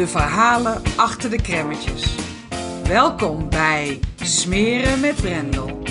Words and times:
de 0.00 0.06
verhalen 0.06 0.82
achter 0.96 1.30
de 1.30 1.42
kremmetjes. 1.42 2.16
Welkom 2.88 3.48
bij 3.48 3.98
Smeren 4.22 5.00
met 5.00 5.14
Brendel. 5.14 5.82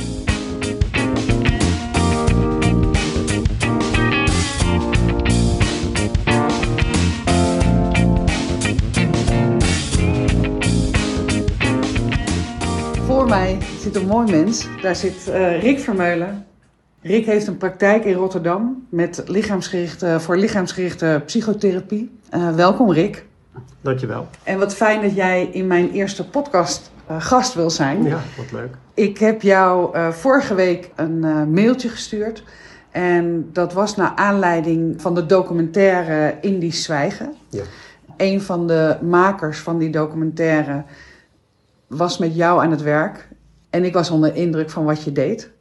Voor 13.05 13.27
mij 13.27 13.57
zit 13.79 13.95
een 13.95 14.07
mooi 14.07 14.31
mens. 14.31 14.67
Daar 14.81 14.95
zit 14.95 15.27
uh, 15.27 15.61
Rick 15.61 15.79
Vermeulen. 15.79 16.45
Rick 17.01 17.25
heeft 17.25 17.47
een 17.47 17.57
praktijk 17.57 18.05
in 18.05 18.13
Rotterdam 18.13 18.87
met 18.89 19.23
lichaamsgerichte, 19.25 20.19
voor 20.19 20.37
lichaamsgerichte 20.37 21.21
psychotherapie. 21.25 22.19
Uh, 22.33 22.55
welkom 22.55 22.91
Rick. 22.91 23.27
Dankjewel. 23.81 24.27
En 24.43 24.59
wat 24.59 24.75
fijn 24.75 25.01
dat 25.01 25.15
jij 25.15 25.49
in 25.51 25.67
mijn 25.67 25.91
eerste 25.91 26.29
podcast 26.29 26.91
uh, 27.11 27.21
gast 27.21 27.53
wil 27.53 27.69
zijn. 27.69 28.03
Ja, 28.03 28.19
wat 28.37 28.51
leuk. 28.51 28.75
Ik 28.93 29.17
heb 29.17 29.41
jou 29.41 29.97
uh, 29.97 30.09
vorige 30.09 30.55
week 30.55 30.91
een 30.95 31.23
uh, 31.23 31.43
mailtje 31.43 31.89
gestuurd. 31.89 32.43
En 32.91 33.49
dat 33.53 33.73
was 33.73 33.95
naar 33.95 34.11
aanleiding 34.15 35.01
van 35.01 35.15
de 35.15 35.25
documentaire 35.25 36.37
Indisch 36.41 36.83
Zwijgen. 36.83 37.33
Ja. 37.49 37.63
Een 38.17 38.41
van 38.41 38.67
de 38.67 38.97
makers 39.01 39.59
van 39.59 39.77
die 39.77 39.89
documentaire 39.89 40.83
was 41.87 42.17
met 42.17 42.35
jou 42.35 42.63
aan 42.63 42.71
het 42.71 42.81
werk. 42.81 43.27
En 43.69 43.83
ik 43.83 43.93
was 43.93 44.09
onder 44.09 44.35
indruk 44.35 44.69
van 44.69 44.85
wat 44.85 45.03
je 45.03 45.11
deed. 45.11 45.51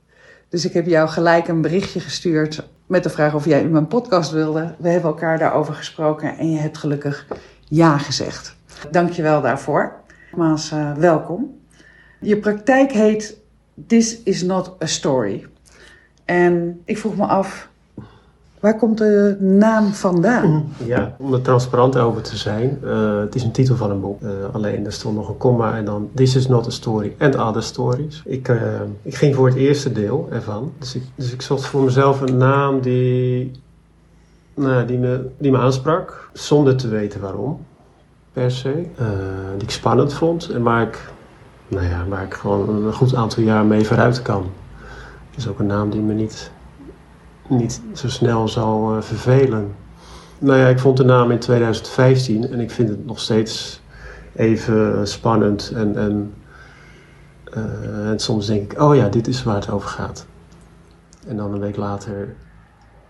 Dus 0.49 0.65
ik 0.65 0.73
heb 0.73 0.87
jou 0.87 1.09
gelijk 1.09 1.49
een 1.49 1.61
berichtje 1.61 2.01
gestuurd 2.01 2.69
met 2.87 3.03
de 3.03 3.11
vraag 3.11 3.35
of 3.35 3.45
jij 3.45 3.61
in 3.61 3.71
mijn 3.71 3.87
podcast 3.87 4.31
wilde. 4.31 4.75
We 4.79 4.89
hebben 4.89 5.11
elkaar 5.11 5.39
daarover 5.39 5.75
gesproken 5.75 6.39
en 6.39 6.51
je 6.51 6.59
hebt 6.59 6.79
gelukkig 6.79 7.27
ja 7.69 7.99
gezegd. 7.99 8.57
Dank 8.91 9.11
je 9.11 9.23
wel 9.23 9.41
daarvoor. 9.41 9.93
Nogmaals, 10.31 10.73
uh, 10.73 10.93
welkom. 10.93 11.57
Je 12.21 12.37
praktijk 12.39 12.93
heet 12.93 13.37
This 13.87 14.23
is 14.23 14.43
not 14.43 14.77
a 14.83 14.87
story. 14.87 15.47
En 16.25 16.81
ik 16.85 16.99
vroeg 16.99 17.17
me 17.17 17.27
af, 17.27 17.69
waar 18.61 18.77
komt 18.77 18.99
de 18.99 19.37
naam 19.41 19.93
vandaan? 19.93 20.73
Ja, 20.85 21.17
om 21.19 21.33
er 21.33 21.43
transparant 21.43 21.97
over 21.97 22.23
te 22.23 22.37
zijn. 22.37 22.79
Uh, 22.85 23.21
het 23.21 23.35
is 23.35 23.43
een 23.43 23.51
titel 23.51 23.77
van 23.77 23.91
een 23.91 24.01
boek. 24.01 24.23
Uh, 24.23 24.31
alleen 24.53 24.85
er 24.85 24.93
stond 24.93 25.17
nog 25.17 25.29
een 25.29 25.37
komma 25.37 25.77
en 25.77 25.85
dan 25.85 26.11
This 26.15 26.37
is 26.37 26.49
not 26.49 26.67
a 26.67 26.71
story 26.71 27.15
and 27.19 27.37
other 27.37 27.63
stories. 27.63 28.23
Ik, 28.25 28.53
ik 29.03 29.15
ging 29.15 29.35
voor 29.35 29.47
het 29.47 29.57
eerste 29.57 29.93
deel 29.93 30.29
ervan. 30.31 30.73
Dus 30.79 30.95
ik, 30.95 31.03
dus 31.15 31.33
ik 31.33 31.43
zocht 31.43 31.67
voor 31.67 31.83
mezelf 31.83 32.21
een 32.21 32.37
naam 32.37 32.81
die, 32.81 33.51
nou, 34.55 34.87
die, 34.87 34.99
me, 34.99 35.29
die 35.39 35.51
me 35.51 35.59
aansprak. 35.59 36.31
Zonder 36.33 36.77
te 36.77 36.89
weten 36.89 37.21
waarom, 37.21 37.67
se. 38.47 38.87
die 39.57 39.63
ik 39.63 39.71
spannend 39.71 40.15
vond 40.15 40.49
en 40.49 40.63
waar 40.63 40.83
ik, 40.83 41.11
nou 41.69 41.87
ja, 41.87 42.07
waar 42.09 42.23
ik 42.23 42.35
gewoon 42.35 42.69
een 42.69 42.93
goed 42.93 43.15
aantal 43.15 43.43
jaar 43.43 43.65
mee 43.65 43.85
vooruit 43.85 44.23
kan. 44.23 44.51
Het 45.31 45.39
is 45.39 45.49
ook 45.49 45.59
een 45.59 45.67
naam 45.67 45.91
die 45.91 46.01
me 46.01 46.13
niet 46.13 46.51
niet 47.49 47.81
zo 47.93 48.09
snel 48.09 48.49
zal 48.49 48.97
uh, 48.97 49.03
vervelen. 49.03 49.75
Nou 50.39 50.59
ja, 50.59 50.69
ik 50.69 50.79
vond 50.79 50.97
de 50.97 51.05
naam 51.05 51.31
in 51.31 51.39
2015 51.39 52.51
en 52.51 52.61
ik 52.61 52.71
vind 52.71 52.89
het 52.89 53.07
nog 53.07 53.21
steeds 53.21 53.81
even 54.35 55.09
spannend. 55.09 55.73
En, 55.75 55.97
en, 55.97 56.35
uh, 57.57 58.11
en 58.11 58.19
soms 58.19 58.47
denk 58.47 58.73
ik, 58.73 58.81
oh 58.81 58.97
ja, 58.97 59.09
dit 59.09 59.27
is 59.27 59.43
waar 59.43 59.55
het 59.55 59.71
over 59.71 59.89
gaat. 59.89 60.27
En 61.27 61.37
dan 61.37 61.53
een 61.53 61.61
week 61.61 61.77
later 61.77 62.35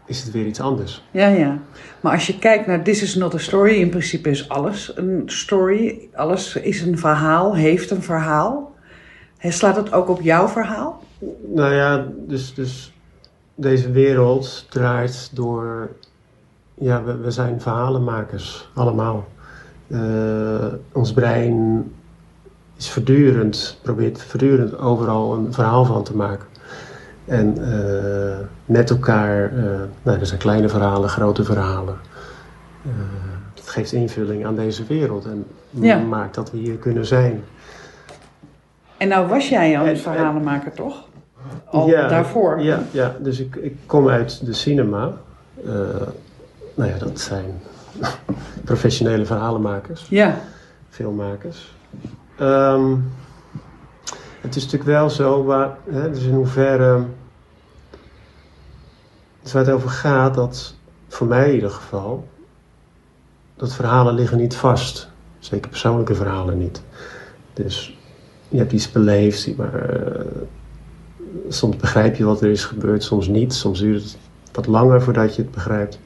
is 0.09 0.23
het 0.23 0.33
weer 0.33 0.47
iets 0.47 0.61
anders. 0.61 1.03
Ja, 1.11 1.27
ja. 1.27 1.59
Maar 2.01 2.13
als 2.13 2.27
je 2.27 2.39
kijkt 2.39 2.67
naar 2.67 2.83
This 2.83 3.03
is 3.03 3.15
not 3.15 3.35
a 3.35 3.39
story, 3.39 3.75
in 3.75 3.89
principe 3.89 4.31
is 4.31 4.49
alles 4.49 4.93
een 4.97 5.23
story. 5.27 6.09
Alles 6.15 6.57
is 6.57 6.83
een 6.83 6.99
verhaal, 6.99 7.55
heeft 7.55 7.91
een 7.91 8.03
verhaal. 8.03 8.75
Slaat 9.41 9.77
het 9.77 9.93
ook 9.93 10.09
op 10.09 10.21
jouw 10.21 10.49
verhaal? 10.49 11.03
Nou 11.55 11.75
ja, 11.75 12.07
dus, 12.27 12.55
dus 12.55 12.93
deze 13.55 13.91
wereld 13.91 14.67
draait 14.69 15.31
door. 15.33 15.91
Ja, 16.75 17.05
we, 17.05 17.17
we 17.17 17.31
zijn 17.31 17.61
verhalenmakers, 17.61 18.69
allemaal. 18.75 19.29
Uh, 19.87 20.67
ons 20.93 21.13
brein 21.13 21.85
is 22.77 22.91
voortdurend, 22.91 23.79
probeert 23.83 24.23
voortdurend 24.23 24.79
overal 24.79 25.35
een 25.35 25.53
verhaal 25.53 25.85
van 25.85 26.05
te 26.05 26.17
maken. 26.17 26.48
En 27.29 27.59
uh, 27.59 28.37
met 28.65 28.91
elkaar, 28.91 29.53
uh, 29.53 29.65
nou, 30.03 30.21
er 30.21 30.27
zijn 30.27 30.41
kleine 30.41 30.69
verhalen, 30.69 31.09
grote 31.09 31.45
verhalen. 31.45 31.97
het 33.55 33.69
geeft 33.69 33.93
invulling 33.93 34.47
aan 34.47 34.57
deze 34.57 34.85
wereld 34.85 35.25
en 35.25 35.47
ja. 35.71 35.99
maakt 35.99 36.35
dat 36.35 36.51
we 36.51 36.59
hier 36.59 36.77
kunnen 36.77 37.07
zijn. 37.07 37.45
En 38.97 39.09
nou 39.09 39.29
was 39.29 39.49
jij 39.49 39.79
al 39.79 39.87
een 39.87 39.99
verhalenmaker, 39.99 40.73
toch? 40.73 41.09
al 41.71 41.89
ja, 41.89 42.09
daarvoor. 42.09 42.61
Ja, 42.61 42.83
ja, 42.91 43.17
dus 43.19 43.41
ik, 43.41 43.57
ik 43.57 43.77
kom 43.87 44.09
uit 44.09 44.47
de 44.47 44.53
cinema. 44.53 45.13
Uh, 45.65 45.73
nou 46.75 46.91
ja, 46.91 46.99
dat 46.99 47.21
zijn 47.21 47.61
professionele 48.65 49.25
verhalenmakers. 49.25 50.07
Ja. 50.09 50.39
Filmmakers. 50.89 51.75
Um, 52.41 53.13
het 54.49 54.57
is 54.57 54.63
natuurlijk 54.63 54.91
wel 54.91 55.11
zo, 55.11 55.45
waar, 55.45 55.77
hè, 55.91 56.11
dus 56.11 56.23
in 56.23 56.35
hoeverre. 56.35 57.05
Dus 59.43 59.53
waar 59.53 59.65
het 59.65 59.75
over 59.75 59.91
gaat, 59.91 60.35
dat 60.35 60.75
voor 61.09 61.27
mij 61.27 61.49
in 61.49 61.55
ieder 61.55 61.71
geval. 61.71 62.29
dat 63.57 63.75
verhalen 63.75 64.15
liggen 64.15 64.39
niet 64.39 64.57
vast. 64.57 65.09
Zeker 65.39 65.71
persoonlijke 65.71 66.15
verhalen 66.15 66.59
niet. 66.59 66.83
Dus 67.53 67.99
je 68.49 68.59
hebt 68.59 68.73
iets 68.73 68.93
beleefd, 68.93 69.57
maar. 69.57 70.07
Uh, 70.07 70.43
soms 71.49 71.77
begrijp 71.77 72.17
je 72.17 72.25
wat 72.25 72.41
er 72.41 72.51
is 72.51 72.65
gebeurd, 72.65 73.03
soms 73.03 73.29
niet. 73.29 73.55
Soms 73.55 73.79
duurt 73.79 74.03
het 74.03 74.19
wat 74.53 74.67
langer 74.67 75.03
voordat 75.03 75.37
je 75.37 75.43
het 75.43 75.51
begrijpt. 75.51 75.99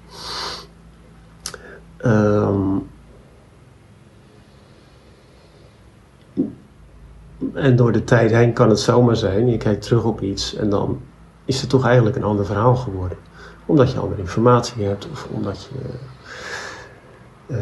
Um, 2.04 2.86
en 7.54 7.76
door 7.76 7.92
de 7.92 8.04
tijd 8.04 8.30
heen 8.30 8.52
kan 8.52 8.68
het 8.68 8.80
zomaar 8.80 9.16
zijn. 9.16 9.48
Je 9.48 9.56
kijkt 9.56 9.82
terug 9.82 10.04
op 10.04 10.20
iets 10.20 10.54
en 10.54 10.70
dan 10.70 11.00
is 11.44 11.60
het 11.60 11.70
toch 11.70 11.84
eigenlijk 11.84 12.16
een 12.16 12.24
ander 12.24 12.46
verhaal 12.46 12.76
geworden. 12.76 13.18
Omdat 13.66 13.92
je 13.92 13.98
andere 13.98 14.20
informatie 14.20 14.84
hebt 14.84 15.08
of 15.10 15.28
omdat 15.30 15.68
je 15.72 15.78
uh, 17.46 17.58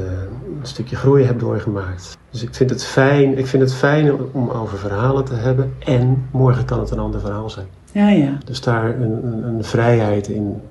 een 0.61 0.67
stukje 0.67 0.97
groei 0.97 1.25
hebt 1.25 1.41
doorgemaakt. 1.41 2.19
Dus 2.31 2.43
ik 2.43 2.55
vind 2.55 2.71
het 2.71 2.85
fijn, 2.85 3.39
ik 3.39 3.47
vind 3.47 3.63
het 3.63 3.75
fijn 3.75 4.13
om 4.33 4.51
over 4.51 4.79
verhalen 4.79 5.25
te 5.25 5.35
hebben 5.35 5.75
en 5.79 6.27
morgen 6.31 6.65
kan 6.65 6.81
het 6.81 6.91
een 6.91 6.99
ander 6.99 7.21
verhaal 7.21 7.51
zijn. 7.51 7.67
Ja, 7.93 8.09
ja. 8.09 8.39
Dus 8.45 8.61
daar 8.61 9.01
een, 9.01 9.27
een, 9.27 9.43
een 9.45 9.65
vrijheid 9.65 10.29
in, 10.29 10.63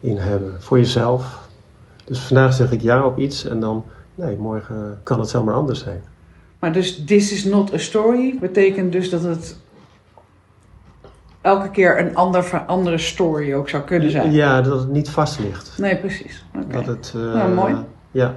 in 0.00 0.16
hebben 0.16 0.54
voor 0.58 0.78
jezelf. 0.78 1.48
Dus 2.04 2.18
vandaag 2.18 2.52
zeg 2.52 2.72
ik 2.72 2.80
ja 2.80 3.06
op 3.06 3.18
iets 3.18 3.44
en 3.44 3.60
dan, 3.60 3.84
nee, 4.14 4.36
morgen 4.36 4.98
kan 5.02 5.20
het 5.20 5.28
zomaar 5.28 5.54
anders 5.54 5.80
zijn. 5.80 6.02
Maar 6.58 6.72
dus 6.72 7.04
this 7.04 7.32
is 7.32 7.44
not 7.44 7.74
a 7.74 7.78
story 7.78 8.38
betekent 8.40 8.92
dus 8.92 9.10
dat 9.10 9.22
het 9.22 9.56
elke 11.40 11.70
keer 11.70 12.00
een 12.00 12.14
ander, 12.14 12.64
andere 12.66 12.98
story 12.98 13.54
ook 13.54 13.68
zou 13.68 13.82
kunnen 13.82 14.10
zijn. 14.10 14.32
Ja, 14.32 14.62
dat 14.62 14.78
het 14.78 14.90
niet 14.90 15.10
vast 15.10 15.38
ligt. 15.38 15.78
Nee, 15.78 15.96
precies. 15.96 16.44
Okay. 16.56 16.72
Dat 16.72 16.86
het, 16.86 17.12
uh, 17.16 17.34
nou, 17.34 17.54
mooi. 17.54 17.76
Ja. 18.10 18.36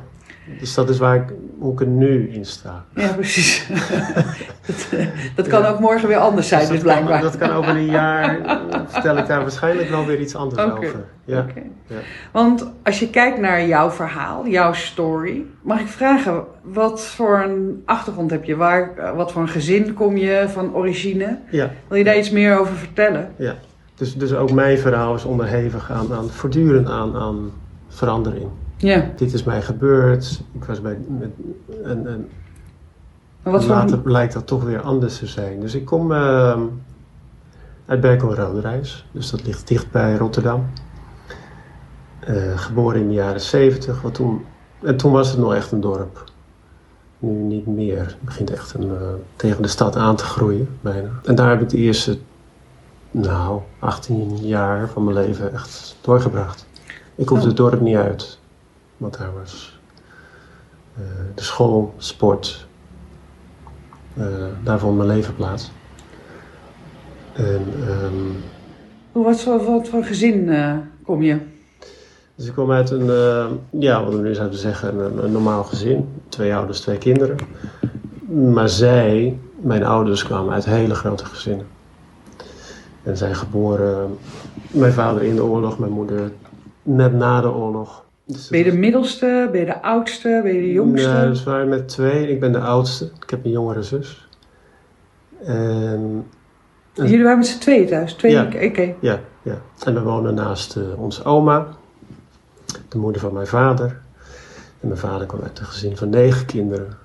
Dus 0.59 0.73
dat 0.73 0.89
is 0.89 0.97
waar 0.97 1.15
ik, 1.15 1.33
hoe 1.59 1.73
ik 1.73 1.79
er 1.79 1.87
nu 1.87 2.29
in 2.29 2.45
sta. 2.45 2.85
Ja, 2.95 3.13
precies. 3.13 3.67
dat, 4.67 4.87
dat 5.35 5.47
kan 5.47 5.65
ook 5.65 5.79
morgen 5.79 6.07
weer 6.07 6.17
anders 6.17 6.47
zijn, 6.47 6.59
Dus 6.59 6.69
dus 6.69 6.83
dat, 6.83 6.93
kan, 6.93 7.05
blijkbaar. 7.05 7.31
dat 7.31 7.37
kan 7.37 7.51
over 7.51 7.75
een 7.75 7.85
jaar, 7.85 8.41
eh, 8.41 8.57
vertel 8.87 9.17
ik 9.17 9.27
daar 9.27 9.41
waarschijnlijk 9.41 9.89
wel 9.89 10.05
weer 10.05 10.19
iets 10.19 10.35
anders 10.35 10.61
over. 10.61 11.05
Ja. 11.25 11.39
Oké. 11.39 11.61
ja. 11.87 11.95
Want 12.31 12.71
als 12.83 12.99
je 12.99 13.09
kijkt 13.09 13.39
naar 13.39 13.65
jouw 13.67 13.91
verhaal, 13.91 14.47
jouw 14.47 14.73
story, 14.73 15.45
mag 15.61 15.79
ik 15.79 15.87
vragen, 15.87 16.43
wat 16.61 17.05
voor 17.05 17.39
een 17.39 17.81
achtergrond 17.85 18.31
heb 18.31 18.43
je? 18.43 18.55
Waar, 18.55 18.97
eh, 18.97 19.15
wat 19.15 19.31
voor 19.31 19.41
een 19.41 19.47
gezin 19.47 19.93
kom 19.93 20.17
je 20.17 20.45
van 20.47 20.75
origine? 20.75 21.37
ja. 21.49 21.71
Wil 21.87 21.97
je 21.97 22.03
daar 22.03 22.17
iets 22.17 22.31
meer 22.31 22.59
over 22.59 22.75
vertellen? 22.75 23.31
Ja, 23.35 23.55
dus, 23.95 24.15
dus 24.15 24.33
ook 24.33 24.51
mijn 24.51 24.77
verhaal 24.77 25.15
is 25.15 25.23
onderhevig 25.23 25.91
aan, 25.91 26.13
aan 26.13 26.29
voortdurend 26.29 26.89
aan, 26.89 27.15
aan 27.15 27.51
verandering. 27.87 28.47
Ja. 28.79 29.09
Dit 29.15 29.33
is 29.33 29.43
mij 29.43 29.61
gebeurd. 29.61 30.41
Ik 30.51 30.63
was 30.63 30.81
bij. 30.81 30.97
Met, 31.19 31.29
en, 31.83 32.07
en 32.07 32.27
Maar 33.43 33.53
wat 33.53 33.63
voor 33.63 33.75
later 33.75 33.95
een- 33.95 34.01
blijkt 34.01 34.33
dat 34.33 34.47
toch 34.47 34.63
weer 34.63 34.81
anders 34.81 35.17
te 35.17 35.27
zijn. 35.27 35.59
Dus 35.59 35.75
ik 35.75 35.85
kom 35.85 36.11
ehm, 36.11 36.61
uit 37.85 38.01
Berkel 38.01 38.35
Roderijs. 38.35 39.05
Dus 39.11 39.29
dat 39.31 39.45
ligt 39.45 39.67
dicht 39.67 39.91
bij 39.91 40.15
Rotterdam. 40.17 40.65
Eh, 42.19 42.57
geboren 42.57 42.99
in 43.01 43.07
de 43.07 43.13
jaren 43.13 43.41
70. 43.41 44.01
Wat 44.01 44.13
toen, 44.13 44.45
en 44.81 44.97
toen 44.97 45.11
was 45.11 45.29
het 45.31 45.39
nog 45.39 45.53
echt 45.53 45.71
een 45.71 45.81
dorp. 45.81 46.23
Nu 47.19 47.29
niet 47.31 47.67
meer. 47.67 47.99
Het 47.99 48.21
begint 48.21 48.51
echt 48.51 48.73
een, 48.73 48.89
eh, 48.89 49.07
tegen 49.35 49.61
de 49.61 49.67
stad 49.67 49.95
aan 49.95 50.15
te 50.15 50.23
groeien, 50.23 50.67
bijna. 50.81 51.09
En 51.23 51.35
daar 51.35 51.49
heb 51.49 51.61
ik 51.61 51.69
de 51.69 51.77
eerste, 51.77 52.17
nou, 53.11 53.61
18 53.79 54.37
jaar 54.37 54.89
van 54.89 55.03
mijn 55.03 55.15
leven 55.15 55.53
echt 55.53 55.95
doorgebracht. 56.01 56.67
Ik 57.15 57.27
hoefde 57.29 57.43
Oh. 57.43 57.47
het 57.47 57.57
dorp 57.57 57.81
niet 57.81 57.95
uit. 57.95 58.38
Want 58.99 59.17
daar 59.17 59.33
was 59.33 59.79
eh, 60.95 61.01
de 61.35 61.43
school, 61.43 61.93
sport. 61.97 62.67
Eh, 64.13 64.25
daar 64.63 64.79
vond 64.79 64.97
mijn 64.97 65.07
leven 65.09 65.35
plaats. 65.35 65.71
En, 67.33 67.65
ehm, 67.87 68.13
Hoe- 69.11 69.23
wat, 69.23 69.41
voor, 69.41 69.63
wat 69.63 69.87
voor 69.87 70.03
gezin 70.03 70.49
eh, 70.49 70.77
kom 71.03 71.21
je? 71.21 71.37
dus 72.35 72.47
ik 72.47 72.53
kom 72.53 72.71
uit 72.71 72.89
een, 72.89 73.05
ja, 73.69 74.03
wat 74.03 74.13
we 74.13 74.19
nu 74.21 74.33
zouden 74.35 74.59
zeggen, 74.59 74.99
een, 74.99 75.23
een 75.23 75.31
normaal 75.31 75.63
gezin. 75.63 76.09
Twee 76.29 76.55
ouders, 76.55 76.79
twee 76.81 76.97
kinderen. 76.97 77.37
Maar 78.53 78.69
zij, 78.69 79.39
mijn 79.61 79.83
ouders, 79.83 80.23
kwamen 80.23 80.53
uit 80.53 80.65
hele 80.65 80.95
grote 80.95 81.25
gezinnen. 81.25 81.67
En 83.03 83.17
zijn 83.17 83.35
geboren, 83.35 84.17
mijn 84.71 84.93
vader 84.93 85.23
in 85.23 85.35
de 85.35 85.43
oorlog, 85.43 85.79
mijn 85.79 85.91
moeder 85.91 86.31
net 86.83 87.13
na 87.13 87.41
de 87.41 87.51
oorlog. 87.51 88.05
Dus 88.31 88.47
Ben 88.47 88.59
je 88.59 88.71
de 88.71 88.77
middelste? 88.77 89.49
Ben 89.51 89.59
je 89.59 89.65
de 89.65 89.81
oudste? 89.81 90.39
Ben 90.43 90.53
je 90.53 90.61
de 90.61 90.71
jongste? 90.71 91.09
Nee, 91.09 91.27
dus 91.27 91.43
we 91.43 91.51
waren 91.51 91.69
met 91.69 91.87
twee. 91.87 92.29
Ik 92.31 92.39
ben 92.39 92.51
de 92.51 92.59
oudste. 92.59 93.05
Ik 93.21 93.29
heb 93.29 93.45
een 93.45 93.51
jongere 93.51 93.83
zus. 93.83 94.27
En 95.43 96.25
Jullie 96.93 97.23
waren 97.23 97.37
met 97.37 97.47
z'n 97.47 97.59
tweeën 97.59 97.87
thuis? 97.87 98.13
Twee? 98.13 98.31
Ja. 98.31 98.43
Oké. 98.43 98.95
ja, 98.99 99.19
ja. 99.41 99.61
En 99.85 99.93
we 99.93 100.01
wonen 100.01 100.33
naast 100.33 100.75
eh, 100.75 100.83
onze 101.01 101.23
oma, 101.23 101.67
de 102.89 102.97
moeder 102.97 103.21
van 103.21 103.33
mijn 103.33 103.47
vader. 103.47 103.99
En 104.79 104.87
mijn 104.87 104.99
vader 104.99 105.27
kwam 105.27 105.41
uit 105.41 105.59
een 105.59 105.65
gezin 105.65 105.97
van 105.97 106.09
negen 106.09 106.45
kinderen. 106.45 106.97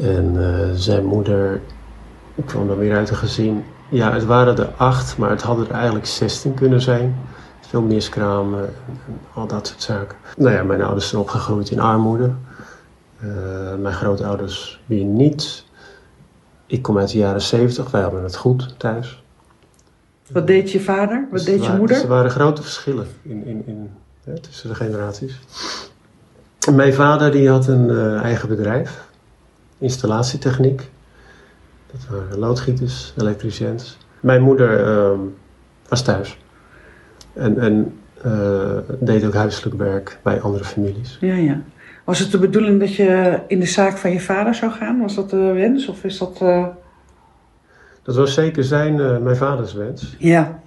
En 0.00 0.34
eh, 0.36 0.70
zijn 0.74 1.04
moeder 1.04 1.60
kwam 2.46 2.66
dan 2.66 2.78
weer 2.78 2.96
uit 2.96 3.10
een 3.10 3.16
gezin. 3.16 3.64
Ja, 3.88 4.12
het 4.12 4.24
waren 4.24 4.58
er 4.58 4.72
acht, 4.76 5.18
maar 5.18 5.30
het 5.30 5.42
hadden 5.42 5.68
er 5.68 5.74
eigenlijk 5.74 6.06
zestien 6.06 6.54
kunnen 6.54 6.80
zijn. 6.80 7.16
Veel 7.70 7.82
miskramen 7.82 8.62
en, 8.64 8.74
en 9.06 9.18
al 9.34 9.46
dat 9.46 9.66
soort 9.66 9.82
zaken. 9.82 10.16
Nou 10.36 10.52
ja, 10.54 10.62
mijn 10.62 10.82
ouders 10.82 11.08
zijn 11.08 11.20
opgegroeid 11.20 11.70
in 11.70 11.80
armoede. 11.80 12.30
Eh, 13.20 13.28
mijn 13.80 13.94
grootouders 13.94 14.80
weer 14.86 15.04
niet. 15.04 15.64
Ik 16.66 16.82
kom 16.82 16.98
uit 16.98 17.10
de 17.10 17.18
jaren 17.18 17.42
zeventig, 17.42 17.90
wij 17.90 18.02
hadden 18.02 18.22
het 18.22 18.36
goed 18.36 18.74
thuis. 18.78 19.22
Wat 20.32 20.46
deed 20.46 20.70
je 20.70 20.80
vader? 20.80 21.20
Wat 21.30 21.38
Dus 21.38 21.44
deed 21.44 21.54
je 21.54 21.60
waren- 21.60 21.76
moeder? 21.78 21.96
dus 21.96 22.04
er 22.04 22.10
waren 22.10 22.30
grote 22.30 22.62
verschillen 22.62 23.06
in, 23.22 23.44
in, 23.46 23.62
in, 23.66 23.90
hè, 24.24 24.38
tussen 24.40 24.68
de 24.68 24.74
generaties. 24.74 25.40
En 26.66 26.74
Mijn 26.74 26.94
vader 26.94 27.30
die 27.30 27.48
had 27.50 27.66
een 27.68 27.90
eh, 27.90 28.20
eigen 28.22 28.48
bedrijf, 28.48 29.08
installatietechniek. 29.78 30.90
Dat 31.92 32.00
waren 32.10 32.38
loodgieters, 32.38 33.14
elektriciëns. 33.18 33.98
Mijn 34.20 34.42
moeder 34.42 34.84
ehm, 34.86 35.18
was 35.88 36.02
thuis. 36.02 36.38
En, 37.32 37.58
en 37.58 37.98
eh, 38.22 38.76
deed 38.98 39.24
ook 39.24 39.34
huiselijk 39.34 39.76
werk 39.76 40.18
bij 40.22 40.40
andere 40.40 40.64
families. 40.64 41.18
Ja, 41.20 41.34
ja. 41.34 41.60
Was 42.04 42.18
het 42.18 42.30
de 42.30 42.38
bedoeling 42.38 42.80
dat 42.80 42.94
je 42.94 43.40
in 43.46 43.60
de 43.60 43.66
zaak 43.66 43.96
van 43.96 44.10
je 44.10 44.20
vader 44.20 44.54
zou 44.54 44.72
gaan? 44.72 45.00
Was 45.00 45.14
dat 45.14 45.30
de 45.30 45.36
wens? 45.52 45.88
Of 45.88 46.04
is 46.04 46.18
dat... 46.18 46.38
eh, 46.40 46.66
Dat 48.02 48.16
was 48.16 48.34
zeker 48.34 48.64
zijn, 48.64 49.00
eh, 49.00 49.18
mijn 49.18 49.36
vaders 49.36 49.72
wens. 49.72 50.16
Ja. 50.18 50.58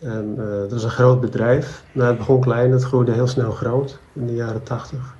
En 0.00 0.34
dat 0.36 0.72
was 0.72 0.84
een 0.84 0.90
groot 0.90 1.20
bedrijf. 1.20 1.82
Nou, 1.92 2.08
het 2.08 2.18
begon 2.18 2.40
klein, 2.40 2.72
het 2.72 2.82
groeide 2.82 3.12
heel 3.12 3.26
snel 3.26 3.50
groot 3.50 3.98
in 4.12 4.26
de 4.26 4.34
jaren 4.34 4.62
tachtig. 4.62 5.14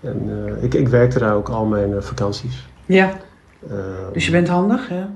En 0.00 0.30
ik, 0.60 0.74
ik 0.74 0.88
werkte 0.88 1.18
daar 1.18 1.34
ook 1.34 1.48
al 1.48 1.64
mijn 1.64 2.02
vakanties. 2.02 2.68
Ja. 2.86 3.12
Dus 4.12 4.26
je 4.26 4.30
bent 4.32 4.48
handig, 4.48 4.88
ja? 4.90 5.10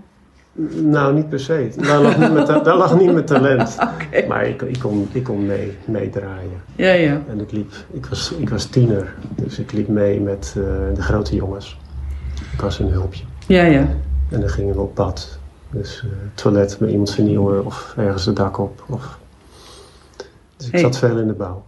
Nou, 0.82 1.14
niet 1.14 1.28
per 1.28 1.40
se. 1.40 1.70
Daar 1.76 2.00
lag 2.00 2.18
niet 2.18 2.32
mijn, 2.32 2.44
ta- 2.46 2.60
daar 2.60 2.76
lag 2.76 2.98
niet 2.98 3.26
talent. 3.26 3.76
Maar 4.28 4.46
ik, 4.46 4.62
ik 4.62 4.78
kon, 4.78 5.08
ik 5.12 5.24
kon 5.24 5.46
mee, 5.46 5.76
meedraaien. 5.84 6.62
Ja, 6.76 6.92
ja. 6.92 7.22
En 7.28 7.40
ik 7.40 7.52
liep, 7.52 7.72
ik 7.90 8.06
was, 8.06 8.32
ik 8.38 8.48
was 8.48 8.66
tiener, 8.66 9.14
dus 9.36 9.58
ik 9.58 9.72
liep 9.72 9.88
mee 9.88 10.20
met 10.20 10.54
eh, 10.56 10.62
de 10.94 11.02
grote 11.02 11.34
jongens. 11.34 11.78
Ik 12.52 12.60
was 12.60 12.78
een 12.78 12.88
hulpje. 12.88 13.24
Ja, 13.46 13.62
ja. 13.62 13.88
En 14.30 14.40
dan 14.40 14.48
gingen 14.48 14.74
we 14.74 14.80
op 14.80 14.94
pad. 14.94 15.38
Dus 15.70 16.02
eh, 16.04 16.10
toilet 16.34 16.80
met 16.80 16.90
iemand 16.90 17.14
vernieuwen 17.14 17.64
of 17.64 17.94
ergens 17.96 18.24
het 18.26 18.36
dak 18.36 18.58
op. 18.58 18.84
Of... 18.88 19.18
Dus 20.56 20.66
ik 20.66 20.72
Hey. 20.72 20.80
zat 20.80 20.98
veel 20.98 21.18
in 21.18 21.26
de 21.26 21.32
bouw. 21.32 21.64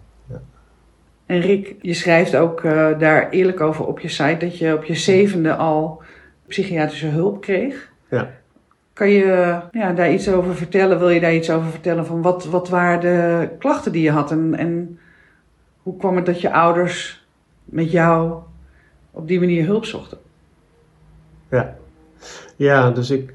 En 1.27 1.41
Rick, 1.41 1.75
je 1.81 1.95
schrijft 1.95 2.37
ook 2.37 2.61
eh, 2.65 2.99
daar 2.99 3.31
eerlijk 3.31 3.61
over 3.61 3.87
op 3.87 4.01
je 4.01 4.09
site 4.09 4.37
dat 4.39 4.59
je 4.59 4.75
op 4.75 4.85
je 4.85 4.95
zevende 4.95 5.55
al 5.55 6.03
psychiatrische 6.47 7.07
hulp 7.07 7.41
kreeg. 7.41 7.91
Ja. 8.11 8.31
Kan 8.95 9.11
je 9.11 9.61
ja, 9.73 9.93
daar 9.93 10.13
iets 10.13 10.29
over 10.29 10.57
vertellen? 10.57 10.99
Wil 10.99 11.09
je 11.11 11.21
daar 11.21 11.35
iets 11.35 11.51
over 11.51 11.71
vertellen? 11.71 12.07
Van 12.07 12.23
wat, 12.23 12.45
wat 12.45 12.69
waren 12.69 13.01
de 13.01 13.49
klachten 13.59 13.93
die 13.93 14.03
je 14.03 14.11
had? 14.11 14.31
En, 14.31 14.55
en 14.55 14.99
hoe 15.83 15.97
kwam 15.97 16.17
het 16.17 16.27
dat 16.27 16.41
je 16.41 16.53
ouders 16.53 17.27
met 17.65 17.91
jou 17.91 18.43
op 19.11 19.29
die 19.29 19.41
manier 19.41 19.67
hulp 19.67 19.85
zochten? 19.85 20.19
Ja, 21.51 21.77
ja, 22.57 22.91
dus 22.91 23.11
ik, 23.11 23.35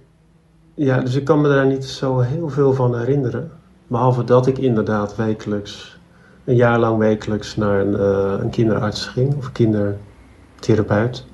ja, 0.73 0.99
dus 1.01 1.15
ik 1.15 1.23
kan 1.25 1.41
me 1.41 1.49
daar 1.49 1.67
niet 1.67 1.85
zo 1.85 2.19
heel 2.19 2.49
veel 2.49 2.73
van 2.73 2.97
herinneren. 2.99 3.51
Behalve 3.87 4.23
dat 4.23 4.47
ik 4.47 4.57
inderdaad 4.57 5.15
wekelijks, 5.15 5.99
een 6.43 6.55
jaar 6.55 6.79
lang 6.79 6.97
wekelijks 6.97 7.55
naar 7.55 7.79
een, 7.79 7.95
eh, 7.97 8.41
een 8.43 8.49
kinderarts 8.49 9.05
ging, 9.05 9.35
of 9.35 9.51
kindertherapeut. 9.51 11.25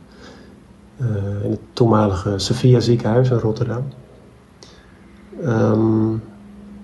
eh, 0.99 1.43
in 1.43 1.51
het 1.51 1.59
toenmalige 1.73 2.39
Sophia 2.39 2.79
ziekenhuis 2.79 3.29
in 3.29 3.37
Rotterdam. 3.37 3.87
Ehm, 5.43 6.13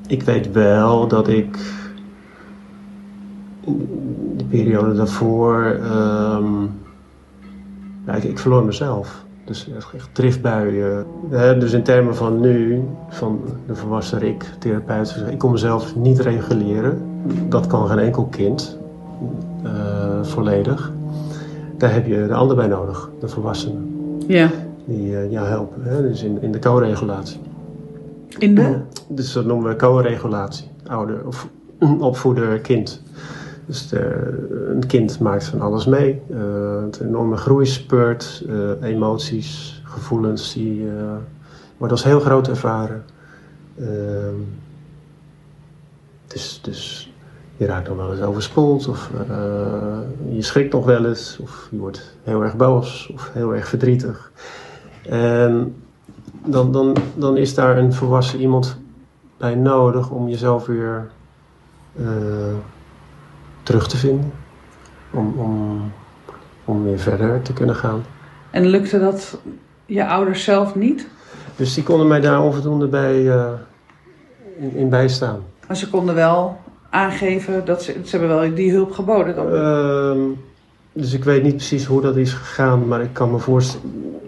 ik 0.08 0.24
weet 0.24 0.52
wel 0.52 1.08
dat 1.08 1.28
ik 1.28 1.58
de 4.38 4.44
periode 4.50 4.94
daarvoor, 4.94 5.64
ehm, 5.64 6.62
ja, 8.06 8.14
ik, 8.14 8.24
ik 8.24 8.40
verloor 8.40 8.66
mezelf. 8.66 9.24
Dus 9.46 9.70
echt, 9.96 10.10
driftbuien. 10.12 11.06
Dus 11.60 11.72
in 11.74 11.84
termen 11.84 12.16
van 12.16 12.40
nu, 12.40 12.82
van 13.10 13.40
de 13.68 13.76
volwassen 13.76 14.20
Rick, 14.20 14.44
therapeut, 14.60 15.24
ik 15.30 15.38
kon 15.38 15.52
mezelf 15.52 15.96
niet 15.96 16.20
reguleren. 16.20 17.02
Dat 17.50 17.68
kan 17.68 17.88
geen 17.88 18.00
enkel 18.00 18.26
kind, 18.26 18.78
eh, 19.64 19.72
volledig. 20.22 20.92
Daar 21.78 21.94
heb 21.94 22.08
je 22.08 22.26
de 22.28 22.34
ander 22.34 22.56
bij 22.56 22.68
nodig, 22.68 23.10
de 23.20 23.28
volwassenen, 23.28 23.90
Ja. 24.28 24.50
die 24.86 25.18
eh, 25.18 25.32
jou 25.32 25.48
helpen. 25.48 26.02
Dus 26.02 26.24
in, 26.24 26.42
in 26.42 26.52
de 26.52 26.60
co-regulatie. 26.60 27.40
De? 28.40 28.80
Dus 29.08 29.34
dat 29.34 29.46
noemen 29.46 29.70
we 29.70 29.76
co-regulatie. 29.76 30.68
Ouder 30.88 31.26
of 31.28 31.48
opvoeder 32.00 32.60
kind. 32.60 33.02
Dus 33.66 33.88
de- 33.90 34.70
een 34.74 34.88
kind 34.88 35.20
maakt 35.20 35.44
van 35.44 35.62
alles 35.62 35.86
mee. 35.86 36.22
Eh, 36.32 36.82
het 36.82 37.00
enorme 37.00 37.38
groeispurt, 37.38 38.44
eh, 38.50 38.90
emoties, 38.90 39.82
gevoelens, 39.86 40.54
die 40.54 40.88
eh, 40.88 40.94
worden 41.78 41.98
als 41.98 42.04
heel 42.04 42.20
groot 42.20 42.48
ervaren. 42.48 43.04
Ehm, 43.80 44.36
dus, 46.28 46.60
dus 46.64 47.12
je 47.58 47.66
raakt 47.66 47.86
dan 47.86 47.98
wel 47.98 48.12
eens 48.12 48.22
overspoeld, 48.22 48.88
of 48.88 49.12
je 50.30 50.42
schrikt 50.42 50.74
nog 50.74 50.86
wel 50.86 51.06
eens, 51.06 51.38
of 51.42 51.68
je 51.72 51.78
wordt 51.78 52.16
heel 52.24 52.44
erg 52.44 52.56
boos, 52.56 53.12
of 53.14 53.30
heel 53.34 53.56
erg 53.56 53.68
verdrietig. 53.68 54.32
En 55.10 55.76
dan, 56.46 56.72
dan, 56.72 56.96
dan 57.16 57.38
is 57.38 57.56
daar 57.56 57.78
een 57.78 57.94
volwassen 57.94 58.40
iemand 58.40 58.78
bij 59.38 59.56
nodig 59.56 60.10
om 60.10 60.30
jezelf 60.30 60.66
weer 60.66 61.10
eh, 61.96 62.06
terug 63.64 63.88
te 63.88 63.98
vinden. 63.98 64.32
Om, 65.12 65.34
om 65.38 65.82
om 66.66 66.84
weer 66.84 67.00
verder 67.00 67.42
te 67.42 67.54
kunnen 67.54 67.76
gaan. 67.76 68.04
En 68.52 68.66
lukte 68.66 69.00
dat 69.00 69.38
je 69.86 70.08
ouders 70.08 70.44
zelf 70.44 70.76
niet? 70.76 71.08
Dus 71.56 71.74
die 71.74 71.84
konden 71.84 72.08
mij 72.08 72.20
daar 72.20 72.42
onvoldoende 72.42 72.88
bij 72.88 73.22
uh, 73.22 73.52
in, 74.60 74.76
in, 74.76 74.90
bijstaan. 74.90 75.40
Maar 75.68 75.78
ze 75.78 75.90
konden 75.90 76.16
wel 76.16 76.58
aangeven 76.90 77.66
dat 77.66 77.84
ze, 77.84 78.00
ze 78.04 78.18
hebben 78.18 78.38
wel 78.38 78.56
die 78.56 78.72
hulp 78.72 78.92
geboden 78.92 79.36
dan? 79.36 79.54
Uh, 79.54 80.38
dus 80.94 81.14
ik 81.14 81.24
weet 81.24 81.44
niet 81.44 81.56
precies 81.56 81.86
hoe 81.86 82.02
dat 82.02 82.16
is 82.16 82.34
gegaan, 82.34 82.88
maar 82.88 83.02
ik 83.02 83.14
kan 83.14 83.32
me 83.32 83.38
voorstellen. 83.38 84.20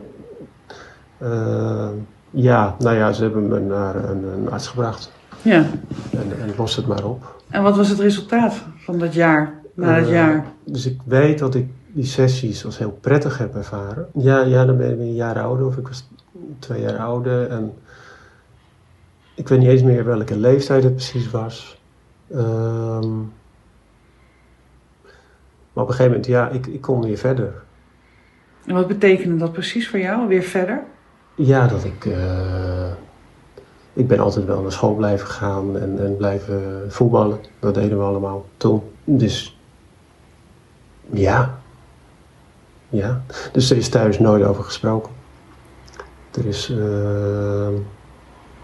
Uh, 1.24 1.88
ja, 2.30 2.75
nou 2.80 2.96
ja, 2.96 3.12
ze 3.12 3.24
hebben 3.24 3.48
me 3.48 3.60
naar 3.60 3.96
een, 3.96 4.24
een 4.24 4.50
arts 4.51 4.68
gebracht. 4.68 5.12
Ja. 5.42 5.65
En, 6.12 6.39
en 6.42 6.53
los 6.58 6.75
het 6.75 6.88
maar 6.88 7.03
op. 7.06 7.42
En 7.50 7.63
wat 7.63 7.77
was 7.77 7.89
het 7.89 8.00
resultaat 8.00 8.63
van 8.77 9.00
dat 9.00 9.13
jaar, 9.13 9.62
na 9.74 10.00
dat 10.00 10.10
jaar? 10.10 10.46
Dus 10.63 10.86
ik 10.86 11.00
weet 11.06 11.39
dat 11.39 11.56
ik 11.56 11.68
die 11.88 12.06
sessies 12.06 12.65
als 12.65 12.77
heel 12.77 12.98
prettig 13.01 13.38
heb 13.38 13.56
ervaren. 13.56 14.08
Ja, 14.13 14.42
ja 14.42 14.65
dan 14.65 14.77
ben 14.77 14.92
ik 14.92 15.00
een 15.00 15.15
jaar 15.15 15.42
ouder, 15.42 15.65
of 15.65 15.77
ik 15.77 15.88
was 15.88 16.10
twee 16.60 16.82
jaar 16.82 16.98
ouder. 16.98 17.50
En 17.50 17.74
ik 19.36 19.48
weet 19.48 19.60
niet 19.60 19.70
eens 19.70 19.84
meer 19.84 20.06
welke 20.06 20.38
leeftijd 20.38 20.84
het 20.84 20.94
precies 20.94 21.32
was. 21.32 21.82
Um, 22.36 23.32
maar 25.74 25.84
op 25.84 25.89
een 25.89 25.96
gegeven 25.96 26.06
moment, 26.06 26.25
ja, 26.25 26.50
ik, 26.50 26.68
ik 26.68 26.82
kon 26.82 27.01
weer 27.01 27.18
verder. 27.18 27.53
En 28.65 28.74
wat 28.74 28.88
betekende 28.88 29.36
dat 29.38 29.51
precies 29.51 29.89
voor 29.89 30.00
jou, 30.00 30.27
weer 30.27 30.44
verder? 30.44 30.84
Ja, 31.36 31.68
dat 31.68 31.84
ik... 31.84 32.06
Uh, 32.06 32.92
ik 33.94 34.08
ben 34.08 34.20
altijd 34.20 34.46
wel 34.46 34.62
naar 34.62 34.72
school 34.72 34.96
blijven 34.96 35.28
gaan 35.28 35.78
en, 35.78 36.00
en 36.00 36.18
blijven 36.18 36.92
voetballen. 36.92 37.40
Dat 37.60 37.74
deden 37.74 37.98
we 37.98 38.04
allemaal 38.04 38.46
toen. 38.58 38.82
Dus 39.04 39.60
ja. 41.10 41.60
Ja. 42.90 43.24
Dus 43.52 43.70
er 43.70 43.78
is 43.78 43.90
thuis 43.90 44.20
nooit 44.20 44.44
over 44.44 44.63
gesproken. 44.63 45.12
Er 46.32 46.46
is... 46.46 46.70
Uh, 46.70 47.68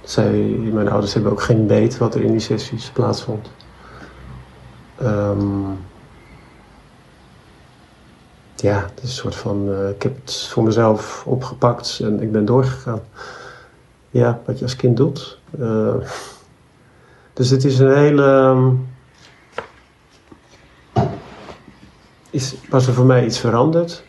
zij, 0.01 0.31
mijn 0.73 0.89
ouders 0.89 1.13
hebben 1.13 1.31
ook 1.31 1.41
geen 1.41 1.67
weet 1.67 1.97
wat 1.97 2.15
er 2.15 2.21
in 2.21 2.31
die 2.31 2.39
sessies 2.39 2.89
plaatsvond. 2.89 3.51
Um, 5.01 5.79
ja, 8.61 8.79
het 8.79 9.03
is 9.03 9.09
een 9.09 9.15
soort 9.15 9.35
van, 9.35 9.69
uh, 9.69 9.89
ik 9.89 10.03
heb 10.03 10.15
het 10.21 10.47
voor 10.47 10.63
mezelf 10.63 11.23
opgepakt 11.25 11.99
en 12.03 12.21
ik 12.21 12.31
ben 12.31 12.45
doorgegaan. 12.45 13.01
Ja, 14.09 14.41
wat 14.45 14.57
je 14.57 14.65
als 14.65 14.75
kind 14.75 14.97
doet. 14.97 15.39
Uh, 15.59 15.95
dus 17.33 17.49
het 17.49 17.63
is 17.63 17.79
een 17.79 17.95
hele. 17.95 18.23
Um, 18.23 18.87
is, 22.29 22.55
was 22.69 22.87
er 22.87 22.93
voor 22.93 23.05
mij 23.05 23.25
iets 23.25 23.39
veranderd? 23.39 24.03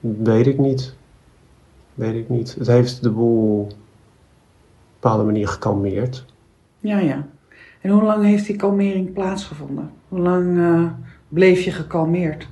Weet 0.00 0.46
ik 0.46 0.58
niet. 0.58 0.94
Weet 1.94 2.14
ik 2.14 2.28
niet. 2.28 2.54
Het 2.54 2.66
heeft 2.66 3.02
de 3.02 3.10
boel 3.10 3.60
op 3.60 3.70
een 3.70 3.76
bepaalde 5.00 5.24
manier 5.24 5.48
gekalmeerd. 5.48 6.24
Ja, 6.78 6.98
ja. 6.98 7.26
En 7.80 7.90
hoe 7.90 8.02
lang 8.02 8.24
heeft 8.24 8.46
die 8.46 8.56
kalmering 8.56 9.12
plaatsgevonden? 9.12 9.90
Hoe 10.08 10.18
lang 10.18 10.56
uh, 10.56 10.84
bleef 11.28 11.60
je 11.60 11.70
gekalmeerd? 11.70 12.48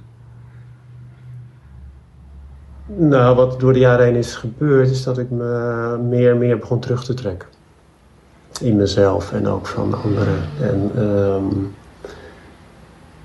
Nou, 2.87 3.37
wat 3.37 3.61
door 3.61 3.73
de 3.73 3.79
jaren 3.79 4.07
heen 4.07 4.15
is 4.15 4.35
gebeurd, 4.35 4.91
is 4.91 5.03
dat 5.03 5.19
ik 5.19 5.31
me 5.31 5.99
meer 6.09 6.31
en 6.31 6.39
meer 6.39 6.59
begon 6.59 6.81
terug 6.81 7.05
te 7.05 7.15
trekken. 7.15 7.49
In 8.61 8.77
mezelf 8.77 9.33
en 9.33 9.47
ook 9.47 9.67
van 9.67 10.03
anderen. 10.03 10.43
En, 10.61 11.03
um, 11.03 11.75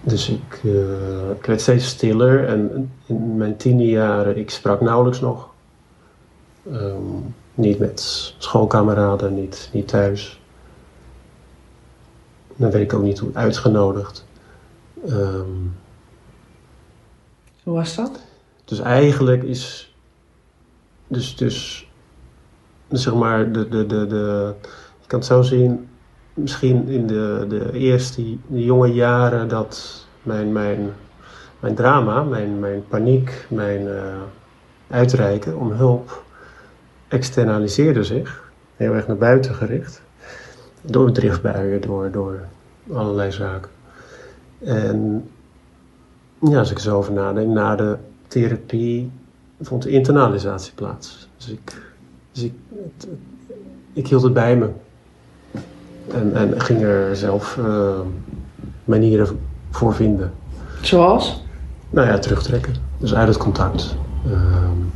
dus 0.01 0.30
ik, 0.30 0.63
uh, 0.63 1.30
ik, 1.30 1.46
werd 1.46 1.62
steeds 1.62 1.88
stiller 1.88 2.48
en 2.48 2.91
in 3.06 3.38
mijn 3.38 3.58
tiende 3.58 3.86
jaren, 3.86 4.38
ik 4.38 4.50
sprak 4.50 4.82
nauwelijks 4.82 5.20
nog. 5.20 5.50
Um, 6.72 7.36
niet 7.53 7.80
met 7.80 8.01
schoolkameraden, 8.38 9.34
niet, 9.34 9.70
niet 9.74 9.88
thuis. 9.88 10.41
Dan 12.56 12.72
werd 12.72 12.84
ik 12.84 12.94
ook 12.94 13.03
niet 13.03 13.24
uitgenodigd. 13.34 14.25
Um, 15.10 15.75
Hoe 17.63 17.74
was 17.74 17.96
dat? 17.96 18.20
Dus 18.71 18.79
eigenlijk 18.79 19.43
is. 19.43 19.93
Dus, 21.07 21.35
dus 21.35 21.89
zeg 22.89 23.13
maar, 23.13 23.51
de, 23.51 23.69
de, 23.69 23.85
de, 23.85 24.07
de, 24.07 24.53
je 25.01 25.07
kan 25.07 25.19
het 25.19 25.27
zo 25.27 25.41
zien, 25.41 25.87
misschien 26.33 26.87
in 26.87 27.07
de, 27.07 27.45
de 27.49 27.71
eerste 27.73 28.37
de 28.47 28.63
jonge 28.63 28.93
jaren 28.93 29.47
dat 29.47 30.05
mijn, 30.23 30.51
mijn, 30.51 30.93
mijn 31.59 31.75
drama, 31.75 32.23
mijn, 32.23 32.59
mijn 32.59 32.87
paniek, 32.87 33.45
mijn 33.49 33.81
uh, 33.81 34.21
uitreiken 34.87 35.57
om 35.57 35.71
hulp 35.71 36.23
externaliseerde 37.07 38.03
zich. 38.03 38.51
Heel 38.75 38.93
erg 38.93 39.07
naar 39.07 39.17
buiten 39.17 39.55
gericht. 39.55 40.01
Door 40.81 41.11
driftbuien, 41.11 41.81
door, 41.81 42.11
door 42.11 42.39
allerlei 42.93 43.31
zaken. 43.31 43.71
En 44.59 45.29
ja, 46.39 46.59
als 46.59 46.71
ik 46.71 46.79
zo 46.79 46.97
over 46.97 47.13
nadenk, 47.13 47.47
na 47.47 47.75
de 47.75 47.97
therapie 48.31 49.11
vond 49.61 49.83
de 49.83 49.89
internalisatie 49.89 50.73
plaats. 50.73 51.29
Dus 51.38 51.50
ik, 51.50 51.81
dus 52.31 52.43
ik, 52.43 52.53
ik 53.93 54.07
hield 54.07 54.23
het 54.23 54.33
bij 54.33 54.57
me. 54.57 54.69
En, 56.11 56.35
en 56.35 56.61
ging 56.61 56.81
er 56.81 57.15
zelf 57.15 57.57
uh, 57.57 58.00
manieren 58.83 59.39
voor 59.69 59.95
vinden. 59.95 60.31
Zoals? 60.81 61.43
Nou 61.89 62.07
ja, 62.07 62.19
terugtrekken. 62.19 62.73
Dus 62.97 63.13
uit 63.13 63.27
het 63.27 63.38
contact. 63.38 63.95
Um, 64.27 64.91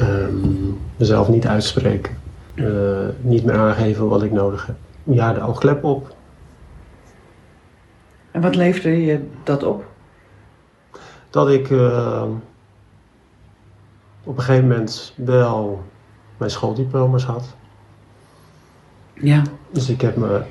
um, 0.00 0.78
mezelf 0.96 1.28
niet 1.28 1.46
uitspreken. 1.46 2.16
Uh, 2.54 3.08
niet 3.20 3.44
meer 3.44 3.56
aangeven 3.56 4.08
wat 4.08 4.22
ik 4.22 4.32
nodig 4.32 4.66
heb. 4.66 4.76
Ja, 5.02 5.32
de 5.32 5.40
oogklep 5.40 5.84
op. 5.84 6.14
En 8.30 8.40
wat 8.40 8.56
leverde 8.56 9.04
je 9.04 9.20
dat 9.44 9.62
op? 9.62 9.84
Dat 11.36 11.48
ik 11.48 11.70
uh, 11.70 12.22
op 14.24 14.36
een 14.36 14.42
gegeven 14.42 14.68
moment 14.68 15.12
wel 15.16 15.84
mijn 16.36 16.50
schooldiploma's 16.50 17.24
had. 17.24 17.54
Ja. 19.14 19.42
Dus 19.70 19.88
ik 19.88 20.00
heb 20.00 20.16
me 20.16 20.42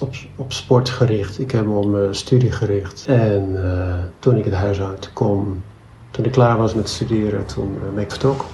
op, 0.00 0.14
op 0.36 0.52
sport 0.52 0.88
gericht. 0.88 1.38
Ik 1.38 1.50
heb 1.50 1.66
me 1.66 1.72
op 1.72 1.86
mijn 1.86 2.14
studie 2.14 2.52
gericht. 2.52 3.06
En 3.06 3.50
uh, 3.50 3.94
toen 4.18 4.36
ik 4.36 4.44
het 4.44 4.54
huis 4.54 4.80
uit 4.80 5.12
kon, 5.12 5.62
toen 6.10 6.24
ik 6.24 6.32
klaar 6.32 6.56
was 6.56 6.74
met 6.74 6.88
studeren, 6.88 7.46
toen 7.46 7.74
uh, 7.74 7.94
ben 7.94 8.02
ik 8.02 8.10
vertrokken. 8.10 8.48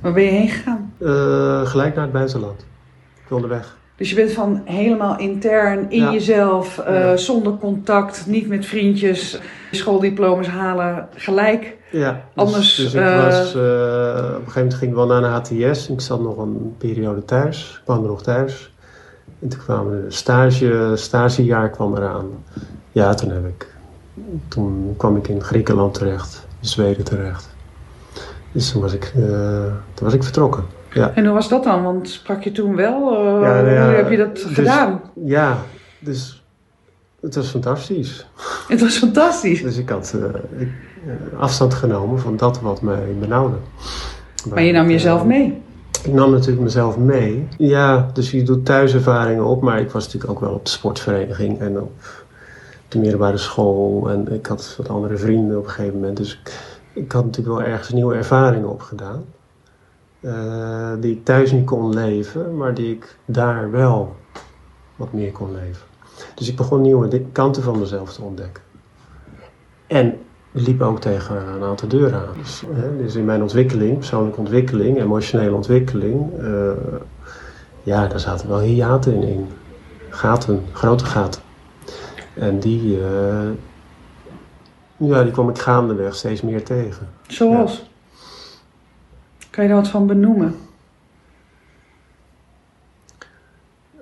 Waar 0.00 0.12
ben 0.12 0.22
je 0.22 0.30
heen 0.30 0.48
gegaan? 0.48 0.92
Uh, 0.98 1.66
gelijk 1.66 1.94
naar 1.94 2.04
het 2.04 2.12
buitenland. 2.12 2.60
Ik 3.22 3.28
wilde 3.28 3.46
weg. 3.46 3.76
Dus 3.98 4.08
je 4.10 4.14
bent 4.14 4.32
van 4.32 4.62
helemaal 4.64 5.18
intern 5.18 5.90
in 5.90 6.00
Ja. 6.02 6.12
jezelf, 6.12 6.78
eh, 6.78 6.94
Ja. 7.00 7.16
zonder 7.16 7.56
contact, 7.56 8.26
niet 8.26 8.48
met 8.48 8.66
vriendjes, 8.66 9.40
schooldiploma's 9.70 10.46
halen, 10.46 11.08
gelijk. 11.14 11.76
Ja, 11.90 12.20
Anders, 12.34 12.74
Dus, 12.76 12.84
dus 12.84 12.94
ik 12.94 13.00
eh, 13.00 13.24
was, 13.24 13.54
eh, 13.54 13.60
op 13.60 13.64
een 13.64 14.34
gegeven 14.34 14.52
moment 14.54 14.74
ging 14.74 14.90
ik 14.90 14.96
wel 14.96 15.06
naar 15.06 15.22
een 15.22 15.30
HTS. 15.30 15.88
Ik 15.88 16.00
zat 16.00 16.20
nog 16.20 16.38
een 16.38 16.74
periode 16.78 17.24
thuis. 17.24 17.74
Ik 17.78 17.84
kwam 17.84 18.02
er 18.02 18.08
nog 18.08 18.22
thuis. 18.22 18.72
En 19.40 19.48
toen 19.48 19.58
kwam 19.60 19.90
de 19.90 20.04
stage, 20.08 20.92
stagejaar 20.94 21.70
kwam 21.70 21.96
eraan. 21.96 22.26
Ja, 22.92 23.14
toen 23.14 23.30
heb 23.30 23.46
ik, 23.46 23.66
toen 24.48 24.94
kwam 24.96 25.16
ik 25.16 25.28
in 25.28 25.42
Griekenland 25.42 25.94
terecht, 25.94 26.46
in 26.60 26.68
Zweden 26.68 27.04
terecht. 27.04 27.48
Dus 28.52 28.72
toen 28.72 28.82
was 28.82 28.92
ik, 28.92 29.12
eh, 29.16 29.22
toen 29.94 30.04
was 30.06 30.14
ik 30.14 30.22
vertrokken. 30.22 30.64
Ja. 30.92 31.12
En 31.14 31.24
hoe 31.24 31.34
was 31.34 31.48
dat 31.48 31.64
dan? 31.64 31.82
Want 31.82 32.08
sprak 32.08 32.42
je 32.42 32.52
toen 32.52 32.76
wel? 32.76 33.16
Eh, 33.16 33.42
Ja, 33.42 33.62
nou 33.62 33.70
ja, 33.70 33.86
hoe 33.86 33.94
heb 33.94 34.10
je 34.10 34.16
dat 34.16 34.34
dus- 34.34 34.44
gedaan? 34.44 35.00
Ja, 35.24 35.58
dus 35.98 36.42
het 37.20 37.34
was 37.34 37.48
fantastisch. 37.48 38.26
Het 38.68 38.80
was 38.80 38.96
fantastisch. 38.98 39.62
Dus 39.62 39.76
ik 39.76 39.88
had 39.88 40.14
eh, 40.14 40.60
ik, 40.60 40.68
eh, 41.06 41.40
afstand 41.40 41.74
genomen 41.74 42.18
van 42.18 42.36
dat 42.36 42.60
wat 42.60 42.82
mij 42.82 43.16
benauwde. 43.20 43.56
Maar 44.48 44.62
je 44.62 44.72
nam 44.72 44.90
jezelf 44.90 45.24
mee. 45.24 45.62
Ik 46.04 46.12
nam 46.12 46.30
natuurlijk 46.30 46.60
mezelf 46.60 46.96
mee. 46.96 47.48
Ja, 47.58 48.10
dus 48.12 48.30
je 48.30 48.42
doet 48.42 48.64
thuiservaringen 48.64 49.44
op, 49.44 49.62
maar 49.62 49.80
ik 49.80 49.90
was 49.90 50.04
natuurlijk 50.04 50.32
ook 50.32 50.40
wel 50.40 50.52
op 50.52 50.64
de 50.64 50.70
sportvereniging 50.70 51.60
en 51.60 51.80
op 51.80 51.92
de 52.88 52.98
middelbare 52.98 53.36
school. 53.36 54.10
En 54.10 54.32
ik 54.32 54.46
had 54.46 54.74
wat 54.76 54.88
andere 54.88 55.16
vrienden 55.16 55.58
op 55.58 55.64
een 55.64 55.70
gegeven 55.70 55.94
moment. 55.98 56.16
Dus 56.16 56.40
ik, 56.42 56.52
ik 56.92 57.12
had 57.12 57.24
natuurlijk 57.24 57.56
wel 57.56 57.66
ergens 57.66 57.90
nieuwe 57.90 58.14
ervaringen 58.14 58.68
opgedaan. 58.68 59.24
Eh, 60.20 60.92
die 61.00 61.12
ik 61.12 61.24
thuis 61.24 61.52
niet 61.52 61.66
kon 61.66 61.94
leven, 61.94 62.56
maar 62.56 62.74
die 62.74 62.94
ik 62.94 63.16
daar 63.24 63.70
wel 63.70 64.16
wat 64.96 65.12
meer 65.12 65.32
kon 65.32 65.52
leven. 65.52 65.86
Dus 66.34 66.48
ik 66.48 66.56
begon 66.56 66.80
nieuwe 66.80 67.22
kanten 67.32 67.62
van 67.62 67.78
mezelf 67.78 68.12
te 68.12 68.22
ontdekken. 68.22 68.62
En 69.86 70.18
liep 70.50 70.80
ook 70.82 71.00
tegen 71.00 71.48
een 71.48 71.62
aantal 71.62 71.88
deuren 71.88 72.18
aan. 72.18 72.34
Dus, 72.38 72.62
hè, 72.72 72.96
dus 72.96 73.14
in 73.14 73.24
mijn 73.24 73.42
ontwikkeling, 73.42 73.98
persoonlijke 73.98 74.38
ontwikkeling, 74.38 75.00
emotionele 75.00 75.54
ontwikkeling, 75.54 76.38
eh, 76.38 76.70
ja, 77.82 78.06
daar 78.06 78.20
zaten 78.20 78.48
wel 78.48 78.60
hiaten 78.60 79.14
in, 79.14 79.22
in. 79.22 79.48
Gaten, 80.08 80.64
grote 80.72 81.04
gaten. 81.04 81.42
En 82.34 82.58
die, 82.58 83.00
eh, 83.02 83.48
Ja, 84.96 85.22
die 85.22 85.32
kwam 85.32 85.48
ik 85.48 85.58
gaandeweg 85.58 86.14
steeds 86.14 86.42
meer 86.42 86.64
tegen. 86.64 87.08
Zoals? 87.26 87.90
Kan 89.58 89.66
je 89.66 89.72
daar 89.72 89.82
wat 89.82 89.92
van 89.92 90.06
benoemen? 90.06 90.56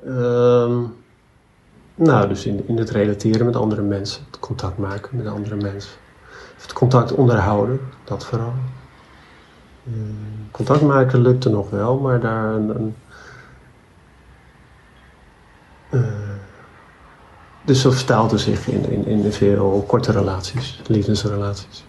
Ehm, 0.04 0.82
nou, 1.94 2.28
dus 2.28 2.46
in, 2.46 2.68
in 2.68 2.76
het 2.78 2.90
relateren 2.90 3.46
met 3.46 3.56
andere 3.56 3.82
mensen, 3.82 4.24
het 4.26 4.38
contact 4.38 4.78
maken 4.78 5.16
met 5.16 5.26
andere 5.26 5.56
mensen. 5.56 5.92
Het 6.56 6.72
contact 6.72 7.12
onderhouden, 7.12 7.80
dat 8.04 8.24
vooral. 8.24 8.52
Uh, 9.84 9.94
contact 10.50 10.82
maken 10.82 11.20
lukte 11.20 11.48
nog 11.48 11.70
wel, 11.70 11.98
maar 11.98 12.20
daar 12.20 12.54
een. 12.54 12.68
een 12.68 12.94
uh, 15.90 16.04
dus 17.64 17.80
zo 17.80 17.90
vertaalde 17.90 18.38
zich 18.38 18.68
in, 18.68 18.90
in, 18.90 19.06
in 19.06 19.32
veel 19.32 19.84
korte 19.86 20.12
relaties, 20.12 20.82
liefdesrelaties. 20.86 21.84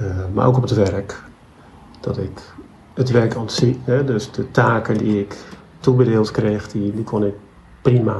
Uh, 0.00 0.16
maar 0.32 0.46
ook 0.46 0.56
op 0.56 0.62
het 0.62 0.74
werk. 0.74 1.30
Dat 2.02 2.18
ik 2.18 2.40
het 2.94 3.10
werk 3.10 3.36
ontzie, 3.36 3.80
hè, 3.84 4.04
dus 4.04 4.32
de 4.32 4.50
taken 4.50 4.98
die 4.98 5.20
ik 5.20 5.36
toebedeeld 5.80 6.30
kreeg, 6.30 6.68
die, 6.68 6.94
die 6.94 7.04
kon 7.04 7.24
ik 7.24 7.34
prima, 7.82 8.18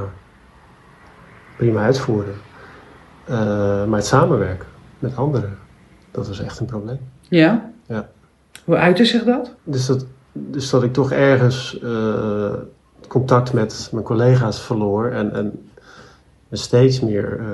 prima 1.57 1.83
uitvoeren. 1.83 2.35
Uh, 3.31 3.37
maar 3.85 3.99
het 3.99 4.07
samenwerken 4.07 4.67
met 4.99 5.17
anderen, 5.17 5.59
dat 6.11 6.29
was 6.29 6.41
echt 6.41 6.59
een 6.59 6.67
probleem. 6.67 6.99
Ja? 7.29 7.71
Ja. 7.87 8.09
Hoe 8.65 8.77
uitte 8.77 9.05
zich 9.05 9.25
dat? 9.25 9.55
Dus 9.65 9.87
dat, 9.87 10.07
dus 10.33 10.71
dat 10.71 10.83
ik 10.83 10.93
toch 10.93 11.13
ergens 11.13 11.79
uh, 11.83 12.53
contact 13.09 13.53
met 13.53 13.89
mijn 13.93 14.05
collega's 14.05 14.61
verloor 14.61 15.11
en, 15.11 15.33
en, 15.33 15.69
en 16.49 16.59
steeds 16.59 17.01
meer 17.01 17.41
uh, 17.41 17.47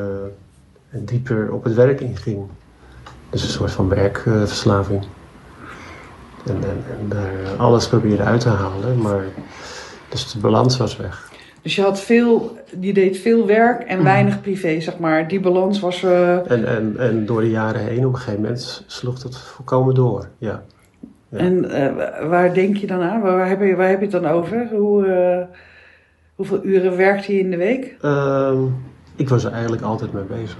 en 0.90 1.04
dieper 1.04 1.52
op 1.52 1.64
het 1.64 1.74
werk 1.74 2.00
inging. 2.00 2.46
Dus 3.30 3.42
een 3.42 3.48
soort 3.48 3.70
van 3.72 3.88
werkverslaving. 3.88 5.06
En, 6.48 6.56
en, 6.56 6.84
en 7.00 7.08
daar 7.08 7.56
alles 7.56 7.88
probeerde 7.88 8.22
uit 8.22 8.40
te 8.40 8.48
halen, 8.48 9.00
maar 9.00 9.24
dus 10.08 10.32
de 10.32 10.38
balans 10.38 10.76
was 10.76 10.96
weg. 10.96 11.30
Dus 11.62 11.76
je 11.76 11.82
had 11.82 12.00
veel, 12.00 12.58
je 12.80 12.92
deed 12.92 13.18
veel 13.18 13.46
werk 13.46 13.82
en 13.82 14.04
weinig 14.04 14.40
privé, 14.40 14.80
zeg 14.80 14.98
maar. 14.98 15.28
Die 15.28 15.40
balans 15.40 15.80
was. 15.80 16.02
Uh... 16.02 16.50
En, 16.50 16.64
en, 16.64 16.94
en 16.98 17.26
door 17.26 17.40
de 17.40 17.50
jaren 17.50 17.80
heen, 17.80 18.06
op 18.06 18.12
een 18.12 18.18
gegeven 18.18 18.40
moment 18.40 18.84
sloeg 18.86 19.18
dat 19.18 19.38
volkomen 19.38 19.94
door. 19.94 20.28
Ja. 20.38 20.62
ja. 21.28 21.38
En 21.38 21.64
uh, 21.64 22.28
waar 22.28 22.54
denk 22.54 22.76
je 22.76 22.86
dan 22.86 23.00
aan? 23.00 23.20
Waar 23.20 23.48
heb 23.48 23.60
je, 23.60 23.76
waar 23.76 23.88
heb 23.88 23.98
je 23.98 24.06
het 24.06 24.22
dan 24.22 24.26
over? 24.26 24.68
Hoe, 24.72 25.06
uh, 25.06 25.56
hoeveel 26.34 26.64
uren 26.64 26.96
werkte 26.96 27.32
je 27.32 27.38
in 27.38 27.50
de 27.50 27.56
week? 27.56 27.96
Um, 28.02 28.74
ik 29.16 29.28
was 29.28 29.44
er 29.44 29.52
eigenlijk 29.52 29.82
altijd 29.82 30.12
mee 30.12 30.24
bezig. 30.24 30.58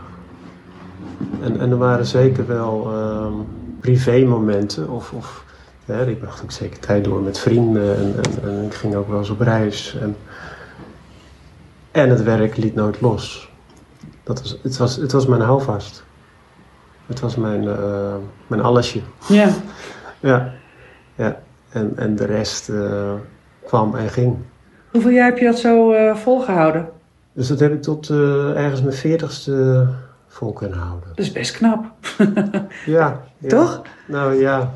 En, 1.42 1.60
en 1.60 1.70
er 1.70 1.78
waren 1.78 2.06
zeker 2.06 2.46
wel 2.46 2.92
um, 2.96 3.46
privé 3.80 4.24
momenten 4.24 4.88
of, 4.88 5.12
of 5.12 5.44
ik 5.88 6.20
bracht 6.20 6.42
ook 6.42 6.50
zeker 6.50 6.78
tijd 6.78 7.04
door 7.04 7.22
met 7.22 7.38
vrienden 7.38 7.96
en, 7.96 8.14
en, 8.16 8.48
en, 8.48 8.64
ik 8.64 8.74
ging 8.74 8.94
ook 8.94 9.08
wel 9.08 9.18
eens 9.18 9.30
op 9.30 9.40
reis. 9.40 9.96
En, 10.00 10.16
en 11.90 12.10
het 12.10 12.22
werk 12.22 12.56
liet 12.56 12.74
nooit 12.74 13.00
los. 13.00 13.50
Dat 14.22 14.40
was, 14.40 14.58
het, 14.62 14.76
was, 14.76 14.96
het 14.96 15.12
was 15.12 15.26
mijn 15.26 15.40
houvast. 15.40 16.04
Het 17.06 17.20
was 17.20 17.36
mijn, 17.36 17.62
uh, 17.62 18.14
mijn 18.46 18.62
allesje. 18.62 19.00
Ja. 19.28 19.48
ja. 20.20 20.52
ja. 21.14 21.40
En, 21.68 21.92
en 21.96 22.16
de 22.16 22.24
rest 22.24 22.68
uh, 22.68 23.12
kwam 23.64 23.94
en 23.94 24.08
ging. 24.08 24.36
Hoeveel 24.90 25.10
jaar 25.10 25.28
heb 25.28 25.38
je 25.38 25.44
dat 25.44 25.58
zo 25.58 25.92
uh, 25.92 26.16
volgehouden? 26.16 26.88
Dus 27.32 27.48
dat 27.48 27.60
heb 27.60 27.72
ik 27.72 27.82
tot 27.82 28.10
ergens 28.10 28.82
mijn 28.82 28.96
veertigste 28.96 29.88
vol 30.26 30.52
kunnen 30.52 30.78
houden. 30.78 31.08
Dat 31.08 31.18
is 31.18 31.32
best 31.32 31.56
knap. 31.56 31.84
ja, 32.86 33.20
ja. 33.38 33.48
Toch? 33.48 33.82
Nou 34.06 34.34
ja, 34.34 34.72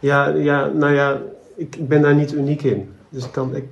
ja, 0.00 0.26
ja, 0.28 0.66
nou 0.66 0.92
ja, 0.92 1.18
ik, 1.56 1.76
ik 1.76 1.88
ben 1.88 2.02
daar 2.02 2.14
niet 2.14 2.32
uniek 2.32 2.62
in. 2.62 2.94
Dus 3.08 3.24
ik 3.24 3.32
kan. 3.32 3.54
Ik, 3.54 3.64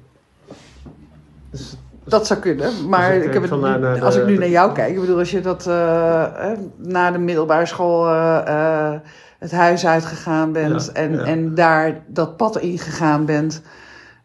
dus, 1.50 1.76
dat 2.04 2.26
zou 2.26 2.40
kunnen, 2.40 2.88
maar 2.88 3.14
ik, 3.14 3.24
ik 3.24 3.32
heb 3.32 3.42
het, 3.42 3.60
naar, 3.60 3.78
naar 3.78 4.04
als 4.04 4.14
de, 4.14 4.20
ik 4.20 4.26
nu 4.26 4.38
naar 4.38 4.48
jou 4.48 4.72
kijk, 4.72 4.94
ik 4.94 5.00
bedoel, 5.00 5.18
als 5.18 5.30
je 5.30 5.40
dat 5.40 5.66
uh, 5.66 6.52
na 6.76 7.10
de 7.10 7.18
middelbare 7.18 7.66
school 7.66 8.06
uh, 8.06 8.42
uh, 8.48 8.94
het 9.38 9.52
huis 9.52 9.86
uitgegaan 9.86 10.52
bent 10.52 10.84
ja, 10.84 10.92
en, 10.92 11.12
ja. 11.12 11.24
en 11.24 11.54
daar 11.54 12.02
dat 12.06 12.36
pad 12.36 12.58
ingegaan 12.58 13.24
bent 13.24 13.62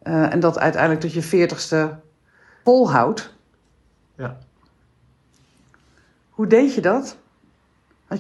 en 0.04 0.40
dat 0.40 0.60
uiteindelijk 0.60 1.02
tot 1.02 1.14
je 1.14 1.22
veertigste 1.22 1.90
volhoudt. 2.64 3.34
Ja. 4.16 4.38
Hoe 6.30 6.48
deed 6.48 6.74
je 6.74 6.82
dat? 6.82 7.18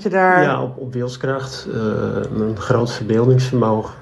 Je 0.01 0.09
daar... 0.09 0.41
Ja, 0.41 0.63
op, 0.63 0.77
op 0.77 0.93
wilskracht, 0.93 1.67
uh, 1.69 1.75
een 2.35 2.57
groot 2.57 2.91
verbeeldingsvermogen. 2.91 3.93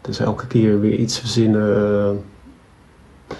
Dus 0.00 0.18
elke 0.18 0.46
keer 0.46 0.80
weer 0.80 0.94
iets 0.98 1.18
verzinnen 1.18 2.14
uh, 2.14 3.34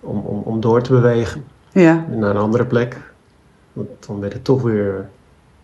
om, 0.00 0.18
om, 0.18 0.42
om 0.42 0.60
door 0.60 0.82
te 0.82 0.92
bewegen 0.92 1.44
ja. 1.72 2.04
naar 2.10 2.30
een 2.30 2.36
andere 2.36 2.66
plek. 2.66 3.12
Want 3.72 3.88
dan 4.06 4.20
werd 4.20 4.32
het 4.32 4.44
toch 4.44 4.62
weer 4.62 5.08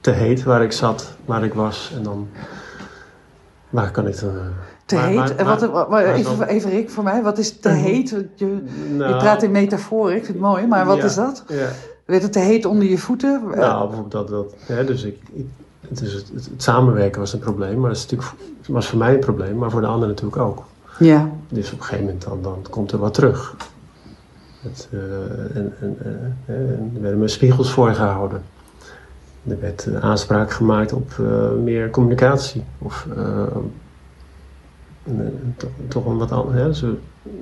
te 0.01 0.11
heet 0.11 0.43
waar 0.43 0.63
ik 0.63 0.73
zat, 0.73 1.17
waar 1.25 1.45
ik 1.45 1.55
was. 1.55 1.93
En 1.97 2.03
dan, 2.03 2.29
waar 3.69 3.91
kan 3.91 4.07
ik 4.07 4.21
dan... 4.21 4.35
Uh, 4.35 4.41
te 4.85 4.95
maar, 4.95 5.05
heet? 5.05 5.45
Maar, 5.45 5.71
wat, 5.71 5.89
maar, 5.89 6.05
even, 6.05 6.49
even 6.49 6.71
Rick, 6.71 6.91
voor 6.91 7.05
mij, 7.05 7.23
wat 7.23 7.39
is 7.39 7.59
te 7.59 7.69
heet? 7.69 8.09
Je, 8.35 8.63
nou, 8.97 9.13
je 9.13 9.17
praat 9.17 9.43
in 9.43 9.51
metafoor, 9.51 10.09
ik 10.09 10.25
vind 10.25 10.29
het 10.39 10.47
mooi, 10.47 10.67
maar 10.67 10.87
wat 10.87 10.97
ja, 10.97 11.05
is 11.05 11.15
dat? 11.15 11.45
Ja. 11.49 11.69
Werd 12.05 12.23
het 12.23 12.33
te 12.33 12.39
heet 12.39 12.65
onder 12.65 12.89
je 12.89 12.99
voeten? 12.99 13.43
Nou, 13.55 13.87
bijvoorbeeld 13.89 14.11
dat. 14.11 14.29
dat 14.29 14.55
hè, 14.67 14.85
dus 14.85 15.03
ik, 15.03 15.19
ik 15.33 15.47
het, 15.89 16.01
het, 16.01 16.31
het, 16.35 16.51
samenwerken 16.57 17.21
was 17.21 17.33
een 17.33 17.39
probleem, 17.39 17.81
maar 17.81 17.89
dat 17.89 17.99
is 17.99 18.07
natuurlijk, 18.07 18.33
was 18.69 18.87
voor 18.87 18.99
mij 18.99 19.15
een 19.15 19.21
probleem, 19.21 19.59
maar 19.59 19.71
voor 19.71 19.81
de 19.81 19.87
ander 19.87 20.09
natuurlijk 20.09 20.43
ook. 20.43 20.65
Ja. 20.99 21.31
Dus 21.49 21.73
op 21.73 21.79
een 21.79 21.85
gegeven 21.85 22.05
moment 22.05 22.25
dan, 22.25 22.43
dan 22.43 22.67
komt 22.71 22.93
er 22.93 22.99
wat 22.99 23.15
terug. 23.15 23.57
Het, 24.61 24.89
uh, 24.91 25.01
en, 25.57 25.75
en, 25.81 25.97
uh, 26.47 26.57
en 26.57 26.93
er 26.95 27.01
werden 27.01 27.21
me 27.21 27.29
spiegels 27.29 27.71
voorgehouden. 27.71 28.43
Er 29.47 29.61
werd 29.61 29.87
uh, 29.87 29.99
aanspraak 30.05 30.53
gemaakt 30.53 30.93
op 30.93 31.13
meer 31.63 31.91
communicatie. 31.91 32.65
Of 32.79 33.07
toch, 35.57 35.71
toch 35.89 36.07
een 36.07 36.19
wat 36.19 36.33
anders. 36.33 36.81
Hè? 36.81 36.89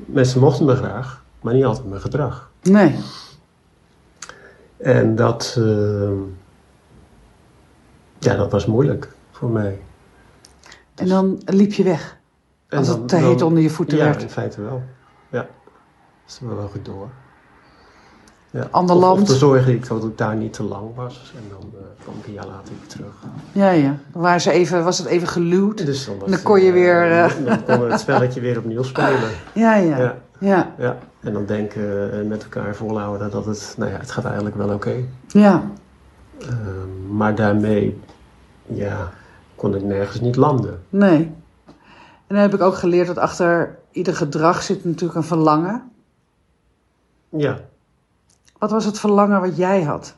mensen 0.06 0.40
mochten 0.40 0.66
me 0.66 0.74
graag, 0.74 1.22
maar 1.40 1.54
niet 1.54 1.64
altijd 1.64 1.88
mijn 1.88 2.00
gedrag. 2.00 2.50
Nee. 2.62 2.94
En 4.76 5.16
dat 5.16 5.60
ja, 8.18 8.36
dat 8.36 8.52
was 8.52 8.66
moeilijk 8.66 9.12
voor 9.30 9.50
mij. 9.50 9.78
En 10.94 11.08
dan 11.08 11.42
liep 11.44 11.72
je 11.72 11.82
weg? 11.82 12.16
Als 12.68 12.86
dan, 12.86 12.98
het 12.98 13.08
te 13.08 13.16
heet 13.16 13.42
onder 13.42 13.62
je 13.62 13.70
voeten 13.70 13.98
ja, 13.98 14.04
werd? 14.04 14.16
Ja, 14.16 14.22
in 14.22 14.30
feite 14.30 14.60
wel. 14.62 14.82
Ja, 15.30 15.38
dat 15.40 15.48
is 16.26 16.40
wel 16.40 16.68
goed 16.68 16.84
door. 16.84 17.08
Ja. 18.50 18.68
Ander 18.70 18.96
of, 18.96 19.02
land? 19.02 19.20
Of 19.20 19.28
te 19.28 19.34
zorgen 19.34 19.72
ik 19.72 19.88
dat 19.88 20.04
ik 20.04 20.18
daar 20.18 20.36
niet 20.36 20.52
te 20.52 20.62
lang 20.62 20.94
was. 20.94 21.32
En 21.36 21.42
dan 21.50 21.70
uh, 21.74 21.80
kwam 22.02 22.14
ik 22.20 22.26
een 22.26 22.32
jaar 22.32 22.46
later 22.46 22.72
weer 22.78 22.88
terug. 22.88 23.12
Ja, 23.52 23.70
ja. 23.70 23.96
Waar 24.12 24.40
ze 24.40 24.50
even, 24.50 24.84
was 24.84 24.98
het 24.98 25.06
even 25.06 25.28
geluwd? 25.28 25.86
Dus 25.86 26.06
dan, 26.06 26.18
was 26.18 26.30
dan 26.30 26.42
kon 26.42 26.60
je 26.60 26.66
uh, 26.66 26.72
weer... 26.72 27.10
Uh... 27.10 27.46
Dan 27.46 27.64
kon 27.64 27.90
het 27.90 28.00
spelletje 28.06 28.40
weer 28.40 28.58
opnieuw 28.58 28.82
spelen. 28.82 29.30
Ja, 29.52 29.74
ja. 29.74 29.98
ja. 29.98 30.16
ja. 30.38 30.74
ja. 30.78 30.98
En 31.20 31.32
dan 31.32 31.46
denken 31.46 32.12
en 32.12 32.28
met 32.28 32.42
elkaar 32.42 32.74
volhouden 32.74 33.30
dat 33.30 33.46
het... 33.46 33.74
Nou 33.78 33.90
ja, 33.90 33.98
het 33.98 34.10
gaat 34.10 34.24
eigenlijk 34.24 34.56
wel 34.56 34.66
oké. 34.66 34.74
Okay. 34.74 35.08
Ja. 35.28 35.62
Ehm, 36.40 37.16
maar 37.16 37.34
daarmee 37.34 38.00
ja, 38.66 39.12
kon 39.54 39.74
ik 39.74 39.82
nergens 39.82 40.20
niet 40.20 40.36
landen. 40.36 40.82
Nee. 40.88 41.34
En 42.26 42.34
dan 42.34 42.38
heb 42.38 42.54
ik 42.54 42.60
ook 42.60 42.74
geleerd 42.74 43.06
dat 43.06 43.18
achter 43.18 43.78
ieder 43.90 44.16
gedrag 44.16 44.62
zit 44.62 44.84
natuurlijk 44.84 45.18
een 45.18 45.24
verlangen. 45.24 45.90
Ja. 47.28 47.60
Wat 48.58 48.70
was 48.70 48.84
het 48.84 49.00
verlangen 49.00 49.40
wat 49.40 49.56
jij 49.56 49.82
had? 49.82 50.16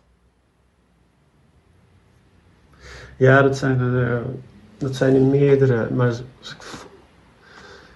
Ja, 3.17 3.43
dat 3.43 3.57
zijn 3.57 3.81
er, 3.81 4.23
dat 4.79 4.97
zijn 4.97 5.15
er 5.15 5.21
meerdere. 5.21 5.91
Maar 5.91 6.13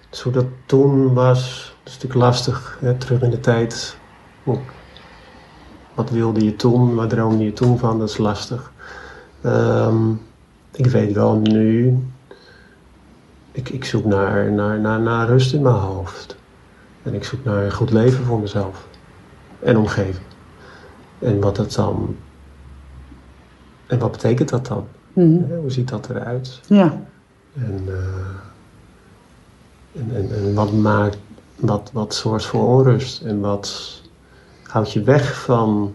dus 0.09 0.21
hoe 0.21 0.31
dat 0.31 0.45
toen 0.65 1.13
was, 1.13 1.73
dat 1.83 1.93
is 1.93 1.93
natuurlijk 1.93 2.21
lastig. 2.21 2.77
Hè, 2.79 2.97
terug 2.97 3.21
in 3.21 3.29
de 3.29 3.39
tijd. 3.39 3.97
Wat 5.93 6.09
wilde 6.09 6.43
je 6.45 6.55
toen? 6.55 6.95
Wat 6.95 7.09
droomde 7.09 7.43
je 7.43 7.53
toen 7.53 7.79
van? 7.79 7.99
Dat 7.99 8.09
is 8.09 8.17
lastig. 8.17 8.71
Um, 9.45 10.21
ik 10.71 10.85
weet 10.85 11.13
wel 11.13 11.37
nu, 11.37 11.97
ik, 13.51 13.69
ik 13.69 13.85
zoek 13.85 14.05
naar, 14.05 14.51
naar, 14.51 14.79
naar, 14.79 15.01
naar 15.01 15.27
rust 15.27 15.53
in 15.53 15.61
mijn 15.61 15.75
hoofd. 15.75 16.35
En 17.03 17.13
ik 17.13 17.23
zoek 17.23 17.43
naar 17.43 17.63
een 17.63 17.73
goed 17.73 17.91
leven 17.91 18.25
voor 18.25 18.39
mezelf 18.39 18.87
en 19.59 19.77
omgeving. 19.77 20.25
En 21.19 21.39
wat 21.39 21.55
dat 21.55 21.73
dan. 21.73 22.15
En 23.87 23.99
wat 23.99 24.11
betekent 24.11 24.49
dat 24.49 24.67
dan? 24.67 24.87
Ja, 25.13 25.55
hoe 25.55 25.71
ziet 25.71 25.89
dat 25.89 26.09
eruit? 26.09 26.59
Ja. 26.67 27.01
En, 27.53 27.83
uh, 27.87 27.95
en, 29.91 30.15
en, 30.15 30.35
en, 30.35 30.53
wat 30.53 30.73
maakt. 30.73 31.17
Wat, 31.55 31.89
wat 31.93 32.15
zorgt 32.15 32.45
voor 32.45 32.67
onrust? 32.67 33.21
En 33.21 33.39
wat 33.39 34.01
houdt 34.73 34.91
je 34.93 35.03
weg 35.03 35.41
van 35.43 35.93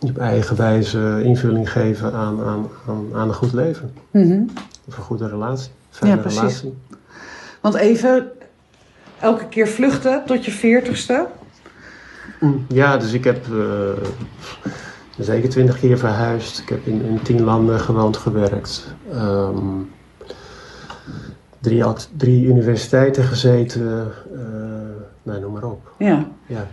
op 0.00 0.18
eigen 0.18 0.56
wijze 0.56 1.20
invulling 1.24 1.72
geven 1.72 2.12
aan, 2.12 2.42
aan, 2.42 2.68
aan, 2.88 3.08
aan 3.14 3.28
een 3.28 3.34
goed 3.34 3.52
leven. 3.52 3.92
Mhm. 4.10 4.42
Of 4.86 4.96
een 4.96 5.02
goede 5.02 5.28
relatie. 5.28 5.70
Fijne 5.90 6.14
Ja, 6.14 6.20
precies. 6.20 6.40
relatie. 6.40 6.74
Want 7.60 7.74
even, 7.74 8.30
elke 9.20 9.48
keer 9.48 9.68
vluchten 9.68 10.22
tot 10.26 10.44
je 10.44 10.50
veertigste. 10.50 11.26
Mm, 12.40 12.64
Ja, 12.68 12.96
dus 12.96 13.12
ik 13.12 13.24
heb 13.24 13.46
eh, 13.52 14.04
zeker 15.18 15.48
twintig 15.48 15.78
keer 15.78 15.98
verhuisd. 15.98 16.58
Ik 16.58 16.68
heb 16.68 16.86
in, 16.86 17.02
in 17.02 17.22
tien 17.22 17.42
landen 17.42 17.80
gewoond, 17.80 18.16
gewerkt. 18.16 18.94
Ehm, 19.12 19.56
drie, 21.60 21.84
drie 22.16 22.44
universiteiten 22.46 23.24
gezeten. 23.24 24.12
eh 24.34 24.77
nou, 25.28 25.40
noem 25.40 25.52
maar 25.52 25.64
op. 25.64 25.92
Ja. 25.98 26.26
Ja. 26.46 26.66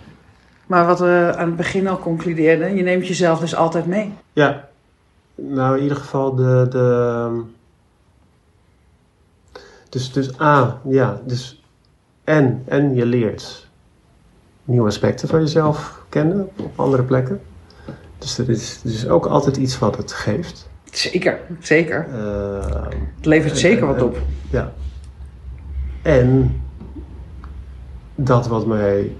Maar 0.67 0.85
wat 0.85 0.99
we 0.99 1.33
aan 1.37 1.47
het 1.47 1.55
begin 1.55 1.87
al 1.87 1.99
concludeerden, 1.99 2.75
je 2.75 2.83
neemt 2.83 3.07
jezelf 3.07 3.39
dus 3.39 3.55
altijd 3.55 3.85
mee. 3.85 4.13
Ja, 4.33 4.67
nou 5.35 5.77
in 5.77 5.83
ieder 5.83 5.97
geval 5.97 6.35
de. 6.35 6.65
de 6.69 7.41
dus, 9.89 10.11
dus 10.11 10.39
A, 10.41 10.79
ja, 10.89 11.21
dus. 11.25 11.63
En, 12.23 12.63
en 12.67 12.93
je 12.95 13.05
leert 13.05 13.67
nieuwe 14.63 14.87
aspecten 14.87 15.27
van 15.27 15.39
jezelf 15.39 16.03
kennen 16.09 16.49
op 16.57 16.71
andere 16.75 17.03
plekken. 17.03 17.41
Dus 18.17 18.37
er 18.37 18.49
is, 18.49 18.79
er 18.83 18.89
is 18.89 19.07
ook 19.07 19.25
altijd 19.25 19.57
iets 19.57 19.79
wat 19.79 19.97
het 19.97 20.11
geeft. 20.13 20.69
Zeker, 20.91 21.39
zeker. 21.59 22.07
Eh, 22.13 22.83
Het 23.15 23.25
levert 23.25 23.57
zeker 23.57 23.85
wat 23.87 24.01
op. 24.01 24.17
ja. 24.49 24.71
En 26.01 26.61
dat 28.15 28.47
wat 28.47 28.65
mij, 28.65 29.15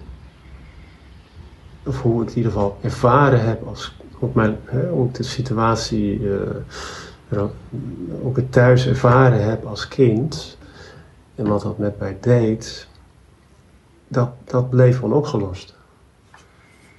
of 1.86 2.01
hoe 2.01 2.21
ik 2.23 2.29
in 2.29 2.36
ieder 2.36 2.51
geval 2.51 2.77
ervaren 2.81 3.45
heb 3.45 3.67
als 3.67 3.95
op 4.19 4.36
mijn, 4.36 4.58
hè, 4.65 5.12
de 5.12 5.23
situatie, 5.23 6.19
eh, 6.19 6.55
er- 7.29 7.49
hoe 8.21 8.29
ik 8.29 8.36
het 8.36 8.51
thuis 8.51 8.88
ervaren 8.88 9.43
heb 9.43 9.65
als 9.65 9.88
kind 9.88 10.58
en 11.36 11.47
wat 11.47 11.62
dat 11.62 11.77
met 11.77 11.99
mij 11.99 12.17
deed, 12.21 12.88
dat, 14.08 14.29
dat 14.43 14.69
bleef 14.69 15.03
onopgelost. 15.03 15.75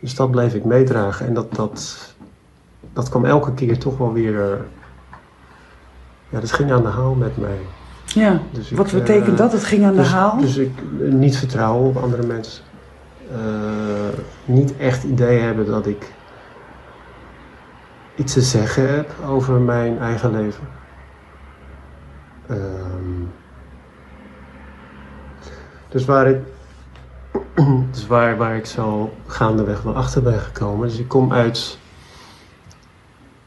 Dus 0.01 0.15
dat 0.15 0.31
bleef 0.31 0.55
ik 0.55 0.65
meedragen 0.65 1.27
en 1.27 1.35
dat, 1.35 1.55
dat, 1.55 2.15
dat 2.93 3.09
kwam 3.09 3.25
elke 3.25 3.55
keer 3.55 3.79
toch 3.79 3.99
wel 3.99 4.13
weer, 4.13 4.53
eh, 4.53 4.59
ja, 6.29 6.41
dat 6.41 6.53
ging 6.53 6.73
aan 6.73 6.83
de 6.83 6.89
haal 6.89 7.15
met 7.15 7.37
mij. 7.37 7.76
Ja. 8.17 8.41
Dus 8.51 8.71
ik, 8.71 8.77
Wat 8.77 8.93
betekent 8.93 9.29
eh, 9.29 9.37
dat? 9.37 9.53
Het 9.53 9.65
ging 9.65 9.85
aan 9.85 9.91
de 9.93 9.97
dus, 9.97 10.09
haal? 10.09 10.39
Dus 10.41 10.57
ik 10.57 10.79
eh, 11.01 11.09
niet 11.13 11.37
vertrouwen 11.37 11.89
op 11.89 11.97
andere 11.97 12.27
mensen. 12.27 12.65
Eh, 13.31 13.39
niet 14.45 14.77
echt 14.77 15.05
idee 15.05 15.39
hebben 15.39 15.67
dat 15.67 15.87
ik 15.87 16.13
iets 18.15 18.33
te 18.33 18.41
zeggen 18.41 18.95
heb 18.95 19.11
over 19.27 19.61
mijn 19.61 19.99
eigen 19.99 20.33
leven. 20.33 20.69
Ehm, 22.47 23.25
dus 25.89 26.05
waar 26.05 26.27
ik, 26.27 26.39
dus 27.93 28.07
waar, 28.07 28.37
waar 28.37 28.57
ik 28.57 28.67
zo 28.67 29.13
gaandeweg 29.27 29.83
wel 29.83 29.95
achter 29.95 30.23
ben 30.23 30.41
gekomen. 30.41 30.89
Dus 30.89 30.99
ik 30.99 31.09
kom 31.09 31.33
uit 31.33 31.79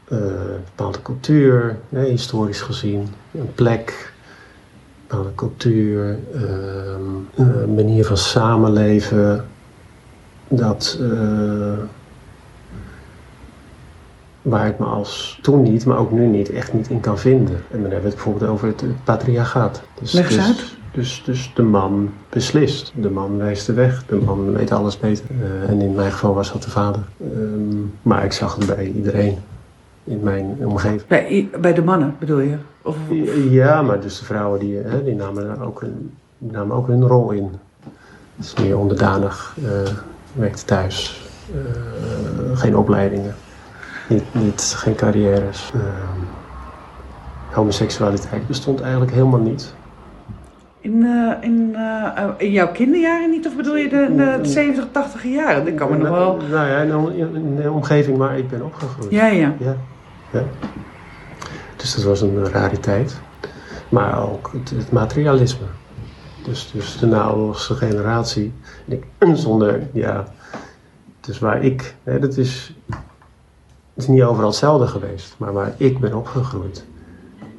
een 0.08 0.62
bepaalde 0.64 1.02
cultuur, 1.02 1.78
historisch 1.88 2.60
gezien, 2.60 3.14
een 3.32 3.54
plek, 3.54 4.12
een 5.10 5.16
bepaalde 5.16 5.34
cultuur, 5.34 6.18
ehm, 6.34 7.50
een 7.64 7.74
manier 7.74 8.04
van 8.04 8.16
samenleven. 8.16 9.44
Dat, 10.48 10.98
eh, 11.00 11.78
waar 14.42 14.66
ik 14.66 14.78
me 14.78 14.84
als 14.84 15.38
toen 15.42 15.62
niet, 15.62 15.86
maar 15.86 15.98
ook 15.98 16.10
nu 16.10 16.26
niet, 16.26 16.50
echt 16.50 16.72
niet 16.72 16.88
in 16.88 17.00
kan 17.00 17.18
vinden. 17.18 17.54
En 17.54 17.80
dan 17.82 17.90
hebben 17.90 18.00
we 18.00 18.06
het 18.06 18.14
bijvoorbeeld 18.14 18.50
over 18.50 18.68
het, 18.68 18.80
het 18.80 19.04
patriarchaat. 19.04 19.82
Dus, 20.00 20.12
Leg 20.12 20.24
eens 20.24 20.36
dus, 20.36 20.46
uit. 20.46 20.76
Dus, 20.92 21.22
dus 21.24 21.52
de 21.54 21.62
man 21.62 22.10
beslist. 22.28 22.92
De 22.94 23.10
man 23.10 23.36
wijst 23.36 23.66
de 23.66 23.72
weg. 23.72 24.06
De 24.06 24.16
man 24.16 24.52
weet 24.52 24.72
alles 24.72 24.98
beter. 24.98 25.24
Eh, 25.30 25.70
en 25.70 25.80
in 25.80 25.94
mijn 25.94 26.12
geval 26.12 26.34
was 26.34 26.52
dat 26.52 26.62
de 26.62 26.70
vader. 26.70 27.02
Ehm, 27.20 27.76
maar 28.02 28.24
ik 28.24 28.32
zag 28.32 28.56
het 28.56 28.66
bij 28.66 28.92
iedereen 28.96 29.38
in 30.04 30.20
mijn 30.22 30.56
omgeving. 30.64 31.06
Bij, 31.06 31.48
bij 31.60 31.74
de 31.74 31.82
mannen 31.82 32.14
bedoel 32.18 32.38
je? 32.40 32.56
Of, 32.82 32.96
Ja, 33.50 33.82
maar 33.82 34.00
dus 34.00 34.18
de 34.18 34.24
vrouwen 34.24 34.60
die, 34.60 34.76
hè, 34.76 35.04
die, 35.04 35.14
namen, 35.14 35.44
daar 35.46 35.66
ook 35.66 35.82
namen 36.38 36.76
ook 36.76 36.86
hun 36.86 37.06
rol 37.06 37.30
in. 37.30 37.50
Het 38.36 38.44
is 38.46 38.54
meer 38.62 38.78
onderdanig, 38.78 39.56
eh 39.64 39.92
werkte 40.32 40.64
thuis, 40.64 41.28
eh, 41.54 42.58
geen 42.58 42.76
opleidingen, 42.76 43.34
niet, 44.08 44.24
niet, 44.32 44.74
geen 44.76 44.94
carrières. 44.94 45.70
Ehm, 45.74 46.24
homoseksualiteit 47.50 48.46
bestond 48.46 48.80
eigenlijk 48.80 49.12
helemaal 49.12 49.40
niet. 49.40 49.74
in, 50.82 51.04
eh, 51.06 51.32
in, 51.48 51.74
eh, 51.74 52.28
in 52.36 52.50
jouw 52.50 52.72
kinderjaren 52.72 53.30
niet? 53.30 53.46
Of 53.46 53.56
bedoel 53.56 53.76
je 53.76 53.88
de, 53.88 54.12
de 54.16 54.38
70, 54.48 54.86
80 54.90 55.24
jaren? 55.24 55.64
Dat 55.64 55.74
kan 55.74 55.90
me 55.90 55.96
nog 55.96 56.08
wel... 56.08 56.36
Nou, 56.50 56.68
ja, 56.68 56.78
in 56.78 56.88
de- 56.88 57.16
in, 57.16 57.34
in 57.34 57.56
de 57.56 57.70
omgeving 57.70 58.16
waar 58.18 58.38
ik 58.38 58.48
ben 58.50 58.64
opgegroeid. 58.64 59.10
Ja, 59.10 59.26
ja. 59.26 59.54
Ja, 59.58 59.76
ja. 60.32 60.44
Dus 61.76 61.94
dat 61.94 62.04
was 62.04 62.20
een 62.20 62.48
rariteit. 62.48 63.20
Maar 63.88 64.30
ook 64.30 64.50
het, 64.52 64.70
het 64.70 64.92
materialisme. 64.92 65.66
Dus, 66.44 66.70
dus 66.72 66.98
de 66.98 67.06
naoorlogse 67.06 67.74
generatie. 67.74 68.52
En 68.86 68.92
ik, 68.92 69.04
zonder, 69.36 69.82
ja. 69.92 70.24
Dus 71.20 71.38
waar 71.38 71.62
ik, 71.62 71.94
hè, 72.02 72.18
dat 72.18 72.36
is, 72.36 72.74
het 73.94 74.02
is 74.02 74.06
niet 74.06 74.22
overal 74.22 74.48
hetzelfde 74.48 74.86
geweest. 74.86 75.34
Maar 75.38 75.52
waar 75.52 75.72
ik 75.76 75.98
ben 75.98 76.14
opgegroeid, 76.14 76.84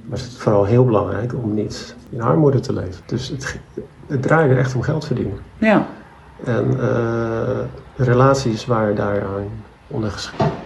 was 0.06 0.22
het 0.22 0.34
vooral 0.34 0.66
heel 0.66 0.86
belangrijk 0.86 1.34
om 1.34 1.54
niet 1.54 1.96
in 2.10 2.22
armoede 2.22 2.60
te 2.60 2.74
leven. 2.74 3.04
Dus 3.06 3.28
het, 3.28 3.60
het 4.08 4.22
draaide 4.22 4.56
echt 4.56 4.76
om 4.76 4.82
geld 4.82 5.06
verdienen. 5.06 5.38
Ja. 5.58 5.88
En 6.44 6.80
eh, 6.80 7.60
relaties 7.96 8.66
waren 8.66 8.96
daaraan 8.96 9.48
ondergeschikt. 9.88 10.61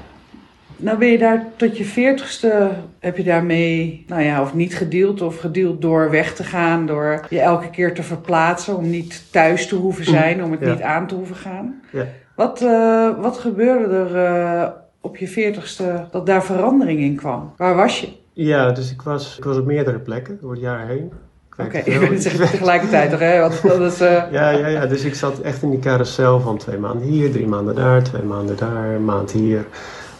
Nou 0.77 0.97
ben 0.97 1.07
je 1.07 1.17
daar 1.17 1.45
tot 1.55 1.77
je 1.77 1.85
veertigste, 1.85 2.69
heb 2.99 3.17
je 3.17 3.23
daarmee, 3.23 4.03
nou 4.07 4.21
ja, 4.21 4.41
of 4.41 4.53
niet 4.53 4.75
gedeeld 4.75 5.21
of 5.21 5.39
gedeeld 5.39 5.81
door 5.81 6.09
weg 6.11 6.33
te 6.35 6.43
gaan, 6.43 6.85
door 6.85 7.25
je 7.29 7.39
elke 7.39 7.69
keer 7.69 7.93
te 7.93 8.03
verplaatsen, 8.03 8.77
om 8.77 8.89
niet 8.89 9.23
thuis 9.31 9.67
te 9.67 9.75
hoeven 9.75 10.05
zijn, 10.05 10.43
om 10.43 10.51
het 10.51 10.59
Ja. 10.59 10.69
niet 10.71 10.81
aan 10.81 11.07
te 11.07 11.15
hoeven 11.15 11.35
gaan. 11.35 11.81
Ja. 11.91 12.05
Wat, 12.35 12.61
eh, 12.61 13.09
wat 13.21 13.37
gebeurde 13.37 13.95
er 13.95 14.15
eh, 14.25 14.67
op 15.01 15.17
je 15.17 15.27
veertigste 15.27 16.05
dat 16.11 16.25
daar 16.25 16.43
verandering 16.43 16.99
in 16.99 17.15
kwam? 17.15 17.53
Waar 17.57 17.75
was 17.75 18.01
je? 18.01 18.07
Ja, 18.33 18.71
dus 18.71 18.91
ik 18.91 19.01
was, 19.01 19.37
ik 19.37 19.43
was 19.43 19.57
op 19.57 19.65
meerdere 19.65 19.99
plekken 19.99 20.37
door 20.41 20.51
het 20.51 20.61
jaar 20.61 20.87
heen. 20.87 21.11
Oké, 21.57 21.81
weet 21.85 22.23
je 22.23 22.29
het 22.29 22.51
tegelijkertijd 22.51 23.09
toch, 23.09 23.19
hè? 23.19 23.39
Want 23.39 23.61
dat 23.61 23.81
is, 23.93 24.01
eh, 24.01 24.23
Ja, 24.31 24.49
ja, 24.49 24.67
ja, 24.67 24.85
dus 24.85 25.03
ik 25.03 25.15
zat 25.15 25.39
echt 25.39 25.61
in 25.61 25.69
die 25.69 25.79
carousel 25.79 26.39
van 26.39 26.57
twee 26.57 26.77
maanden 26.77 27.07
hier, 27.07 27.31
drie 27.31 27.47
maanden 27.47 27.75
daar, 27.75 28.03
twee 28.03 28.23
maanden 28.23 28.57
daar, 28.57 28.85
een 28.89 29.05
maand 29.05 29.31
hier. 29.31 29.65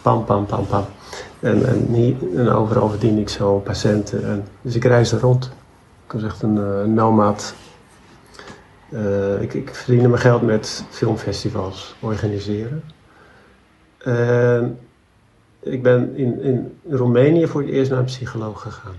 Pam, 0.06 0.24
pam, 0.24 0.46
pam, 0.46 0.66
pam. 0.66 0.84
En, 1.40 1.66
en, 1.66 2.16
en 2.36 2.48
overal 2.48 2.88
verdiende 2.88 3.20
ik 3.20 3.28
zo 3.28 3.58
patiënten. 3.58 4.24
En, 4.24 4.44
dus 4.62 4.74
ik 4.74 4.84
reisde 4.84 5.18
rond. 5.18 5.50
Ik 6.06 6.12
was 6.12 6.22
echt 6.22 6.42
een 6.42 6.58
eh, 6.58 6.84
nomad. 6.84 7.54
Eh, 8.90 9.42
ik, 9.42 9.54
ik 9.54 9.74
verdiende 9.74 10.08
mijn 10.08 10.20
geld 10.20 10.42
met 10.42 10.84
filmfestivals 10.90 11.94
organiseren. 12.00 12.82
En 13.98 14.78
ik 15.62 15.82
ben 15.82 16.16
in, 16.16 16.42
in 16.42 16.78
Roemenië 16.90 17.46
voor 17.46 17.60
het 17.60 17.70
eerst 17.70 17.90
naar 17.90 17.98
een 17.98 18.04
psycholoog 18.04 18.62
gegaan. 18.62 18.96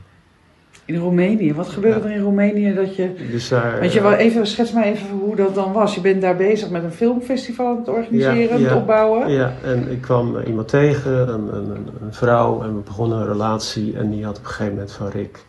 In 0.88 0.96
Roemenië. 0.96 1.54
Wat 1.54 1.68
gebeurde 1.68 2.08
er 2.08 2.16
in 2.16 2.22
Roemenië 2.22 2.74
dat 2.74 2.96
je... 2.96 3.14
Dus 3.32 3.50
daar, 3.50 3.80
Want 3.80 3.94
je 3.94 4.02
wel 4.02 4.14
even, 4.14 4.48
schets 4.48 4.72
maar 4.72 4.84
even 4.84 5.10
hoe 5.10 5.36
dat 5.36 5.56
dan 5.56 5.74
was. 5.74 5.96
Je 5.96 6.02
bent 6.02 6.22
daar 6.22 6.36
bezig 6.36 6.70
met 6.70 6.84
een 6.84 6.92
filmfestival 6.92 7.68
aan 7.68 7.78
het 7.78 7.90
organiseren, 7.90 8.60
Ja, 8.60 8.68
het 8.68 8.78
opbouwen. 8.78 9.32
Ja, 9.32 9.54
en 9.64 9.92
ik 9.92 10.02
kwam 10.02 10.38
iemand 10.38 10.68
tegen, 10.68 11.34
een, 11.34 11.56
een, 11.56 11.88
een, 12.02 12.14
vrouw, 12.14 12.62
en 12.62 12.76
we 12.76 12.82
begonnen 12.82 13.20
een 13.20 13.28
relatie. 13.28 13.98
En 13.98 14.10
die 14.10 14.26
had 14.26 14.38
op 14.38 14.44
een 14.44 14.50
gegeven 14.50 14.74
moment 14.74 14.92
van 14.92 15.08
Rick, 15.10 15.46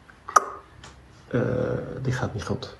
eh, 1.28 1.40
die 2.02 2.12
gaat 2.12 2.34
niet 2.34 2.44
goed. 2.44 2.76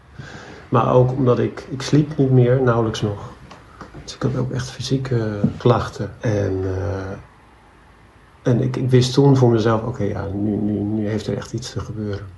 Maar 0.68 0.94
ook 0.94 1.12
omdat 1.12 1.38
ik, 1.38 1.66
ik 1.71 1.83
sliep 1.83 2.16
niet 2.16 2.31
meer, 2.31 2.62
nauwelijks 2.62 3.01
nog. 3.01 3.31
Dus 4.05 4.14
ik 4.14 4.23
had 4.23 4.37
ook 4.37 4.51
echt 4.51 4.71
fysieke 4.71 5.40
klachten. 5.57 6.11
En, 6.21 6.61
eh, 6.64 8.53
en 8.53 8.62
ik, 8.62 8.77
ik 8.77 8.90
wist 8.90 9.12
toen 9.12 9.37
voor 9.37 9.51
mezelf, 9.51 9.83
oké, 9.83 10.05
ja, 10.05 10.27
nu, 10.35 10.57
nu, 10.57 10.73
nu 10.73 11.09
heeft 11.09 11.27
er 11.27 11.37
echt 11.37 11.53
iets 11.53 11.73
te 11.73 11.81
gebeuren. 11.81 12.38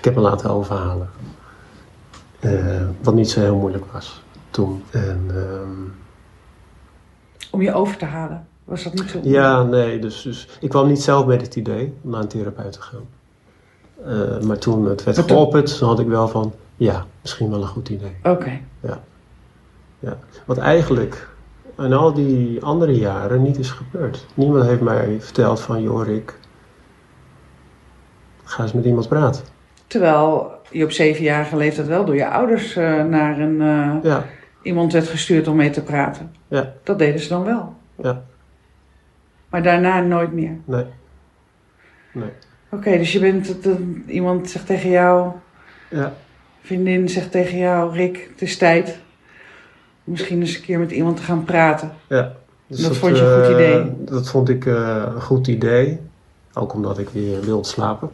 Ik 0.00 0.06
heb 0.06 0.14
me 0.14 0.20
laten 0.20 0.50
overhalen. 0.50 1.10
Eh, 2.38 2.82
wat 3.02 3.14
niet 3.14 3.30
zo 3.30 3.40
heel 3.40 3.56
moeilijk 3.56 3.84
was 3.92 4.22
toen. 4.50 4.84
En... 4.90 5.26
ehm, 5.34 5.68
Om 7.50 7.62
je 7.62 7.72
over 7.74 7.96
te 7.96 8.04
halen. 8.04 8.46
Was 8.64 8.82
dat 8.82 8.94
niet 8.94 9.10
zo? 9.10 9.18
Ja, 9.22 9.62
nee, 9.62 9.98
dus, 9.98 10.22
dus 10.22 10.48
ik 10.60 10.68
kwam 10.68 10.86
niet 10.88 11.02
zelf 11.02 11.26
met 11.26 11.40
het 11.40 11.56
idee 11.56 11.94
om 12.02 12.10
naar 12.10 12.20
een 12.20 12.28
therapeut 12.28 12.72
te 12.72 12.80
gaan. 12.82 13.06
Eh, 14.04 14.40
maar 14.46 14.58
toen 14.58 14.84
het 14.84 15.04
werd 15.04 15.16
toen- 15.16 15.28
geopperd, 15.28 15.80
had 15.80 16.00
ik 16.00 16.06
wel 16.06 16.28
van, 16.28 16.52
ja, 16.76 17.06
misschien 17.20 17.50
wel 17.50 17.60
een 17.62 17.68
goed 17.68 17.88
idee. 17.88 18.16
Oké. 18.22 18.60
Wat 20.46 20.58
eigenlijk 20.58 21.28
in 21.78 21.92
al 21.92 22.12
die 22.12 22.62
andere 22.64 22.98
jaren 22.98 23.42
niet 23.42 23.58
is 23.58 23.70
gebeurd. 23.70 24.26
Niemand 24.34 24.64
heeft 24.64 24.80
mij 24.80 25.20
verteld 25.20 25.60
van, 25.60 25.82
joh 25.82 26.04
Rick, 26.06 26.38
ga 28.44 28.62
eens 28.62 28.72
met 28.72 28.84
iemand 28.84 29.08
praten. 29.08 29.44
Terwijl 29.90 30.52
je 30.70 30.84
op 30.84 30.90
zevenjarige 30.90 31.56
leeftijd 31.56 31.86
wel 31.86 32.04
door 32.04 32.14
je 32.14 32.28
ouders 32.28 32.76
uh, 32.76 33.04
naar 33.04 33.38
een, 33.38 33.54
uh, 33.60 33.94
Ja, 34.02 34.24
iemand 34.62 34.92
werd 34.92 35.08
gestuurd 35.08 35.48
om 35.48 35.56
mee 35.56 35.70
te 35.70 35.82
praten. 35.82 36.32
ja, 36.48 36.72
Dat 36.84 36.98
deden 36.98 37.20
ze 37.20 37.28
dan 37.28 37.44
wel. 37.44 37.74
ja, 38.02 38.22
Maar 39.48 39.62
daarna 39.62 40.00
nooit 40.00 40.32
meer. 40.32 40.56
nee. 40.64 40.84
Nee. 42.12 42.28
Oké, 42.70 42.90
dus 42.98 43.12
je 43.12 43.20
bent, 43.20 43.48
het- 43.48 43.68
iemand 44.06 44.50
zegt 44.50 44.66
tegen 44.66 44.90
jou, 44.90 45.30
Ja, 45.90 46.12
vriendin 46.62 47.08
zegt 47.08 47.30
tegen 47.30 47.58
jou, 47.58 47.92
Rick, 47.92 48.28
het 48.32 48.42
is 48.42 48.56
tijd. 48.56 48.98
Misschien 50.04 50.40
eens 50.40 50.56
een 50.56 50.62
keer 50.62 50.78
met 50.78 50.90
iemand 50.90 51.16
te 51.16 51.22
gaan 51.22 51.44
praten. 51.44 51.90
ja. 52.08 52.32
Dus 52.66 52.80
Dat 52.82 52.96
vond 52.96 53.16
je 53.16 53.22
een 53.24 53.44
goed 53.44 53.44
eh, 53.44 53.50
idee? 53.54 53.92
Dat 54.04 54.28
vond 54.30 54.48
ik 54.48 54.66
eh, 54.66 55.02
een 55.14 55.20
goed 55.22 55.46
idee. 55.46 56.00
Ook 56.54 56.74
omdat 56.74 56.98
ik 56.98 57.08
weer 57.08 57.40
wilde 57.40 57.68
slapen. 57.68 58.10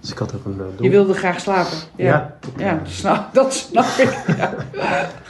Dus 0.00 0.10
ik 0.10 0.18
had 0.18 0.34
ook 0.34 0.44
een 0.44 0.52
eh, 0.52 0.58
doel. 0.76 0.84
Je 0.84 0.90
wilde 0.90 1.14
graag 1.14 1.40
slapen. 1.40 1.76
Ja, 1.96 2.36
Ja. 2.56 2.80
snap, 2.84 3.34
dat 3.34 3.52
snap 3.54 3.84
ik. 3.84 4.18
Ja. 4.36 4.54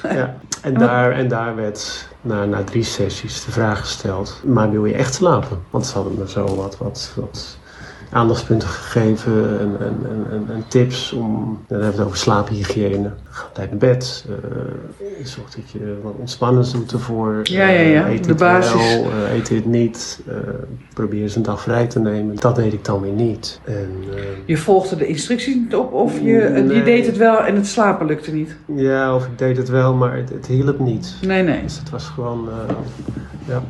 Ja, 0.02 0.35
en 0.62 0.74
daar, 0.74 1.12
en 1.12 1.28
daar 1.28 1.57
werd 1.57 2.09
na, 2.20 2.44
na 2.44 2.64
drie 2.64 2.83
sessies 2.83 3.44
de 3.44 3.50
vraag 3.52 3.80
gesteld: 3.80 4.40
maar 4.44 4.70
wil 4.70 4.85
je 4.85 4.94
echt 4.94 5.14
slapen? 5.14 5.62
Want 5.70 5.87
ze 5.87 5.94
hadden 5.94 6.18
me 6.18 6.28
zo 6.28 6.54
wat, 6.57 6.78
wat, 6.78 7.12
wat 7.16 7.57
aandachtspunten 8.14 8.68
gegeven 8.68 9.61
en, 9.61 9.77
en, 9.81 10.07
en, 10.31 10.44
en, 10.55 10.64
tips 10.68 11.12
om. 11.12 11.59
Dan 11.68 11.79
hebben 11.81 11.90
we 11.90 11.96
het 11.96 12.05
over 12.07 12.16
slaaphygiëne. 12.18 13.11
Ga 13.31 13.46
tijd 13.53 13.70
naar 13.70 13.79
bed. 13.79 14.24
eh, 14.29 15.27
zorg 15.27 15.50
dat 15.50 15.70
je 15.70 15.98
wat 16.03 16.14
ontspannends 16.18 16.72
doet 16.72 16.92
ervoor. 16.92 17.40
Ja, 17.42 17.68
ja, 17.68 17.81
ja, 17.81 18.05
Eh, 18.07 18.12
eet 18.12 18.24
de 18.24 18.35
basis. 18.35 18.72
wel, 18.72 19.11
eh, 19.11 19.35
eet 19.35 19.48
dit 19.48 19.64
niet. 19.66 20.20
probeer 20.94 21.22
eens 21.22 21.37
een 21.37 21.42
dag 21.42 21.61
vrij 21.61 21.87
te 21.87 21.98
nemen. 22.00 22.37
Dat 22.37 22.57
deed 22.57 22.72
ik 22.72 22.85
dan 22.85 23.00
weer 23.00 23.12
niet. 23.12 23.61
En, 23.64 23.90
Je 24.44 24.57
volgde 24.57 24.96
de 24.96 25.07
instructies 25.07 25.55
niet 25.55 25.74
op 25.74 25.92
of 25.92 26.20
je, 26.20 26.22
je 26.33 26.48
Nee. 26.48 26.83
deed 26.83 27.07
het 27.07 27.16
wel 27.16 27.38
en 27.38 27.55
het 27.55 27.66
slapen 27.66 28.07
lukte 28.07 28.33
niet. 28.33 28.57
ja, 28.74 29.14
of 29.14 29.24
ik 29.27 29.38
deed 29.38 29.57
het 29.57 29.68
wel, 29.68 29.94
maar 29.94 30.16
het, 30.16 30.29
het 30.31 30.46
hielp 30.46 30.79
niet. 30.79 31.14
Nee, 31.27 31.42
nee. 31.42 31.62
Dus 31.62 31.79
het 31.79 31.90
was 31.90 32.05
gewoon, 32.05 32.48
ja. 33.48 33.62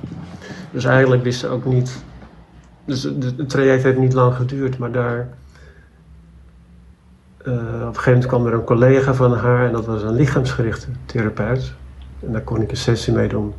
Dus 0.70 0.84
eigenlijk 0.84 1.22
wist 1.22 1.40
ze 1.40 1.48
ook 1.48 1.64
niet. 1.64 2.02
Dus 2.84 3.02
het 3.02 3.48
traject 3.48 3.82
heeft 3.82 3.98
niet 3.98 4.12
lang 4.12 4.34
geduurd, 4.34 4.78
maar 4.78 4.92
daar. 4.92 5.28
eh, 7.44 7.52
op 7.52 7.60
een 7.60 7.94
gegeven 7.94 8.12
moment 8.12 8.26
kwam 8.26 8.46
er 8.46 8.52
een 8.52 8.64
collega 8.64 9.14
van 9.14 9.32
haar 9.34 9.66
en 9.66 9.72
dat 9.72 9.86
was 9.86 10.02
een 10.02 10.14
lichaamsgerichte 10.14 10.86
therapeut. 11.06 11.72
En 12.20 12.32
daar 12.32 12.40
kon 12.40 12.60
ik 12.62 12.70
een 12.70 12.76
sessie 12.76 13.12
mee 13.12 13.28
doen. 13.28 13.54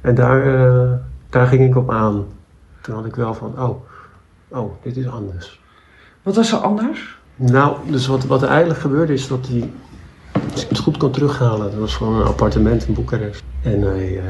En 0.00 0.14
daar, 0.14 0.46
eh, 0.46 0.92
daar 1.30 1.46
ging 1.46 1.64
ik 1.68 1.76
op 1.76 1.90
aan. 1.90 2.26
Toen 2.80 2.94
had 2.94 3.04
ik 3.04 3.14
wel 3.14 3.34
van, 3.34 3.62
oh, 3.62 3.82
oh, 4.48 4.72
dit 4.82 4.96
is 4.96 5.08
anders. 5.08 5.60
Wat 6.22 6.36
was 6.36 6.52
er 6.52 6.58
anders? 6.58 7.18
Nou, 7.36 7.76
dus 7.90 8.06
wat, 8.06 8.24
wat 8.24 8.42
er 8.42 8.48
eigenlijk 8.48 8.80
gebeurde 8.80 9.12
is 9.12 9.28
dat 9.28 9.46
hij, 9.48 9.72
als 10.58 10.66
ik 10.66 10.76
het 10.76 10.84
goed 10.84 10.96
kon 10.96 11.10
terughalen, 11.10 11.70
dat 11.70 11.80
was 11.80 11.96
gewoon 11.96 12.14
een 12.14 12.26
appartement 12.26 12.86
in 12.86 12.94
Boekarest. 12.94 13.42
En 13.62 13.82
hij, 13.82 14.18
eh, 14.18 14.24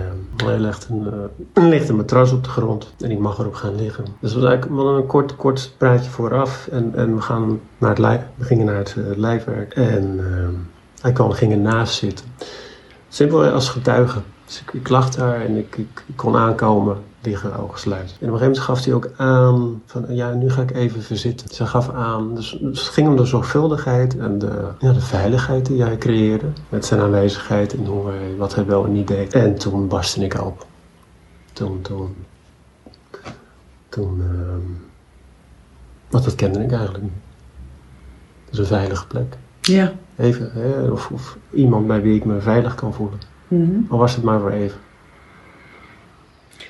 hij 0.47 0.59
legt 0.59 0.89
een, 0.89 1.69
ligt 1.69 1.89
een 1.89 1.97
matras 1.97 2.33
op 2.33 2.45
de 2.45 2.51
grond 2.51 2.95
en 3.01 3.11
ik 3.11 3.19
mag 3.19 3.39
erop 3.39 3.55
gaan 3.55 3.75
liggen. 3.75 4.05
Dus 4.05 4.33
het 4.33 4.41
was 4.41 4.49
eigenlijk 4.49 4.81
wel 4.81 4.97
een 4.97 5.07
kort, 5.07 5.37
kort 5.37 5.73
praatje 5.77 6.11
vooraf 6.11 6.69
en, 6.71 6.93
en 6.95 7.15
we, 7.15 7.21
gaan 7.21 7.61
naar 7.79 7.91
het 7.91 7.99
lijf, 7.99 8.21
we 8.35 8.45
gingen 8.45 8.67
naar 8.67 8.77
het 8.77 8.95
eh, 8.97 9.17
lijfwerk. 9.17 9.75
En 9.75 10.21
hij 11.01 11.13
kwam, 11.13 11.33
ging 11.33 11.53
ernaast 11.53 11.95
zitten. 11.95 12.27
Simpel 13.09 13.45
als 13.45 13.69
getuige. 13.69 14.19
Dus 14.45 14.61
ik, 14.61 14.73
ik 14.73 14.89
lag 14.89 15.11
daar 15.11 15.41
en 15.41 15.57
ik, 15.57 15.77
ik 15.77 16.17
kon 16.17 16.37
aankomen, 16.37 16.97
liggen, 17.23 17.57
ogen 17.57 17.79
sluiten. 17.79 18.17
En 18.21 18.27
op 18.27 18.33
een 18.33 18.39
gegeven 18.39 18.63
moment 18.63 18.65
gaf 18.65 18.85
hij 18.85 18.95
ook 18.95 19.11
aan 19.17 19.83
van, 19.87 20.05
ja, 20.09 20.33
nu 20.33 20.51
ga 20.51 20.63
ik 20.63 20.75
even 20.75 21.03
verzitten. 21.03 21.55
Ze 21.55 21.67
gaf 21.67 21.91
aan, 21.91 22.35
dus, 22.35 22.59
dus 22.61 22.81
het 22.81 22.93
ging 22.93 23.09
om 23.09 23.17
de 23.17 23.25
zorgvuldigheid 23.25 24.19
en 24.19 24.39
de, 24.39 24.69
ja, 24.79 24.93
de 24.93 25.01
veiligheid 25.01 25.67
die 25.67 25.83
hij 25.83 25.99
creëerde. 25.99 26.47
Met 26.69 26.85
zijn 26.85 27.01
aanwezigheid 27.01 27.77
en 27.77 27.85
hoe 27.85 28.09
hij, 28.09 28.37
wat 28.37 28.55
hij 28.55 28.67
wel 28.67 28.85
en 28.85 28.93
niet 28.93 29.09
deed. 29.09 29.33
En 29.33 29.55
toen 29.55 29.89
barstte 29.89 30.25
ik 30.25 30.41
op. 30.45 30.67
Toen, 31.53 31.81
toen, 31.83 32.17
toen, 33.89 34.21
ehm 34.21 34.87
want 36.09 36.25
dat 36.25 36.35
kende 36.35 36.63
ik 36.63 36.73
eigenlijk 36.73 37.03
niet. 37.03 37.13
Is 38.51 38.59
een 38.59 38.67
veilige 38.67 39.07
plek. 39.07 39.37
Ja. 39.61 39.93
Even, 40.17 40.51
hè, 40.53 40.91
of, 40.91 41.11
of 41.11 41.37
iemand 41.51 41.87
bij 41.87 42.03
wie 42.03 42.17
ik 42.17 42.25
me 42.25 42.41
veilig 42.41 42.75
kan 42.75 42.95
voelen. 42.95 43.19
Mhm. 43.49 43.81
Al 43.89 43.99
was 43.99 44.15
het 44.15 44.25
maar 44.25 44.41
voor 44.41 44.51
even. 44.51 44.81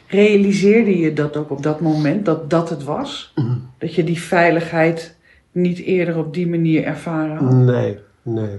Realiseerde 0.09 0.99
je 0.99 1.13
dat 1.13 1.37
ook 1.37 1.51
op 1.51 1.63
dat 1.63 1.81
moment, 1.81 2.25
dat 2.25 2.51
dat 2.51 2.71
het 2.71 2.85
was? 2.85 3.35
Dat 3.79 3.95
je 3.95 4.05
die 4.05 4.21
veiligheid 4.21 5.17
niet 5.53 5.79
eerder 5.79 6.19
op 6.19 6.35
die 6.35 6.49
manier 6.49 6.85
ervaren 6.85 7.37
had? 7.37 7.53
Nee, 7.53 7.99
nee. 8.23 8.59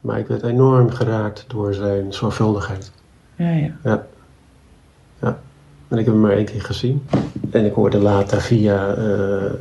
Maar 0.00 0.18
ik 0.18 0.26
werd 0.26 0.42
enorm 0.42 0.90
geraakt 0.90 1.44
door 1.48 1.74
zijn 1.74 2.12
zorgvuldigheid. 2.12 2.92
Ja, 3.36 3.50
ja. 3.50 3.76
Ja. 3.84 4.06
Ja. 5.20 5.40
En 5.88 5.98
ik 5.98 6.04
heb 6.04 6.14
hem 6.14 6.22
maar 6.22 6.32
één 6.32 6.44
keer 6.44 6.62
gezien. 6.62 7.06
En 7.50 7.64
ik 7.64 7.72
hoorde 7.72 7.98
later 7.98 8.40
via... 8.40 8.94
eh, 8.94 9.52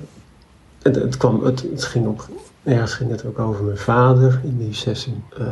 het, 0.81 0.95
het, 0.95 1.17
kwam, 1.17 1.43
het, 1.43 1.61
het 1.71 1.83
ging 1.83 2.07
op... 2.07 2.27
Ergens 2.63 2.93
ging 2.93 3.09
het 3.09 3.25
ook 3.25 3.39
over 3.39 3.63
mijn 3.63 3.77
vader 3.77 4.39
in 4.43 4.57
die 4.57 4.73
sessie. 4.73 5.23
Eh, 5.37 5.45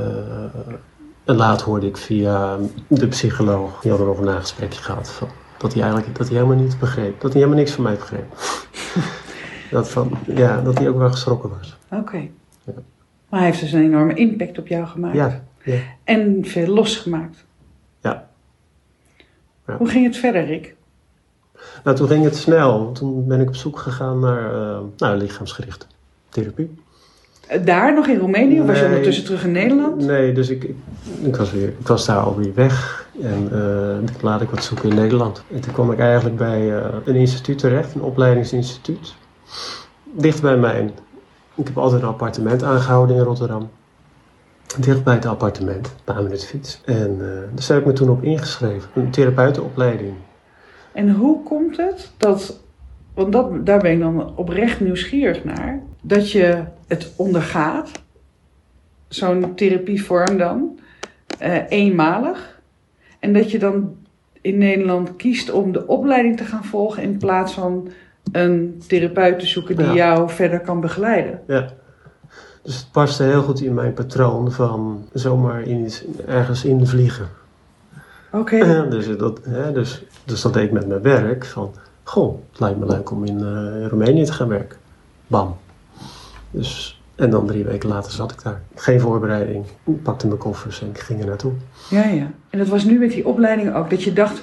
en 1.26 1.36
later 1.36 1.68
hoorde 1.68 1.88
ik 1.88 1.98
via 1.98 2.58
de 2.88 3.08
psycholoog... 3.08 3.82
Die 3.82 3.90
hadden 3.90 4.10
nog 4.10 4.18
een 4.18 4.26
nagesprekje 4.26 4.82
gehad. 4.82 5.10
Van, 5.10 5.28
dat 5.58 5.74
hij 5.74 5.82
eigenlijk 5.84 6.18
dat 6.18 6.28
hij 6.28 6.38
helemaal 6.38 6.64
niet 6.64 6.80
begreep. 6.80 7.22
Dat 7.22 7.32
hij 7.32 7.42
helemaal 7.42 7.60
niks 7.60 7.72
van 7.72 7.84
mij 7.84 7.96
begreep. 7.96 8.26
dat, 9.72 9.90
van, 9.90 10.12
ja, 10.26 10.62
dat 10.62 10.78
hij 10.78 10.90
ook 10.90 10.98
wel 10.98 11.12
geschrokken 11.12 11.50
was. 11.58 11.78
Oké. 11.92 12.18
Ja. 12.64 12.74
Maar 13.30 13.40
hij 13.40 13.50
heeft 13.50 13.60
dus 13.62 13.72
een 13.72 13.84
enorme 13.84 14.14
impact 14.14 14.58
op 14.58 14.68
jou 14.68 14.86
gemaakt. 14.86 15.16
Ja, 15.16 15.44
ja. 15.64 15.80
En 16.04 16.46
veel 16.46 16.68
losgemaakt. 16.68 17.46
Ja. 18.02 18.28
Ja. 19.68 19.78
Hoe 19.78 19.90
ging 19.90 20.06
het 20.06 20.18
verder, 20.18 20.46
Rick? 20.46 20.76
Nou, 21.84 21.96
toen 21.98 22.08
ging 22.08 22.24
het 22.24 22.36
snel. 22.36 22.92
Toen 22.92 23.28
ben 23.28 23.42
ik 23.42 23.48
op 23.48 23.56
zoek 23.56 23.80
gegaan 23.80 24.20
naar 24.20 24.54
eh, 24.54 24.80
nou, 24.98 25.18
lichaamsgerichte 25.18 25.86
therapie. 26.30 26.76
Eh, 27.48 27.66
Daar 27.66 27.94
nog 27.94 28.08
in 28.08 28.20
Roemenië? 28.20 28.60
Of 28.62 28.68
was 28.68 28.80
je 28.80 28.86
ondertussen 28.86 29.24
terug 29.24 29.44
in 29.44 29.52
Nederland? 29.52 30.02
Nee, 30.06 30.34
dus 30.34 30.50
ik, 30.50 30.64
ik, 30.64 30.76
ik 31.24 31.36
was, 31.36 31.52
weer, 31.52 31.68
ik 31.68 31.88
was 31.88 32.06
daar 32.06 32.18
alweer 32.18 32.54
weg. 32.54 33.05
En 33.22 33.50
toen 34.06 34.22
laat 34.22 34.42
ik 34.42 34.50
wat 34.50 34.64
zoeken 34.64 34.90
in 34.90 34.96
Nederland. 34.96 35.44
En 35.54 35.60
toen 35.60 35.74
kwam 35.74 35.92
ik 35.92 36.00
eigenlijk 36.00 36.36
bij 36.36 36.78
eh, 36.78 36.94
een 37.06 37.16
instituut 37.16 37.58
terecht, 37.58 37.96
een 37.96 38.02
opleidingsinstituut. 38.02 39.16
Dicht 40.04 40.42
bij 40.42 40.58
mijn... 40.58 40.92
Ik 41.56 41.68
heb 41.68 41.78
altijd 41.78 42.02
een 42.02 42.08
appartement 42.08 42.64
aangehouden 42.64 43.16
in 43.16 43.22
Rotterdam. 43.22 43.70
Dicht 44.80 45.04
bij 45.04 45.14
het 45.14 45.26
appartement, 45.26 45.88
een 45.88 46.04
paar 46.04 46.24
minuten 46.24 46.48
fiets. 46.48 46.82
En 46.86 47.12
eh, 47.20 47.56
daar 47.56 47.68
heb 47.68 47.78
ik 47.78 47.86
me 47.86 47.94
toen 47.94 48.10
op 48.10 48.24
ingeschreven. 48.24 48.90
Een 48.94 49.12
therapeutenopleiding. 49.12 50.14
En 50.92 51.12
hoe 51.12 51.44
komt 51.44 51.78
het 51.78 52.12
dat, 52.18 52.60
want 53.14 53.32
dat, 53.32 53.66
daar 53.66 53.80
ben 53.80 53.92
ik 53.92 54.00
dan 54.00 54.36
oprecht 54.36 54.80
nieuwsgierig 54.80 55.44
naar, 55.44 55.82
dat 56.02 56.32
je 56.32 56.64
het 56.88 57.14
ondergaat, 57.16 57.92
zo'n 59.08 59.56
therapievorm 59.56 60.38
dan, 60.38 60.80
eh, 61.40 61.70
eenmalig, 61.70 62.55
en 63.26 63.34
dat 63.34 63.52
je 63.52 63.60
dan 63.60 63.96
in 64.42 64.58
Nederland 64.58 65.16
kiest 65.16 65.52
om 65.52 65.72
de 65.72 65.88
opleiding 65.88 66.38
te 66.38 66.44
gaan 66.44 66.64
volgen 66.66 67.04
in 67.04 67.18
plaats 67.18 67.54
van 67.54 67.88
een 68.32 68.82
therapeut 68.88 69.40
te 69.40 69.46
zoeken 69.46 69.76
die 69.76 69.86
Ja. 69.86 69.94
jou 69.94 70.30
verder 70.30 70.60
kan 70.60 70.80
begeleiden. 70.82 71.40
Ja. 71.48 71.70
Dus 72.62 72.76
het 72.76 72.92
paste 72.92 73.24
heel 73.24 73.42
goed 73.42 73.62
in 73.62 73.74
mijn 73.74 73.94
patroon 73.94 74.52
van 74.52 75.06
zomaar 75.14 75.62
in 75.62 75.90
ergens 76.28 76.66
invliegen. 76.66 77.30
Oké, 78.32 78.88
dus, 78.90 79.18
dat, 79.18 79.40
hè, 79.44 79.72
dus, 79.72 80.04
dus 80.26 80.42
dat 80.42 80.54
deed 80.54 80.64
ik 80.64 80.72
met 80.72 80.88
mijn 80.88 81.02
werk. 81.02 81.46
Van, 81.46 81.74
goh, 82.04 82.38
het 82.52 82.60
lijkt 82.60 82.80
me 82.80 82.86
leuk 82.86 83.12
om 83.12 83.24
in 83.26 83.40
eh, 83.40 83.88
Roemenië 83.88 84.26
te 84.26 84.34
gaan 84.34 84.48
werken. 84.48 84.78
Bam. 85.28 85.56
Dus, 86.52 86.95
en 87.16 87.30
dan 87.30 87.48
drie 87.48 87.64
weken 87.64 87.90
later 87.90 88.12
zat 88.12 88.32
ik 88.32 88.44
daar. 88.44 88.62
Geen 88.76 89.00
voorbereiding. 89.00 89.66
Ik 89.86 90.04
pakte 90.04 90.28
mijn 90.28 90.40
koffers 90.40 90.82
en 90.82 90.88
ik 90.90 91.00
ging 91.00 91.20
er 91.20 91.26
naartoe. 91.28 91.52
ja, 91.90 92.04
ja. 92.06 92.32
En 92.50 92.60
dat 92.60 92.68
was 92.68 92.84
nu 92.84 93.00
met 93.00 93.12
die 93.12 93.28
opleiding 93.28 93.76
ook, 93.76 93.90
dat 93.90 94.04
je 94.04 94.14
dacht, 94.14 94.42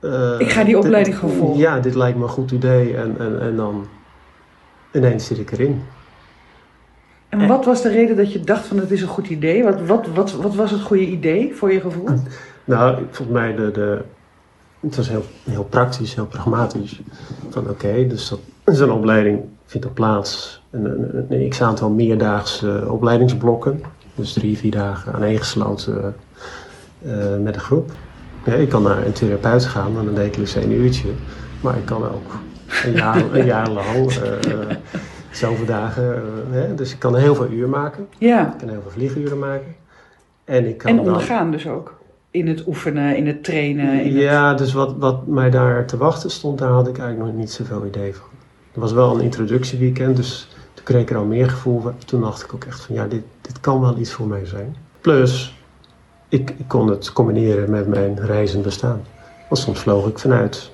Eh, 0.00 0.34
Ik 0.38 0.50
ga 0.50 0.64
die 0.64 0.78
opleiding 0.78 1.14
dit- 1.16 1.24
gewoon 1.24 1.36
volgen. 1.40 1.58
Ja, 1.60 1.80
dit 1.80 1.94
lijkt 1.94 2.16
me 2.18 2.22
een 2.22 2.28
goed 2.28 2.50
idee. 2.50 2.96
En, 2.96 3.14
en, 3.18 3.40
en 3.40 3.56
dan 3.56 3.86
ineens 4.92 5.26
zit 5.26 5.38
ik 5.38 5.50
erin. 5.52 5.82
en 7.28 7.46
wat 7.46 7.64
was 7.64 7.82
de 7.82 7.88
reden 7.88 8.16
dat 8.16 8.32
je 8.32 8.40
dacht 8.40 8.66
van 8.66 8.76
het 8.78 8.90
is 8.90 9.02
een 9.02 9.08
goed 9.08 9.28
idee? 9.28 9.64
Wat, 9.64 9.80
wat, 9.86 10.06
wat, 10.06 10.32
wat 10.32 10.54
was 10.54 10.70
het 10.70 10.80
goede 10.80 11.06
idee 11.06 11.54
voor 11.54 11.72
je 11.72 11.80
gevoel? 11.80 12.08
Nou, 12.64 12.96
volgens 13.10 13.38
mij 13.38 13.54
de, 13.54 13.70
de, 13.70 14.02
het 14.80 14.96
was 14.96 15.08
heel, 15.08 15.24
heel 15.50 15.64
praktisch, 15.64 16.14
heel 16.14 16.26
pragmatisch. 16.26 17.00
Van 17.48 17.68
oké, 17.70 18.06
dus 18.06 18.28
dat, 18.28 18.40
zo'n 18.76 18.90
opleiding 18.90 19.40
vindt 19.68 19.86
er 19.86 19.92
plaats. 19.92 20.62
Een, 20.70 20.84
een, 20.84 21.26
een 21.28 21.48
x-aantal 21.48 21.90
meerdaagse 21.90 22.84
opleidingsblokken. 22.88 23.82
Dus 24.14 24.32
drie, 24.32 24.58
vier 24.58 24.70
dagen 24.70 25.12
aaneengesloten 25.12 26.14
eh, 27.02 27.36
met 27.42 27.54
een 27.54 27.60
groep. 27.60 27.90
Ja, 28.44 28.52
ik 28.52 28.68
kan 28.68 28.82
naar 28.82 29.06
een 29.06 29.12
therapeut 29.12 29.64
gaan 29.64 29.98
en 29.98 30.14
dan 30.14 30.30
dus 30.36 30.54
een 30.54 30.72
uurtje. 30.72 31.08
Maar 31.60 31.76
ik 31.76 31.84
kan 31.84 32.02
ook 32.04 32.32
een 32.84 32.92
jaar, 32.92 33.34
een 33.34 33.44
jaar 33.44 33.70
lang, 33.70 33.96
uh, 33.96 34.76
zoveel 35.30 35.66
dagen. 35.66 36.04
Uh, 36.04 36.54
hè? 36.54 36.74
Dus 36.74 36.92
ik 36.92 36.98
kan 36.98 37.16
heel 37.16 37.34
veel 37.34 37.48
uur 37.50 37.68
maken. 37.68 38.06
Ja. 38.18 38.52
Ik 38.52 38.58
kan 38.58 38.68
heel 38.68 38.80
veel 38.82 38.90
vlieguren 38.90 39.38
maken. 39.38 39.74
En, 40.44 40.68
ik 40.68 40.78
kan 40.78 40.90
En 40.90 40.96
dan- 40.96 41.06
ondergaan 41.06 41.50
dus 41.50 41.66
ook. 41.68 41.96
In 42.30 42.46
het 42.46 42.66
oefenen, 42.66 43.16
in 43.16 43.26
het 43.26 43.44
trainen. 43.44 44.00
In 44.00 44.12
het- 44.14 44.22
Ja, 44.22 44.54
dus 44.54 44.72
wat, 44.72 44.94
wat 44.98 45.26
mij 45.26 45.50
daar 45.50 45.86
te 45.86 45.96
wachten 45.96 46.30
stond, 46.30 46.58
daar 46.58 46.70
had 46.70 46.88
ik 46.88 46.98
eigenlijk 46.98 47.30
nog 47.30 47.40
niet 47.40 47.50
zoveel 47.52 47.86
idee 47.86 48.14
van. 48.14 48.26
Er 48.78 48.84
was 48.84 48.92
wel 48.92 49.14
een 49.14 49.20
introductieweekend, 49.20 50.16
dus 50.16 50.48
toen 50.74 50.84
kreeg 50.84 51.02
ik 51.02 51.10
er 51.10 51.16
al 51.16 51.24
meer 51.24 51.50
gevoel 51.50 51.80
van. 51.80 51.94
Toen 52.06 52.20
dacht 52.20 52.42
ik 52.42 52.54
ook 52.54 52.64
echt 52.64 52.80
van, 52.80 52.94
ja, 52.94 53.06
dit, 53.06 53.22
dit 53.40 53.60
kan 53.60 53.80
wel 53.80 53.98
iets 53.98 54.12
voor 54.12 54.26
mij 54.26 54.46
zijn. 54.46 54.76
Plus, 55.00 55.56
ik, 56.28 56.50
ik 56.50 56.68
kon 56.68 56.88
het 56.88 57.12
combineren 57.12 57.70
met 57.70 57.88
mijn 57.88 58.20
reizend 58.20 58.62
bestaan. 58.62 59.00
Want 59.48 59.60
soms 59.60 59.78
vloog 59.78 60.06
ik 60.06 60.18
vanuit 60.18 60.70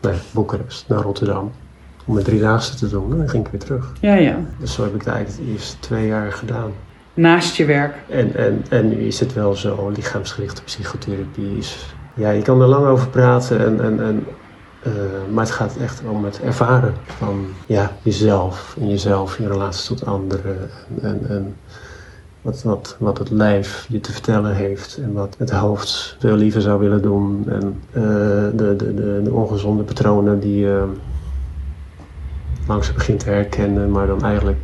ja, 0.00 0.12
Boekarest 0.30 0.88
naar 0.88 1.02
Rotterdam 1.02 1.52
om 2.04 2.16
een 2.16 2.22
driedaagse 2.22 2.74
te 2.74 2.88
doen 2.88 3.12
en 3.12 3.18
dan 3.18 3.28
ging 3.28 3.44
ik 3.44 3.50
weer 3.50 3.60
terug. 3.60 3.92
ja, 4.00 4.14
ja. 4.14 4.38
Dus 4.58 4.72
zo 4.72 4.82
heb 4.82 4.94
ik 4.94 5.00
het 5.00 5.08
eigenlijk 5.08 5.46
de 5.46 5.52
eerste 5.52 5.78
twee 5.78 6.06
jaar 6.06 6.32
gedaan. 6.32 6.72
Naast 7.14 7.56
je 7.56 7.64
werk. 7.64 7.94
En, 8.08 8.34
en, 8.34 8.64
en 8.68 8.88
nu 8.88 8.96
is 8.96 9.20
het 9.20 9.32
wel 9.32 9.54
zo, 9.54 9.90
lichaamsgerichte 9.94 10.62
psychotherapie 10.62 11.56
is... 11.58 11.94
Ja, 12.14 12.30
je 12.30 12.42
kan 12.42 12.60
er 12.60 12.66
lang 12.66 12.86
over 12.86 13.08
praten, 13.08 13.58
en, 13.58 13.80
en, 13.80 14.00
en, 14.00 14.26
eh, 14.86 15.32
maar 15.32 15.44
het 15.44 15.54
gaat 15.54 15.76
echt 15.76 16.02
om 16.10 16.24
het 16.24 16.40
ervaren 16.40 16.94
van 17.06 17.46
ja, 17.66 17.92
jezelf. 18.02 18.76
En 18.80 18.88
jezelf 18.88 19.38
in 19.38 19.46
relatie 19.46 19.96
tot 19.96 20.06
anderen. 20.06 20.70
En, 21.02 21.20
en, 21.28 21.56
wat, 22.42 22.62
wat, 22.62 22.96
wat 22.98 23.18
het 23.18 23.30
lijf 23.30 23.86
je 23.88 24.00
te 24.00 24.12
vertellen 24.12 24.54
heeft. 24.54 24.98
En 25.02 25.12
wat 25.12 25.34
het 25.38 25.50
hoofd 25.50 26.16
veel 26.18 26.36
liever 26.36 26.60
zou 26.60 26.80
willen 26.80 27.02
doen. 27.02 27.44
En 27.48 27.82
eh, 27.90 28.02
de, 28.56 28.74
de, 28.76 28.94
de, 28.94 29.20
de 29.24 29.32
ongezonde 29.32 29.82
patronen 29.82 30.40
die 30.40 30.58
je 30.58 30.88
langzaam 32.66 32.94
begint 32.94 33.20
te 33.20 33.30
herkennen, 33.30 33.90
maar 33.90 34.06
dan 34.06 34.22
eigenlijk 34.22 34.58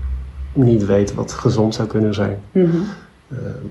niet 0.52 0.86
weet 0.86 1.14
wat 1.14 1.32
gezond 1.32 1.74
zou 1.74 1.88
kunnen 1.88 2.14
zijn. 2.14 2.38
Mhm. 2.52 2.76
Ehm, 3.28 3.66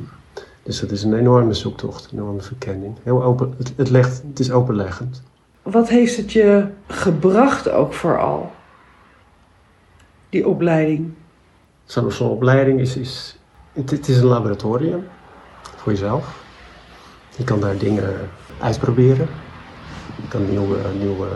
dus 0.63 0.79
dat 0.79 0.91
is 0.91 1.03
een 1.03 1.13
enorme 1.13 1.53
zoektocht, 1.53 2.11
een 2.11 2.17
enorme 2.17 2.41
verkenning. 2.41 2.95
Heel 3.03 3.23
open, 3.23 3.53
het, 3.57 3.73
het, 3.75 3.89
legt, 3.89 4.23
het 4.27 4.39
is 4.39 4.51
openleggend. 4.51 5.21
Wat 5.61 5.89
heeft 5.89 6.17
het 6.17 6.31
je 6.31 6.67
gebracht 6.87 7.69
ook 7.69 7.93
vooral? 7.93 8.51
Die 10.29 10.47
opleiding. 10.47 11.13
Zo'n 11.83 12.29
opleiding 12.29 12.79
is, 12.79 12.97
is 12.97 13.39
het, 13.73 13.89
het 13.89 14.07
is 14.07 14.17
een 14.17 14.25
laboratorium 14.25 15.07
voor 15.75 15.91
jezelf. 15.91 16.43
Je 17.37 17.43
kan 17.43 17.59
daar 17.59 17.77
dingen 17.77 18.29
uitproberen. 18.59 19.27
Je 20.21 20.27
kan 20.27 20.49
nieuwe, 20.49 20.77
nieuwe, 20.99 21.27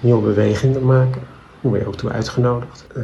nieuwe 0.00 0.22
bewegingen 0.22 0.84
maken. 0.84 1.22
Daar 1.60 1.70
word 1.70 1.80
je 1.80 1.86
ook 1.86 1.96
toe 1.96 2.10
uitgenodigd. 2.10 2.86
Eh, 2.94 3.02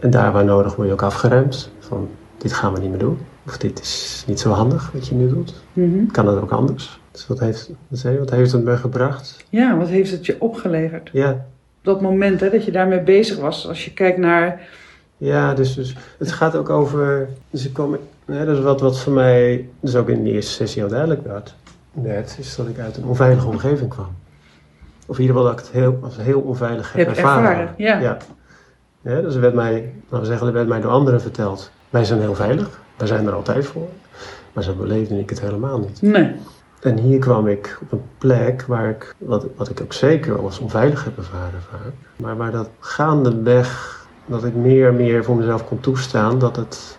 en 0.00 0.10
daar 0.10 0.32
waar 0.32 0.44
nodig 0.44 0.76
word 0.76 0.86
je 0.88 0.92
ook 0.92 1.02
afgeremd. 1.02 1.70
Van 1.78 2.10
dit 2.38 2.52
gaan 2.52 2.72
we 2.72 2.80
niet 2.80 2.90
meer 2.90 2.98
doen. 2.98 3.18
Of 3.48 3.58
dit 3.58 3.80
is 3.80 4.24
niet 4.26 4.40
zo 4.40 4.50
handig 4.50 4.90
wat 4.92 5.08
je 5.08 5.14
nu 5.14 5.28
doet. 5.28 5.54
Mhm. 5.72 6.06
Kan 6.06 6.26
het 6.28 6.40
ook 6.40 6.50
anders? 6.50 7.00
Dus 7.10 7.26
wat 7.26 7.38
heeft, 7.38 7.70
wat 8.18 8.30
heeft 8.30 8.52
het 8.52 8.64
me 8.64 8.76
gebracht? 8.76 9.44
Ja, 9.48 9.76
wat 9.76 9.88
heeft 9.88 10.10
het 10.10 10.26
je 10.26 10.36
opgeleverd? 10.40 11.10
Ja, 11.12 11.46
Dat 11.82 12.00
moment 12.00 12.40
hè, 12.40 12.50
dat 12.50 12.64
je 12.64 12.70
daarmee 12.70 13.00
bezig 13.00 13.38
was. 13.38 13.68
Als 13.68 13.84
je 13.84 13.92
kijkt 13.92 14.18
naar... 14.18 14.68
ja 15.16 15.54
dus, 15.54 15.74
dus 15.74 15.96
het 16.18 16.32
gaat 16.32 16.56
ook 16.56 16.70
over. 16.70 17.28
Dus 17.50 17.66
ik 17.66 17.72
kwam, 17.72 17.96
hè, 18.24 18.44
dat 18.46 18.56
is 18.56 18.62
wat, 18.62 18.80
wat 18.80 18.98
voor 19.00 19.12
mij, 19.12 19.68
dus 19.80 19.96
ook 19.96 20.08
in 20.08 20.24
de 20.24 20.30
eerste 20.30 20.52
sessie 20.52 20.80
heel 20.80 20.90
duidelijk 20.90 21.22
werd, 21.26 21.54
werd, 21.92 22.36
is 22.38 22.56
dat 22.56 22.68
ik 22.68 22.78
uit 22.78 22.96
een 22.96 23.04
onveilige 23.04 23.46
omgeving 23.46 23.88
kwam. 23.90 24.08
Of 25.06 25.16
in 25.16 25.22
ieder 25.22 25.36
geval 25.36 25.50
dat 25.50 25.60
ik 25.60 25.66
het 25.66 25.74
heel, 25.74 25.98
als 26.02 26.16
heel 26.16 26.40
onveilig 26.40 26.92
heb, 26.92 27.06
Heb 27.06 27.16
ervaren. 27.16 27.50
ervaren, 27.50 27.74
ja. 27.76 27.98
ja. 28.00 28.16
Ja, 29.02 29.20
dus 29.20 29.34
er 29.34 29.40
werd 29.40 29.54
mij, 29.54 29.92
laten 30.02 30.20
we 30.20 30.26
zeggen, 30.26 30.46
er 30.46 30.52
werd 30.52 30.68
mij 30.68 30.80
door 30.80 30.90
anderen 30.90 31.20
verteld. 31.20 31.70
Wij 31.90 32.04
zijn 32.04 32.20
heel 32.20 32.34
veilig, 32.34 32.80
wij 32.98 33.06
zijn 33.06 33.26
er 33.26 33.32
altijd 33.32 33.66
voor. 33.66 33.88
Maar 34.52 34.64
zo 34.64 34.74
beleefde 34.74 35.18
ik 35.18 35.30
het 35.30 35.40
helemaal 35.40 35.78
niet. 35.78 36.02
Nee. 36.02 36.34
En 36.80 36.98
hier 36.98 37.18
kwam 37.18 37.46
ik 37.46 37.78
op 37.82 37.92
een 37.92 38.02
plek 38.18 38.62
waar 38.62 38.88
ik, 38.88 39.14
wat, 39.18 39.46
wat 39.56 39.68
ik 39.68 39.80
ook 39.80 39.92
zeker 39.92 40.38
als 40.38 40.58
onveilig 40.58 41.04
heb 41.04 41.18
ervaren 41.18 41.62
vaak, 41.70 41.92
maar 42.16 42.36
waar 42.36 42.50
dat 42.50 42.70
gaandeweg, 42.80 44.06
dat 44.26 44.44
ik 44.44 44.54
meer 44.54 44.88
en 44.88 44.96
meer 44.96 45.24
voor 45.24 45.36
mezelf 45.36 45.66
kon 45.66 45.80
toestaan 45.80 46.38
dat 46.38 46.56
het 46.56 46.98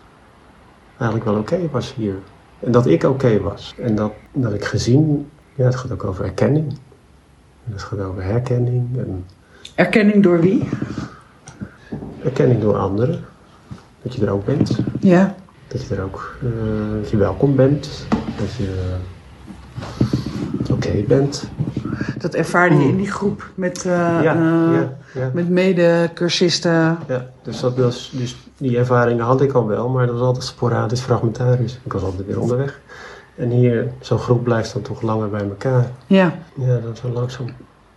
eigenlijk 0.97 1.29
wel 1.29 1.39
oké 1.39 1.59
was 1.71 1.93
hier. 1.95 2.15
En 2.59 2.71
dat 2.71 2.85
ik 2.85 3.03
oké 3.03 3.39
was. 3.39 3.75
En 3.77 3.95
dat, 3.95 4.11
dat 4.31 4.53
ik 4.53 4.65
gezien, 4.65 5.29
ja, 5.55 5.65
het 5.65 5.75
gaat 5.75 5.91
ook 5.91 6.03
over 6.03 6.25
erkenning. 6.25 6.67
En 7.65 7.71
het 7.71 7.83
gaat 7.83 7.99
over 7.99 8.23
herkenning 8.23 8.97
en 8.97 9.25
Erkenning 9.75 10.23
door 10.23 10.39
wie? 10.39 10.69
erkenning 12.23 12.61
door 12.61 12.77
anderen. 12.77 13.25
Dat 14.01 14.13
je 14.13 14.25
er 14.25 14.31
ook 14.31 14.45
bent. 14.45 14.79
Ja. 14.99 15.35
Dat 15.69 15.87
je 15.87 15.95
er 15.95 16.03
ook, 16.03 16.35
eh, 16.41 17.01
dat 17.01 17.09
je 17.09 17.17
welkom 17.17 17.55
bent. 17.55 18.07
Dat 18.37 18.53
je 18.57 18.95
oké 20.71 21.03
bent. 21.07 21.49
Dat 22.17 22.33
ervaarde 22.33 22.75
je 22.75 22.87
in 22.87 22.97
die 22.97 23.11
groep 23.11 23.49
met, 23.55 23.77
eh, 23.85 24.19
Ja, 24.21 24.35
eh, 24.35 24.73
ja, 24.73 24.97
ja. 25.13 25.29
met 25.33 25.49
mede-cursisten. 25.49 26.97
Ja, 27.07 27.29
dus, 27.41 27.59
dat 27.59 27.77
was, 27.77 28.11
dus 28.13 28.37
die 28.57 28.77
ervaringen 28.77 29.25
had 29.25 29.41
ik 29.41 29.51
al 29.51 29.67
wel, 29.67 29.89
maar 29.89 30.05
dat 30.05 30.15
was 30.15 30.25
altijd 30.25 30.43
sporadisch, 30.43 31.01
fragmentarisch. 31.01 31.79
Ik 31.83 31.93
was 31.93 32.01
altijd 32.03 32.25
weer 32.27 32.39
onderweg. 32.39 32.79
En 33.35 33.49
hier, 33.49 33.91
zo'n 33.99 34.19
groep 34.19 34.43
blijft 34.43 34.73
dan 34.73 34.81
toch 34.81 35.01
langer 35.01 35.29
bij 35.29 35.43
elkaar. 35.43 35.91
Ja. 36.07 36.33
Ja, 36.53 36.77
dat 36.77 36.93
is 36.93 37.01
wel 37.01 37.11
langzaam. 37.11 37.47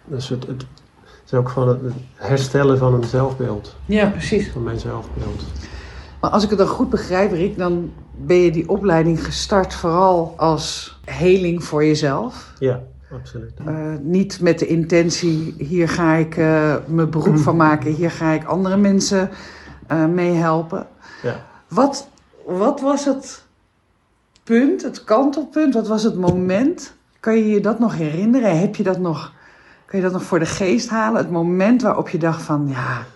Dus 0.05 0.29
het, 0.29 0.47
het, 0.47 0.61
het 1.01 1.33
is 1.33 1.35
ook 1.35 1.49
gewoon 1.49 1.69
het 1.69 1.95
herstellen 2.15 2.79
van 2.79 2.95
een 2.95 3.05
zelfbeeld, 3.05 3.77
ja, 3.87 4.07
precies. 4.09 4.51
van 4.51 4.63
mijn 4.63 4.79
zelfbeeld. 4.79 5.45
Maar 6.23 6.31
als 6.31 6.45
ik 6.45 6.49
het 6.49 6.59
dan 6.59 6.69
goed 6.69 6.91
begrijp, 6.91 7.33
Rick, 7.33 7.59
dan 7.59 7.93
ben 8.17 8.37
je 8.37 8.51
die 8.51 8.69
opleiding 8.69 9.25
gestart 9.25 9.75
vooral 9.75 10.35
als 10.37 10.99
heling 11.05 11.65
voor 11.65 11.85
jezelf. 11.85 12.53
Ja, 12.59 12.83
absoluut. 13.13 13.53
Eh, 13.65 13.75
niet 14.01 14.41
met 14.41 14.59
de 14.59 14.67
intentie, 14.67 15.55
hier 15.59 15.89
ga 15.89 16.15
ik 16.15 16.37
eh, 16.37 16.75
mijn 16.87 17.11
beroep 17.11 17.39
van 17.39 17.57
maken, 17.57 17.93
hier 17.93 18.11
ga 18.11 18.31
ik 18.31 18.45
andere 18.45 18.77
mensen 18.77 19.31
eh 19.87 20.07
mee 20.07 20.33
helpen. 20.33 20.87
Ja. 21.23 21.45
Wat, 21.69 22.09
wat 22.47 22.81
was 22.81 23.05
het 23.05 23.45
punt, 24.45 24.83
het 24.83 25.05
kantelpunt, 25.05 25.75
wat 25.75 25.89
was 25.89 26.03
het 26.03 26.17
moment? 26.17 26.93
Kan 27.21 27.37
je 27.37 27.49
je 27.49 27.61
dat 27.61 27.79
nog 27.79 27.97
herinneren? 27.97 28.59
Heb 28.59 28.77
je 28.77 28.83
dat 28.83 28.99
nog, 28.99 29.33
kan 29.87 29.99
je 29.99 30.05
dat 30.05 30.15
nog 30.15 30.23
voor 30.23 30.39
de 30.39 30.47
geest 30.47 30.89
halen? 30.89 31.23
Het 31.23 31.31
moment 31.31 31.83
waarop 31.83 32.09
je 32.09 32.19
dacht 32.19 32.43
van, 32.43 32.69
ja, 32.69 33.07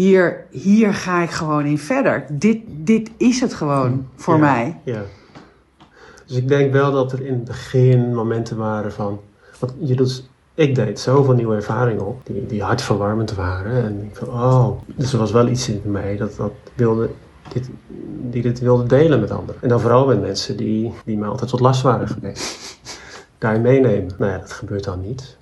hier, 0.00 0.46
hier 0.50 0.94
ga 0.94 1.22
ik 1.22 1.30
gewoon 1.30 1.64
in 1.66 1.78
verder. 1.78 2.24
Dit, 2.28 2.58
dit 2.66 3.10
is 3.16 3.40
het 3.40 3.54
gewoon 3.54 4.06
voor 4.16 4.34
Ja, 4.34 4.40
mij. 4.40 4.80
Ja. 4.84 5.02
Dus 6.26 6.36
ik 6.36 6.48
denk 6.48 6.72
wel 6.72 6.92
dat 6.92 7.12
er 7.12 7.26
in 7.26 7.32
het 7.32 7.44
begin 7.44 8.14
momenten 8.14 8.56
waren 8.56 8.92
van. 8.92 9.20
Want 9.58 9.72
je 9.78 9.94
doet, 9.94 10.28
ik 10.54 10.74
deed 10.74 11.00
zoveel 11.00 11.34
nieuwe 11.34 11.54
ervaringen 11.54 12.06
op, 12.06 12.20
die, 12.26 12.46
die 12.46 12.62
hartverwarmend 12.62 13.34
waren. 13.34 13.84
En 13.84 14.04
ik 14.04 14.16
van, 14.16 14.28
oh. 14.28 14.80
Dus 14.96 15.12
er 15.12 15.18
was 15.18 15.32
wel 15.32 15.48
iets 15.48 15.68
in 15.68 15.80
mij 15.84 16.16
dat, 16.16 16.36
dat 16.36 16.52
wilde, 16.74 17.10
dit, 17.52 17.68
die 18.30 18.42
dit 18.42 18.60
wilde 18.60 18.86
delen 18.86 19.20
met 19.20 19.30
anderen. 19.30 19.62
En 19.62 19.68
dan 19.68 19.80
vooral 19.80 20.06
met 20.06 20.20
mensen 20.20 20.56
die, 20.56 20.92
die 21.04 21.16
me 21.16 21.26
altijd 21.26 21.50
tot 21.50 21.60
last 21.60 21.82
waren 21.82 22.08
geweest. 22.08 22.78
Daarin 23.38 23.62
meenemen. 23.62 24.14
Nou 24.18 24.32
ja, 24.32 24.38
dat 24.38 24.52
gebeurt 24.52 24.84
dan 24.84 25.00
niet. 25.00 25.36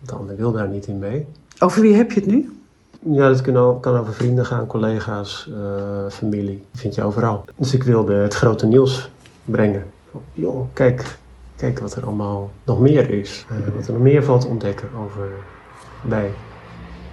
De 0.00 0.14
ander 0.14 0.36
wil 0.36 0.52
daar 0.52 0.68
niet 0.68 0.86
in 0.86 0.98
mee. 0.98 1.26
Over 1.58 1.80
wie 1.82 1.94
heb 1.94 2.12
je 2.12 2.20
het 2.20 2.28
nu? 2.30 2.59
Ja, 3.02 3.28
dat 3.28 3.40
kan, 3.40 3.80
kan 3.80 3.96
over 3.96 4.12
vrienden 4.14 4.46
gaan, 4.46 4.66
collega's, 4.66 5.50
eh, 5.52 6.10
familie. 6.10 6.64
Die 6.70 6.80
vind 6.80 6.94
je 6.94 7.02
overal. 7.02 7.44
Dus 7.56 7.74
ik 7.74 7.82
wilde 7.82 8.14
het 8.14 8.34
grote 8.34 8.66
nieuws 8.66 9.10
brengen. 9.44 9.84
Joh, 10.32 10.66
kijk, 10.72 11.18
kijk 11.56 11.78
wat 11.78 11.94
er 11.94 12.06
allemaal 12.06 12.50
nog 12.64 12.80
meer 12.80 13.10
is. 13.10 13.46
Eh, 13.48 13.74
wat 13.74 13.86
er 13.86 13.92
nog 13.92 14.02
meer 14.02 14.24
valt 14.24 14.40
te 14.40 14.46
ontdekken 14.46 14.88
over 15.04 15.28
bij 16.02 16.30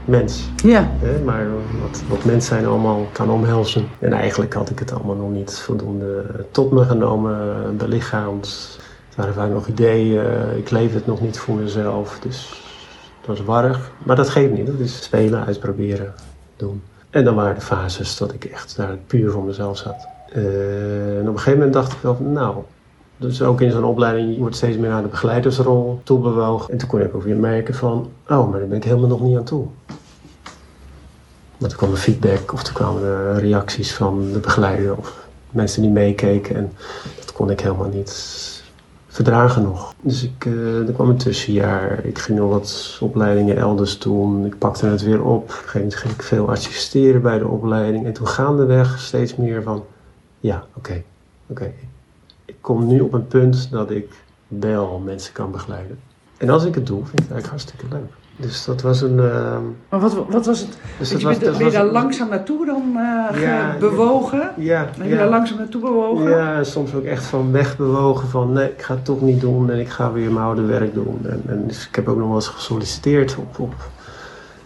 mens. 0.06 0.50
Ja, 0.64 0.90
Hè? 1.00 1.24
Maar 1.24 1.48
wat, 1.82 2.04
wat 2.10 2.26
mens 2.26 2.46
zijn 2.46 2.66
allemaal 2.66 3.08
kan 3.12 3.30
omhelzen. 3.30 3.88
En 4.00 4.14
eigenlijk 4.14 4.54
had 4.54 4.70
ik 4.70 4.80
het 4.80 4.92
allemaal 4.92 5.16
nog 5.16 5.32
niet 5.32 5.60
voldoende 5.60 6.26
tot 6.52 6.72
me 6.72 6.84
genomen, 6.84 7.40
eh, 7.40 7.70
belichaamd. 7.78 8.78
Het 9.08 9.16
waren 9.16 9.34
vaak 9.34 9.50
nog 9.50 9.68
ideeën. 9.68 10.58
Ik 10.58 10.70
leef 10.70 10.94
het 10.94 11.06
nog 11.06 11.22
niet 11.22 11.40
voor 11.40 11.56
mezelf. 11.56 12.20
Dus 12.20 12.67
het 13.28 13.38
was 13.38 13.46
warrig. 13.46 13.92
Maar 14.04 14.16
dat 14.16 14.30
geeft 14.30 14.52
niet. 14.52 14.66
Dat 14.66 14.80
is 14.80 15.04
spelen, 15.04 15.46
uitproberen, 15.46 16.14
doen. 16.56 16.82
En 17.10 17.24
dan 17.24 17.36
waren 17.36 17.56
de 17.56 17.62
fases 17.62 18.18
dat 18.18 18.34
ik 18.34 18.46
echt 18.46 18.76
daar 18.76 18.98
puur 19.08 19.32
voor 19.32 19.44
mezelf 19.44 19.78
zat. 19.78 20.08
Eh, 20.34 21.18
en 21.18 21.22
op 21.22 21.28
een 21.28 21.38
gegeven 21.38 21.54
moment 21.54 21.74
dacht 21.74 21.92
ik 21.92 22.00
wel 22.02 22.16
van, 22.16 22.32
nou... 22.32 22.56
Dus 23.20 23.42
ook 23.42 23.62
in 23.62 23.72
zo'n 23.72 23.84
opleiding, 23.84 24.34
je 24.34 24.40
wordt 24.40 24.56
steeds 24.56 24.78
meer 24.78 24.90
naar 24.90 25.02
de 25.02 25.08
begeleidersrol 25.08 26.02
toebewogen. 26.04 26.72
En 26.72 26.78
toen 26.78 26.90
kon 26.90 27.02
ik 27.02 27.16
ook 27.16 27.24
weer 27.24 27.36
merken 27.36 27.74
van, 27.74 28.10
oh, 28.30 28.50
maar 28.50 28.60
daar 28.60 28.68
ben 28.68 28.78
ik 28.78 28.84
helemaal 28.84 29.08
nog 29.08 29.22
niet 29.22 29.38
aan 29.38 29.44
toe. 29.44 29.66
Want 31.58 31.72
er 31.72 31.78
kwam 31.78 31.90
een 31.90 31.98
feedback 31.98 32.54
of 32.54 32.68
er 32.68 32.74
kwamen 32.74 33.04
er 33.04 33.40
reacties 33.40 33.94
van 33.94 34.32
de 34.34 34.40
begeleider 34.40 34.98
of 34.98 35.28
mensen 35.50 35.82
die 35.82 35.92
meekeken. 35.92 36.56
En 36.56 36.74
dat 37.20 37.32
kon 37.32 37.50
ik 37.50 37.60
helemaal 37.60 37.90
niet 37.90 38.10
verdragen 39.18 39.64
nog. 39.64 39.94
Dus 40.02 40.24
ik, 40.24 40.46
uh, 40.46 40.88
er 40.88 40.94
kwam 40.94 41.10
een 41.10 41.18
tussenjaar. 41.18 42.06
Ik 42.06 42.18
ging 42.20 42.40
nog 42.40 42.50
wat 42.50 42.98
opleidingen 43.02 43.58
elders 43.58 44.00
doen. 44.00 44.46
Ik 44.46 44.58
pakte 44.58 44.86
het 44.86 45.02
weer 45.02 45.24
op. 45.24 45.44
Op 45.44 45.50
ging 45.66 45.94
ik 45.94 46.22
veel 46.22 46.50
assisteren 46.50 47.22
bij 47.22 47.38
de 47.38 47.48
opleiding. 47.48 48.06
En 48.06 48.14
toen 48.14 48.28
gaandeweg 48.28 49.00
steeds 49.00 49.36
meer 49.36 49.64
van, 49.64 49.84
ja, 50.40 50.66
oké, 50.74 51.04
oké. 51.48 51.74
Ik 52.46 52.56
kom 52.62 52.88
nu 52.88 53.00
op 53.00 53.14
een 53.14 53.28
punt 53.28 53.72
dat 53.72 53.92
ik 53.92 54.14
wel 54.48 55.00
mensen 55.00 55.34
kan 55.34 55.52
begeleiden. 55.52 56.00
En 56.38 56.50
als 56.50 56.66
ik 56.66 56.76
het 56.76 56.88
doe, 56.88 57.06
vind 57.06 57.20
ik 57.20 57.28
het 57.28 57.32
eigenlijk 57.32 57.50
hartstikke 57.50 57.96
leuk. 57.96 58.27
Dus 58.40 58.66
dat 58.66 58.82
was 58.82 59.02
een. 59.02 59.18
Uh, 59.18 59.58
maar 59.90 60.00
wat, 60.00 60.14
wat 60.30 60.46
was 60.46 60.60
het? 60.60 60.78
Dus 61.00 61.12
dat 61.12 61.22
je, 61.22 61.28
was, 61.28 61.38
ben, 61.38 61.66
je 61.66 61.72
daar 61.72 61.86
langzaam 61.86 62.30
naartoe 62.30 62.66
dan 62.66 62.84
uh, 62.96 63.42
ja, 63.42 63.76
bewogen? 63.80 64.52
Ja. 64.58 64.90
Ben 64.98 65.08
je 65.08 65.16
daar 65.16 65.30
langzaam 65.30 65.58
naartoe 65.58 65.82
bewogen? 65.82 66.30
Ja, 66.30 66.64
soms 66.64 66.94
ook 66.94 67.04
echt 67.04 67.24
van 67.24 67.52
weg 67.52 67.78
bewogen 67.78 68.28
van 68.28 68.52
nee, 68.52 68.70
ik 68.70 68.82
ga 68.82 68.94
het 68.94 69.06
toch 69.06 69.22
niet 69.22 69.42
doen 69.42 69.72
en 69.72 69.80
ik 69.80 69.90
ga 69.90 70.12
weer 70.12 70.32
mijn 70.32 70.46
oude 70.46 70.62
werk 70.62 70.94
doen. 70.94 71.20
En, 71.24 71.42
en 71.46 71.68
dus 71.68 71.88
ik 71.88 71.96
heb 71.96 72.08
ook 72.08 72.18
nog 72.18 72.28
wel 72.28 72.36
eens 72.36 72.48
gesolliciteerd 72.48 73.36
op, 73.36 73.60
op 73.60 73.74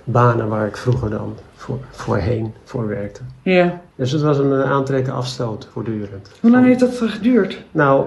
banen 0.04 0.48
waar 0.48 0.68
ik 0.68 0.78
vroeger 0.78 1.10
dan 1.10 1.36
voor, 1.56 1.78
voorheen 1.92 2.54
voor 2.64 2.88
werkte. 2.88 3.22
Ja. 3.42 3.82
Dus 3.96 4.12
het 4.12 4.22
was 4.22 4.38
een 4.38 4.52
uh, 4.52 4.72
aantrekken 4.72 5.14
afstoot 5.14 5.68
voortdurend. 5.72 6.30
Hoe 6.40 6.52
lang 6.52 6.66
heeft 6.66 6.80
dat 6.80 6.96
geduurd? 6.96 7.64
Nou, 7.72 8.06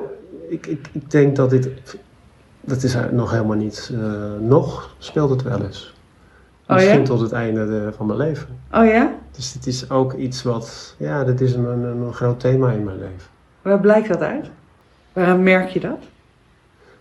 ik, 0.48 0.66
ik, 0.66 0.88
ik 0.92 1.10
denk 1.10 1.36
dat 1.36 1.50
dit 1.50 1.68
dat 2.64 2.82
is 2.82 2.96
nog 3.10 3.30
helemaal 3.30 3.56
niet. 3.56 3.90
Uh, 3.92 4.00
nog 4.40 4.94
speelt 4.98 5.30
het 5.30 5.42
wel 5.42 5.62
eens. 5.62 5.94
Oh, 6.68 6.76
Misschien 6.76 6.98
ja? 6.98 7.04
tot 7.04 7.20
het 7.20 7.32
einde 7.32 7.66
de, 7.66 7.92
van 7.96 8.06
mijn 8.06 8.18
leven. 8.18 8.46
Oh 8.72 8.86
ja? 8.86 9.14
Dus 9.30 9.52
dit 9.52 9.66
is 9.66 9.90
ook 9.90 10.12
iets 10.12 10.42
wat. 10.42 10.94
Ja, 10.98 11.24
dit 11.24 11.40
is 11.40 11.54
een, 11.54 11.64
een, 11.64 11.84
een 11.84 12.12
groot 12.14 12.40
thema 12.40 12.70
in 12.70 12.84
mijn 12.84 12.98
leven. 12.98 13.28
Waar 13.62 13.80
blijkt 13.80 14.08
dat 14.08 14.20
uit? 14.20 14.50
Waarom 15.12 15.42
merk 15.42 15.68
je 15.68 15.80
dat? 15.80 15.98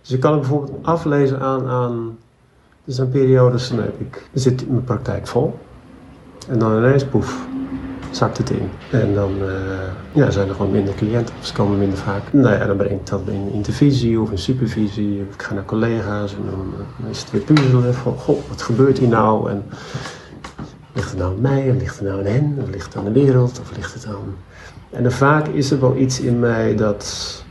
Dus 0.01 0.11
ik 0.11 0.20
kan 0.20 0.32
het 0.32 0.41
bijvoorbeeld 0.41 0.86
aflezen 0.86 1.39
aan. 1.39 1.68
aan 1.68 2.18
er 2.86 2.93
zijn 2.93 3.09
periodes, 3.09 3.70
dan 3.70 3.80
heb 3.80 3.99
ik. 3.99 4.28
Dan 4.32 4.41
zit 4.41 4.70
mijn 4.70 4.84
praktijk 4.84 5.28
vol. 5.28 5.59
En 6.47 6.59
dan 6.59 6.78
ineens, 6.78 7.05
poef, 7.05 7.45
zakt 8.18 8.38
het 8.38 8.49
in. 8.49 8.70
En 8.91 9.14
dan 9.14 9.32
uh, 9.41 9.49
ja, 10.11 10.32
zijn 10.32 10.49
er 10.49 10.55
gewoon 10.55 10.72
minder 10.72 10.93
cliënten, 10.95 11.36
of 11.39 11.45
ze 11.45 11.53
komen 11.53 11.78
minder 11.78 11.97
vaak. 11.97 12.22
Nou 12.32 12.55
ja, 12.55 12.66
dan 12.66 12.78
breng 12.78 12.99
ik 12.99 13.07
dat 13.07 13.22
in 13.26 13.51
intervisie 13.53 14.20
of 14.20 14.32
in 14.32 14.38
supervisie. 14.38 15.20
Ik 15.20 15.41
ga 15.41 15.53
naar 15.53 15.66
collega's 15.66 16.36
en 16.36 16.41
dan, 16.49 16.74
dan 16.99 17.09
is 17.09 17.20
het 17.20 17.32
weer 17.32 17.41
puzzelen 17.41 17.93
van, 17.93 18.18
goh, 18.18 18.39
wat 18.49 18.61
gebeurt 18.61 18.97
hier 18.97 19.07
nou? 19.07 19.49
En 19.49 19.64
ligt 20.93 21.09
het 21.09 21.20
nou 21.20 21.36
aan 21.36 21.41
mij, 21.41 21.70
of 21.70 21.76
ligt 21.78 21.99
het 21.99 22.07
nou 22.07 22.20
aan 22.20 22.26
hen, 22.26 22.57
of 22.61 22.70
ligt 22.70 22.86
het 22.86 22.95
aan 22.95 23.03
de 23.03 23.11
wereld, 23.11 23.59
of 23.59 23.76
ligt 23.76 23.93
het 23.93 24.05
aan... 24.05 24.36
En 24.89 25.03
dan 25.03 25.11
vaak 25.11 25.47
is 25.47 25.72
er 25.72 25.80
wel 25.80 25.97
iets 25.97 26.20
in 26.20 26.39
mij 26.39 26.76
dat, 26.76 27.45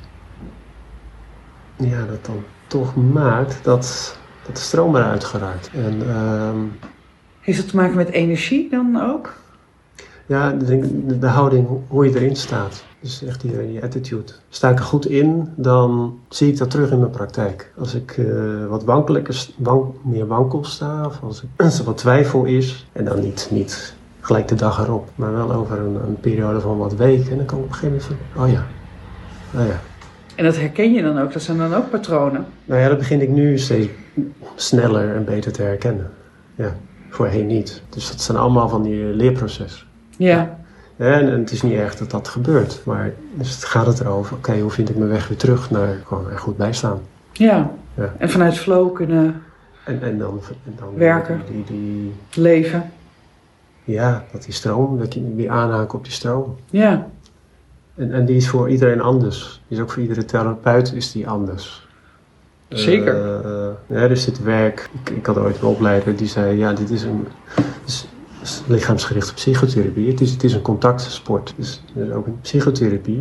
ja, 1.76 2.06
dat 2.06 2.24
dan 2.24 2.44
toch 2.66 2.96
maakt 2.96 3.58
dat, 3.62 4.18
dat 4.46 4.56
de 4.56 4.62
stroom 4.62 4.96
eruit 4.96 5.24
geraakt. 5.24 5.70
En, 5.74 6.02
uh, 6.06 6.50
Heeft 7.40 7.58
dat 7.58 7.68
te 7.68 7.76
maken 7.76 7.96
met 7.96 8.08
energie 8.08 8.70
dan 8.70 9.00
ook? 9.00 9.41
Ja, 10.32 10.50
de, 10.50 11.18
de 11.18 11.26
houding, 11.26 11.68
hoe 11.88 12.04
je 12.04 12.14
erin 12.14 12.36
staat. 12.36 12.84
Dus 13.00 13.24
echt 13.24 13.40
die, 13.40 13.66
die 13.66 13.82
attitude. 13.82 14.32
Sta 14.48 14.70
ik 14.70 14.78
er 14.78 14.84
goed 14.84 15.06
in, 15.06 15.48
dan 15.56 16.18
zie 16.28 16.48
ik 16.48 16.58
dat 16.58 16.70
terug 16.70 16.90
in 16.90 16.98
mijn 16.98 17.10
praktijk. 17.10 17.72
Als 17.78 17.94
ik 17.94 18.16
uh, 18.16 18.66
wat 18.66 18.84
wankelijker, 18.84 19.46
wank, 19.56 19.94
meer 20.04 20.26
wankel 20.26 20.64
sta, 20.64 21.06
of 21.06 21.22
als, 21.22 21.42
ik, 21.42 21.48
als 21.64 21.78
er 21.78 21.84
wat 21.84 21.96
twijfel 21.96 22.44
is, 22.44 22.86
en 22.92 23.04
dan 23.04 23.20
niet, 23.20 23.48
niet 23.50 23.94
gelijk 24.20 24.48
de 24.48 24.54
dag 24.54 24.78
erop, 24.78 25.08
maar 25.14 25.32
wel 25.32 25.52
over 25.52 25.78
een, 25.78 25.94
een 25.94 26.20
periode 26.20 26.60
van 26.60 26.78
wat 26.78 26.94
weken, 26.94 27.30
en 27.30 27.36
dan 27.36 27.46
kan 27.46 27.58
ik 27.58 27.64
op 27.64 27.70
een 27.70 27.76
gegeven 27.76 28.06
moment 28.08 28.22
van, 28.34 28.42
oh 28.44 28.50
ja, 28.50 28.66
oh 29.60 29.66
ja. 29.66 29.80
En 30.34 30.44
dat 30.44 30.56
herken 30.56 30.92
je 30.92 31.02
dan 31.02 31.18
ook? 31.18 31.32
Dat 31.32 31.42
zijn 31.42 31.58
dan 31.58 31.74
ook 31.74 31.90
patronen? 31.90 32.46
Nou 32.64 32.80
ja, 32.80 32.88
dat 32.88 32.98
begin 32.98 33.20
ik 33.20 33.28
nu 33.28 33.58
steeds 33.58 33.90
sneller 34.54 35.14
en 35.14 35.24
beter 35.24 35.52
te 35.52 35.62
herkennen. 35.62 36.10
Ja, 36.54 36.76
voorheen 37.08 37.46
niet. 37.46 37.82
Dus 37.88 38.10
dat 38.10 38.20
zijn 38.20 38.38
allemaal 38.38 38.68
van 38.68 38.82
die 38.82 39.04
leerprocessen. 39.04 39.90
Ja. 40.22 40.58
En, 40.96 41.30
en, 41.32 41.40
het 41.40 41.50
is 41.50 41.62
niet 41.62 41.72
erg 41.72 41.96
dat 41.96 42.10
dat 42.10 42.28
gebeurt. 42.28 42.82
Maar 42.84 43.12
dus 43.34 43.54
het 43.54 43.64
gaat 43.64 43.86
het 43.86 44.00
erover, 44.00 44.36
oké, 44.36 44.58
hoe 44.58 44.70
vind 44.70 44.90
ik 44.90 44.96
mijn 44.96 45.10
weg 45.10 45.28
weer 45.28 45.38
terug 45.38 45.70
naar 45.70 45.96
gewoon 46.06 46.30
er 46.30 46.38
goed 46.38 46.56
bij 46.56 46.72
staan. 46.72 47.00
Ja. 47.32 47.70
ja. 47.94 48.14
En 48.18 48.30
vanuit 48.30 48.58
flow 48.58 48.94
kunnen 48.94 49.42
en, 49.84 50.02
en 50.02 50.18
dan, 50.18 50.40
en 50.64 50.74
dan 50.78 50.94
werken, 50.94 51.40
die, 51.50 51.64
die, 51.64 52.12
leven. 52.42 52.90
Ja, 53.84 54.24
dat 54.32 54.44
die 54.44 54.54
stroom, 54.54 54.98
dat 54.98 55.14
je 55.14 55.34
weer 55.34 55.50
aanhaken 55.50 55.98
op 55.98 56.04
die 56.04 56.12
stroom. 56.12 56.56
Ja. 56.70 57.06
En, 57.94 58.12
en 58.12 58.24
die 58.24 58.36
is 58.36 58.48
voor 58.48 58.70
iedereen 58.70 59.00
anders. 59.00 59.62
Die 59.68 59.76
is 59.76 59.82
ook 59.82 59.90
voor 59.90 60.02
iedere 60.02 60.24
therapeut 60.24 60.92
is 60.92 61.12
die 61.12 61.28
anders. 61.28 61.86
Zeker. 62.68 63.44
Uh, 63.44 63.98
ja, 63.98 64.08
dus 64.08 64.24
dit 64.24 64.42
werk, 64.42 64.90
ik, 65.04 65.10
ik 65.10 65.26
had 65.26 65.38
ooit 65.38 65.58
een 65.58 65.66
opleider 65.66 66.16
die 66.16 66.28
zei, 66.28 66.56
ja, 66.56 66.72
dit 66.72 66.90
is 66.90 67.02
een, 67.02 67.26
lichaamsgerichte 68.66 69.34
psychotherapie. 69.34 70.10
Het 70.10 70.20
is, 70.20 70.30
het 70.30 70.44
is 70.44 70.54
een 70.54 70.62
contactsport. 70.62 71.54
Dus, 71.56 71.82
dus 71.94 72.10
ook 72.10 72.26
een 72.26 72.40
psychotherapie. 72.40 73.20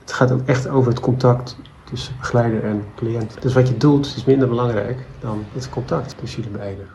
het 0.00 0.12
gaat 0.12 0.32
ook 0.32 0.42
echt 0.46 0.68
over 0.68 0.90
het 0.90 1.00
contact 1.00 1.56
tussen 1.84 2.14
begeleider 2.18 2.64
en 2.64 2.84
cliënt. 2.96 3.36
Dus 3.40 3.54
wat 3.54 3.68
je 3.68 3.76
doet 3.76 4.14
is 4.16 4.24
minder 4.24 4.48
belangrijk 4.48 4.98
dan 5.20 5.44
het 5.52 5.68
contact 5.68 6.14
tussen 6.18 6.42
jullie 6.42 6.58
beiden. 6.58 6.86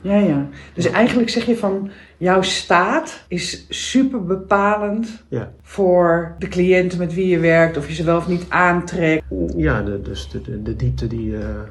Ja, 0.00 0.16
ja. 0.16 0.48
Dus 0.74 0.86
eigenlijk 0.86 1.28
zeg 1.28 1.44
je 1.44 1.56
van 1.56 1.90
jouw 2.16 2.42
staat 2.42 3.24
is 3.28 3.66
super 3.68 4.24
bepalend 4.24 5.24
ja. 5.28 5.52
voor 5.62 6.34
de 6.38 6.48
cliënten 6.48 6.98
met 6.98 7.14
wie 7.14 7.26
je 7.26 7.38
werkt, 7.38 7.76
of 7.76 7.88
je 7.88 7.94
ze 7.94 8.04
wel 8.04 8.16
of 8.16 8.28
niet 8.28 8.46
aantrekt. 8.48 9.24
Ja, 9.56 9.82
de, 9.82 10.00
dus 10.02 10.28
de, 10.28 10.40
de, 10.40 10.62
de 10.62 10.76
diepte 10.76 11.06
die 11.06 11.30
je 11.30 11.64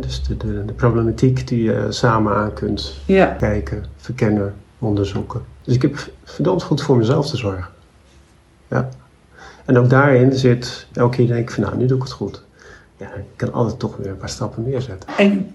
dus 0.00 0.22
de, 0.22 0.36
de, 0.36 0.64
de, 0.64 0.72
problematiek 0.72 1.48
die 1.48 1.62
je 1.62 1.86
samen 1.88 2.34
aan 2.34 2.52
kunt 2.52 3.00
ja. 3.06 3.26
kijken, 3.26 3.84
verkennen, 3.96 4.54
onderzoeken. 4.78 5.40
Dus 5.62 5.74
ik 5.74 5.82
heb 5.82 6.10
verdomd 6.24 6.62
goed 6.62 6.82
voor 6.82 6.96
mezelf 6.96 7.30
te 7.30 7.36
zorgen. 7.36 7.68
Ja. 8.68 8.88
En 9.64 9.78
ook 9.78 9.90
daarin 9.90 10.32
zit, 10.32 10.86
elke 10.92 11.16
keer 11.16 11.26
denk 11.26 11.40
ik 11.40 11.50
van 11.50 11.62
nou, 11.62 11.76
nu 11.76 11.86
doe 11.86 11.96
ik 11.96 12.02
het 12.02 12.12
goed. 12.12 12.42
Ja, 12.96 13.06
ik 13.06 13.24
kan 13.36 13.52
altijd 13.52 13.78
toch 13.78 13.96
weer 13.96 14.06
een 14.06 14.16
paar 14.16 14.28
stappen 14.28 14.62
meer 14.62 14.80
zetten. 14.80 15.08
En 15.16 15.54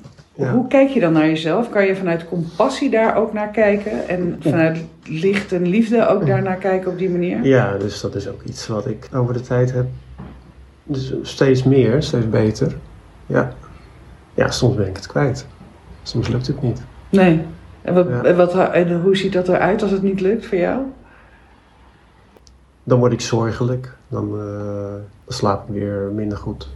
hoe 0.51 0.67
kijk 0.67 0.89
je 0.89 0.99
dan 0.99 1.13
naar 1.13 1.27
jezelf? 1.27 1.69
Kan 1.69 1.85
je 1.85 1.95
vanuit 1.95 2.27
compassie 2.27 2.89
daar 2.89 3.15
ook 3.15 3.33
naar 3.33 3.49
kijken? 3.49 4.07
En 4.07 4.37
vanuit 4.39 4.83
licht 5.03 5.51
en 5.51 5.67
liefde 5.67 6.07
ook 6.07 6.25
daar 6.25 6.41
naar 6.41 6.57
kijken 6.57 6.91
op 6.91 6.97
die 6.97 7.09
manier? 7.09 7.43
Ja, 7.43 7.77
dus 7.77 8.01
dat 8.01 8.15
is 8.15 8.27
ook 8.27 8.41
iets 8.43 8.67
wat 8.67 8.87
ik 8.87 9.09
over 9.13 9.33
de 9.33 9.41
tijd 9.41 9.73
heb. 9.73 9.85
Dus 10.83 11.13
steeds 11.21 11.63
meer, 11.63 12.03
steeds 12.03 12.29
beter. 12.29 12.75
Ja 13.25 13.55
ja, 14.39 14.51
soms 14.51 14.75
ben 14.75 14.87
ik 14.87 14.95
het 14.95 15.07
kwijt. 15.07 15.45
Soms 16.03 16.27
lukt 16.27 16.47
het 16.47 16.61
niet. 16.61 16.81
Nee. 17.09 17.45
En, 17.81 17.93
wat, 17.93 18.07
en, 18.23 18.35
wat, 18.35 18.53
en 18.53 19.01
hoe 19.01 19.17
ziet 19.17 19.33
dat 19.33 19.47
eruit 19.47 19.81
als 19.81 19.91
het 19.91 20.01
niet 20.01 20.21
lukt 20.21 20.45
voor 20.45 20.57
jou? 20.57 20.81
Dan 22.83 22.99
word 22.99 23.11
ik 23.11 23.21
zorgelijk. 23.21 23.95
Dan, 24.07 24.25
uh, 24.35 24.41
dan 25.23 25.33
slaap 25.33 25.67
ik 25.67 25.73
weer 25.73 26.11
minder 26.13 26.37
goed. 26.37 26.69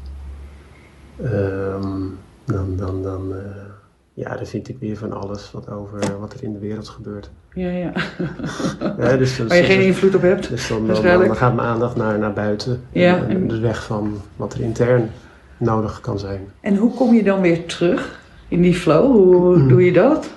Um, 1.23 2.17
dan, 2.45 2.75
dan, 2.75 3.03
dan, 3.03 3.31
uh, 3.31 3.37
ja, 4.13 4.35
dan 4.35 4.45
vind 4.45 4.69
ik 4.69 4.77
weer 4.79 4.97
van 4.97 5.13
alles 5.13 5.51
wat 5.51 5.69
over 5.69 6.19
wat 6.19 6.33
er 6.33 6.43
in 6.43 6.53
de 6.53 6.59
wereld 6.59 6.89
gebeurt. 6.89 7.29
Ja, 7.53 7.69
ja. 7.69 7.91
ja 8.99 9.17
dus, 9.17 9.37
Waar 9.37 9.57
je 9.57 9.63
geen 9.63 9.85
invloed 9.85 10.15
op 10.15 10.21
hebt. 10.21 10.49
Dus 10.49 10.67
dan, 10.67 10.87
dan, 10.87 11.03
dan, 11.03 11.35
gaat 11.35 11.55
mijn 11.55 11.67
aandacht 11.67 11.95
naar, 11.95 12.19
naar 12.19 12.33
buiten. 12.33 12.81
Ja, 12.91 13.27
en, 13.27 13.47
dus 13.47 13.59
weg 13.59 13.83
van 13.83 14.21
wat 14.35 14.53
er 14.53 14.61
intern 14.61 15.09
nodig 15.63 15.99
kan 15.99 16.19
zijn. 16.19 16.47
En 16.61 16.75
hoe 16.75 16.93
kom 16.93 17.13
je 17.13 17.23
dan 17.23 17.41
weer 17.41 17.65
terug 17.65 18.19
in 18.47 18.61
die 18.61 18.75
flow? 18.75 19.11
Hoe 19.11 19.57
mm. 19.57 19.67
doe 19.67 19.85
je 19.85 19.93
dat? 19.93 20.29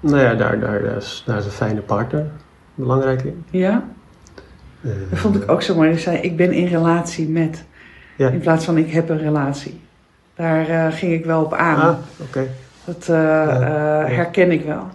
Nou 0.00 0.20
ja, 0.20 0.34
daar, 0.34 0.60
daar, 0.60 0.82
daar, 0.82 0.96
is, 0.96 1.22
daar 1.26 1.38
is 1.38 1.44
een 1.44 1.50
fijne 1.50 1.80
partner 1.80 2.26
belangrijk 2.74 3.22
in. 3.22 3.44
Ja? 3.50 3.84
Uh, 4.80 4.92
dat 5.10 5.18
vond 5.18 5.36
ik 5.42 5.50
ook 5.50 5.62
zo 5.62 5.74
mooi. 5.74 5.90
Je 5.90 5.98
zei, 5.98 6.16
ik 6.16 6.36
ben 6.36 6.52
in 6.52 6.66
relatie 6.66 7.28
met. 7.28 7.64
Ja. 8.16 8.28
In 8.28 8.40
plaats 8.40 8.64
van 8.64 8.76
ik 8.76 8.90
heb 8.90 9.08
een 9.08 9.18
relatie. 9.18 9.80
Daar 10.34 10.70
uh, 10.70 10.86
ging 10.90 11.12
ik 11.12 11.24
wel 11.24 11.44
op 11.44 11.54
aan. 11.54 11.80
Ah, 11.80 11.96
oké. 12.20 12.46
Dat 12.84 13.06
uh, 13.10 13.16
ja. 13.16 14.04
herken 14.06 14.50
ik 14.50 14.64
wel. 14.64 14.88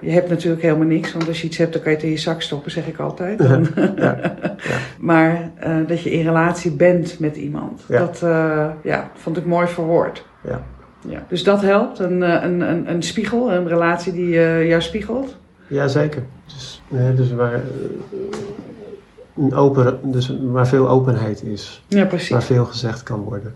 Je 0.00 0.10
hebt 0.10 0.28
natuurlijk 0.28 0.62
helemaal 0.62 0.86
niks, 0.86 1.12
want 1.12 1.28
als 1.28 1.40
je 1.40 1.46
iets 1.46 1.56
hebt, 1.56 1.72
dan 1.72 1.82
kan 1.82 1.90
je 1.90 1.96
het 1.96 2.06
in 2.06 2.12
je 2.12 2.18
zak 2.18 2.42
stoppen, 2.42 2.70
zeg 2.70 2.86
ik 2.86 2.98
altijd. 2.98 3.42
Ja, 3.42 3.60
ja, 3.96 4.36
maar 4.98 5.50
uh, 5.66 5.86
dat 5.86 6.02
je 6.02 6.10
in 6.10 6.24
relatie 6.24 6.70
bent 6.70 7.18
met 7.18 7.36
iemand, 7.36 7.82
dat 7.88 8.20
uh, 8.24 8.66
ja, 8.82 9.10
vond 9.14 9.36
ik 9.36 9.46
mooi 9.46 9.66
verwoord. 9.66 10.24
Ja. 10.42 10.62
Ja. 11.08 11.24
Dus 11.28 11.44
dat 11.44 11.62
helpt, 11.62 11.98
een, 11.98 12.22
eh, 12.22 12.42
een, 12.42 12.60
een, 12.60 12.90
een 12.90 13.02
spiegel, 13.02 13.52
een 13.52 13.68
relatie 13.68 14.12
die 14.12 14.34
uh, 14.34 14.68
jou 14.68 14.82
spiegelt? 14.82 15.36
Ja, 15.66 15.88
zeker. 15.88 16.22
Dus, 16.44 16.82
dus 17.16 17.32
waar, 17.32 17.60
een 19.36 19.54
open, 19.54 19.98
dus 20.02 20.36
waar 20.42 20.66
veel 20.66 20.88
openheid 20.88 21.42
is. 21.42 21.84
Ja, 21.88 22.04
precies. 22.04 22.30
Waar 22.30 22.42
veel 22.42 22.64
gezegd 22.64 23.02
kan 23.02 23.20
worden. 23.20 23.54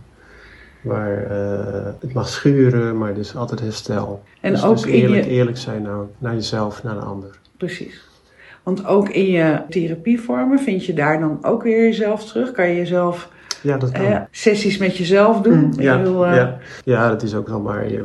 Waar 0.82 1.30
uh, 1.30 1.86
het 2.00 2.12
mag 2.12 2.28
schuren, 2.28 2.98
maar 2.98 3.14
dus 3.14 3.36
altijd 3.36 3.60
herstel. 3.60 4.22
En 4.40 4.52
dus, 4.52 4.64
ook 4.64 4.74
dus 4.76 4.84
eerlijk, 4.84 5.24
je... 5.24 5.30
eerlijk 5.30 5.56
zijn 5.56 5.82
naar, 5.82 5.96
naar 6.18 6.34
jezelf, 6.34 6.82
naar 6.82 6.94
de 6.94 7.00
ander. 7.00 7.38
Precies. 7.56 8.08
Want 8.62 8.86
ook 8.86 9.08
in 9.08 9.26
je 9.26 9.60
therapievormen 9.68 10.58
vind 10.58 10.84
je 10.86 10.94
daar 10.94 11.20
dan 11.20 11.38
ook 11.42 11.62
weer 11.62 11.82
jezelf 11.82 12.24
terug? 12.24 12.52
Kan 12.52 12.68
je 12.68 12.76
jezelf 12.76 13.28
Ja, 13.62 13.76
dat 13.76 13.90
kan. 13.92 14.04
eh, 14.04 14.20
sessies 14.30 14.78
met 14.78 14.96
jezelf 14.96 15.40
doen. 15.40 15.58
Mm, 15.58 15.72
ja, 15.80 16.02
wil, 16.02 16.26
eh, 16.26 16.34
ja. 16.34 16.58
ja, 16.84 17.08
dat 17.08 17.22
is 17.22 17.34
ook 17.34 17.48
wel 17.48 17.60
maar 17.60 17.82
eh, 17.82 18.00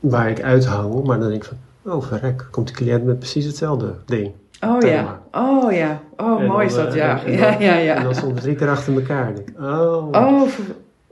waar 0.00 0.30
ik 0.30 0.42
uithang. 0.42 1.04
Maar 1.04 1.18
dan 1.20 1.28
denk 1.28 1.42
ik 1.44 1.48
van, 1.82 1.92
oh 1.94 2.02
verrek, 2.02 2.46
komt 2.50 2.66
de 2.68 2.74
cliënt 2.74 3.04
met 3.04 3.18
precies 3.18 3.44
hetzelfde 3.44 3.94
ding. 4.06 4.30
Oh 4.60 4.78
thema. 4.78 4.92
ja, 4.92 5.20
oh 5.40 5.72
ja. 5.72 6.00
Oh, 6.16 6.40
En 6.40 6.46
mooi 6.46 6.66
is 6.66 6.74
dan, 6.74 6.84
dat, 6.84 6.94
eh, 6.94 6.98
ja. 7.00 7.20
en- 7.24 7.26
en 7.26 7.32
ja, 7.38 7.50
dan- 7.50 7.60
ja, 7.62 7.76
ja. 7.76 7.94
En 7.94 8.02
dan 8.02 8.14
soms 8.14 8.40
drie 8.40 8.54
keer 8.54 8.68
achter 8.68 8.94
elkaar. 8.94 9.30
Ik, 9.30 9.52
oh. 9.60 10.08
Oh, 10.12 10.42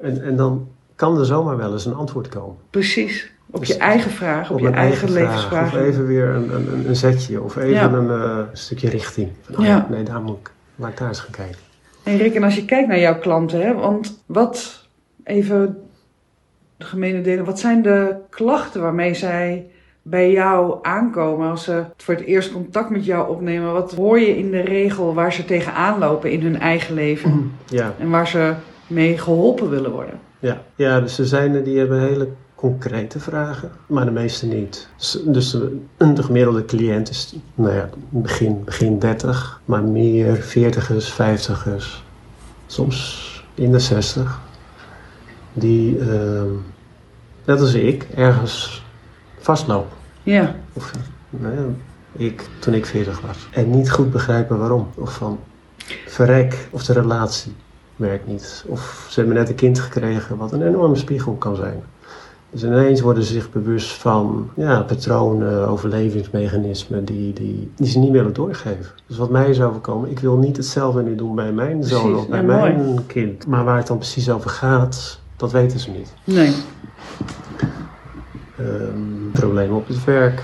En, 0.00 0.22
en 0.22 0.36
dan 0.36 0.68
kan 0.96 1.18
er 1.18 1.24
zomaar 1.26 1.56
wel 1.56 1.72
eens 1.72 1.86
een 1.86 1.94
antwoord 1.94 2.28
komen. 2.28 2.56
precies. 2.70 3.34
Op 3.50 3.58
Dus 3.60 3.68
je 3.68 3.76
eigen 3.76 4.10
vraag, 4.10 4.50
op 4.50 4.58
je 4.58 4.70
eigen, 4.70 5.08
vraag, 5.08 5.10
levensvraag. 5.22 5.72
Of 5.74 5.80
even 5.80 6.06
weer 6.06 6.28
een, 6.28 6.54
een, 6.54 6.88
een- 6.88 6.96
zetje. 6.96 7.42
Of 7.42 7.56
even 7.56 7.70
Ja. 7.70 7.92
een 7.92 8.10
eh, 8.10 8.38
stukje 8.52 8.88
richting. 8.88 9.30
Van, 9.42 9.56
oh 9.58 9.64
Ja. 9.64 9.68
ja, 9.76 9.86
Nee, 9.90 10.02
daar 10.02 10.20
moet 10.20 10.36
ik, 10.38 10.50
laat 10.76 10.90
ik 10.90 10.98
daar 10.98 11.08
eens 11.08 11.20
gaan 11.20 11.30
kijken. 11.30 11.56
En 12.02 12.16
Rick, 12.16 12.34
en 12.34 12.42
als 12.42 12.54
je 12.54 12.64
kijkt 12.64 12.88
naar 12.88 12.98
jouw 12.98 13.18
klanten, 13.18 13.60
hè, 13.60 13.74
want 13.74 14.22
wat, 14.26 14.86
even 15.24 15.78
de 16.76 16.84
gemene 16.84 17.20
delen, 17.20 17.44
wat 17.44 17.58
zijn 17.58 17.82
de 17.82 18.14
klachten 18.30 18.80
waarmee 18.82 19.14
zij 19.14 19.66
bij 20.02 20.30
jou 20.32 20.78
aankomen 20.82 21.50
als 21.50 21.64
ze 21.64 21.84
voor 21.96 22.14
het 22.14 22.24
eerst 22.24 22.52
contact 22.52 22.90
met 22.90 23.04
jou 23.04 23.30
opnemen? 23.30 23.72
Wat 23.72 23.94
hoor 23.94 24.18
je 24.20 24.38
in 24.38 24.50
de 24.50 24.60
regel 24.60 25.14
waar 25.14 25.32
ze 25.32 25.44
tegenaan 25.44 25.98
lopen 25.98 26.30
in 26.30 26.42
hun 26.42 26.60
eigen 26.60 26.94
leven 26.94 27.52
Ja, 27.66 27.94
en 27.98 28.10
waar 28.10 28.28
ze 28.28 28.54
mee 28.86 29.18
geholpen 29.18 29.70
willen 29.70 29.90
worden? 29.90 30.20
Ja. 30.46 30.62
ja, 30.74 31.00
dus 31.00 31.18
er 31.18 31.26
zijn 31.26 31.54
er 31.54 31.64
die 31.64 31.78
hebben 31.78 32.00
hele 32.00 32.28
concrete 32.54 33.20
vragen, 33.20 33.70
maar 33.86 34.04
de 34.04 34.10
meeste 34.10 34.46
niet. 34.46 34.88
Dus, 34.96 35.18
dus 35.24 35.50
de, 35.50 35.80
de 36.14 36.22
gemiddelde 36.22 36.64
cliënt 36.64 37.10
is 37.10 37.34
nou 37.54 37.74
ja, 37.74 37.88
begin, 38.08 38.64
begin 38.64 38.98
30, 38.98 39.60
maar 39.64 39.82
meer 39.82 40.36
40ers, 40.36 41.12
50ers, 41.12 42.04
soms 42.66 43.44
in 43.54 43.72
de 43.72 43.78
60. 43.78 44.40
Die, 45.52 45.98
ehm, 45.98 46.50
net 47.44 47.60
als 47.60 47.74
ik, 47.74 48.06
ergens 48.14 48.84
vastlopen. 49.38 49.96
Ja, 50.22 50.54
Of 50.72 50.92
nou 51.30 51.54
ja, 51.54 51.64
ik 52.16 52.48
toen 52.58 52.74
ik 52.74 52.86
40 52.86 53.20
was. 53.20 53.48
En 53.50 53.70
niet 53.70 53.90
goed 53.90 54.10
begrijpen 54.10 54.58
waarom. 54.58 54.88
Of 54.94 55.14
van 55.14 55.38
verrek 56.06 56.68
of 56.70 56.84
de 56.84 56.92
relatie 56.92 57.54
werkt 57.96 58.26
niet. 58.26 58.64
Of 58.68 59.06
ze 59.08 59.20
hebben 59.20 59.38
net 59.38 59.48
een 59.48 59.54
kind 59.54 59.78
gekregen 59.78 60.36
wat 60.36 60.52
een 60.52 60.66
enorme 60.66 60.96
spiegel 60.96 61.32
kan 61.32 61.56
zijn. 61.56 61.82
Dus 62.50 62.64
ineens 62.64 63.00
worden 63.00 63.22
ze 63.22 63.32
zich 63.32 63.50
bewust 63.50 63.92
van 63.92 64.50
ja, 64.54 64.82
patronen, 64.82 65.68
overlevingsmechanismen 65.68 67.04
die, 67.04 67.32
die, 67.32 67.70
die 67.76 67.86
ze 67.86 67.98
niet 67.98 68.10
willen 68.10 68.32
doorgeven. 68.32 68.86
Dus 69.06 69.16
wat 69.16 69.30
mij 69.30 69.50
is 69.50 69.60
overkomen, 69.60 70.10
ik 70.10 70.18
wil 70.18 70.36
niet 70.36 70.56
hetzelfde 70.56 71.02
nu 71.02 71.14
doen 71.14 71.34
bij 71.34 71.52
mijn 71.52 71.84
zoon 71.84 72.16
of 72.16 72.28
bij 72.28 72.40
ja, 72.40 72.46
mooi. 72.46 72.72
mijn 72.72 73.06
kind. 73.06 73.46
Maar 73.46 73.64
waar 73.64 73.76
het 73.76 73.86
dan 73.86 73.98
precies 73.98 74.30
over 74.30 74.50
gaat, 74.50 75.20
dat 75.36 75.52
weten 75.52 75.78
ze 75.78 75.90
niet. 75.90 76.12
nee. 76.24 76.52
Ehm, 78.58 79.30
problemen 79.32 79.76
op 79.76 79.88
het 79.88 80.04
werk. 80.04 80.42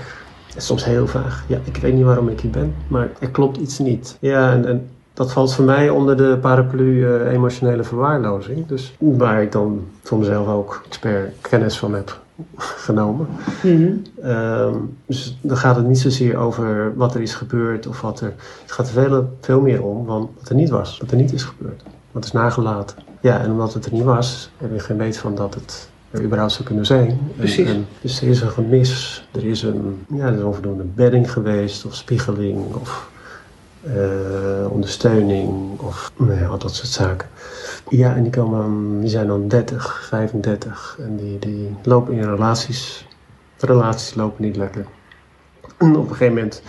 Soms 0.57 0.85
heel 0.85 1.07
vaag. 1.07 1.43
Ja, 1.47 1.59
ik 1.63 1.77
weet 1.77 1.93
niet 1.93 2.03
waarom 2.03 2.29
ik 2.29 2.39
hier 2.39 2.51
ben, 2.51 2.75
maar 2.87 3.09
er 3.19 3.29
klopt 3.29 3.57
iets 3.57 3.79
niet. 3.79 4.17
Ja, 4.19 4.51
en, 4.51 4.65
en 4.65 4.89
dat 5.13 5.31
valt 5.31 5.53
voor 5.53 5.65
mij 5.65 5.89
onder 5.89 6.17
de 6.17 6.37
paraplu 6.41 7.05
eh, 7.15 7.31
emotionele 7.33 7.83
verwaarlozing. 7.83 8.67
Dus 8.67 8.93
waar 8.97 9.41
ik 9.41 9.51
dan 9.51 9.87
voor 10.03 10.17
mezelf 10.17 10.47
ook 10.47 10.81
expert 10.85 11.35
kennis 11.41 11.77
van 11.77 11.93
heb 11.93 12.21
genomen. 12.57 13.27
Mhm. 13.63 13.91
Ehm, 14.21 14.75
dus 15.05 15.37
dan 15.41 15.57
gaat 15.57 15.75
het 15.75 15.87
niet 15.87 15.99
zozeer 15.99 16.37
over 16.37 16.93
wat 16.95 17.15
er 17.15 17.21
is 17.21 17.33
gebeurd 17.33 17.87
of 17.87 18.01
wat 18.01 18.19
er. 18.21 18.33
Het 18.61 18.71
gaat 18.71 18.87
er 18.87 18.93
veel, 18.93 19.37
veel 19.41 19.61
meer 19.61 19.83
om 19.83 20.05
van 20.05 20.29
wat 20.39 20.49
er 20.49 20.55
niet 20.55 20.69
was, 20.69 20.97
wat 20.97 21.11
er 21.11 21.17
niet 21.17 21.33
is 21.33 21.43
gebeurd. 21.43 21.81
Wat 22.11 22.25
is 22.25 22.31
nagelaten. 22.31 22.97
Ja, 23.21 23.39
en 23.39 23.51
omdat 23.51 23.73
het 23.73 23.85
er 23.85 23.93
niet 23.93 24.03
was, 24.03 24.49
heb 24.57 24.73
je 24.73 24.79
geen 24.79 24.97
weet 24.97 25.17
van 25.17 25.35
dat 25.35 25.53
het 25.53 25.89
er 26.11 26.23
überhaupt 26.23 26.53
zou 26.53 26.63
kunnen 26.65 26.85
zijn. 26.85 27.09
En- 27.09 27.19
Precies. 27.37 27.67
En, 27.69 27.85
dus 28.01 28.21
er 28.21 28.27
is 28.27 28.41
een 28.41 28.49
gemis, 28.49 29.27
er 29.31 29.45
is 29.45 29.63
een, 29.63 30.05
ja, 30.13 30.25
er 30.25 30.33
is 30.37 30.41
onvoldoende 30.43 30.83
bedding 30.83 31.31
geweest, 31.31 31.85
of 31.85 31.95
spiegeling, 31.95 32.57
of 32.81 33.09
eh, 33.83 34.71
ondersteuning, 34.71 35.79
of 35.79 36.11
nou 36.17 36.39
ja, 36.39 36.45
al 36.45 36.57
dat 36.57 36.75
soort 36.75 36.89
zaken. 36.89 37.27
Ja, 37.89 38.15
en 38.15 38.23
die, 38.23 38.31
komen, 38.31 38.99
die 38.99 39.09
zijn 39.09 39.27
dan 39.27 39.47
30, 39.47 40.05
35 40.07 40.97
en 40.99 41.15
die, 41.15 41.39
die 41.39 41.75
lopen 41.83 42.13
in 42.13 42.23
relaties. 42.23 43.07
Relaties 43.59 44.15
lopen 44.15 44.43
niet 44.43 44.55
lekker. 44.55 44.85
En 45.77 45.95
op 45.95 46.09
een 46.09 46.15
gegeven 46.15 46.33
moment, 46.33 46.61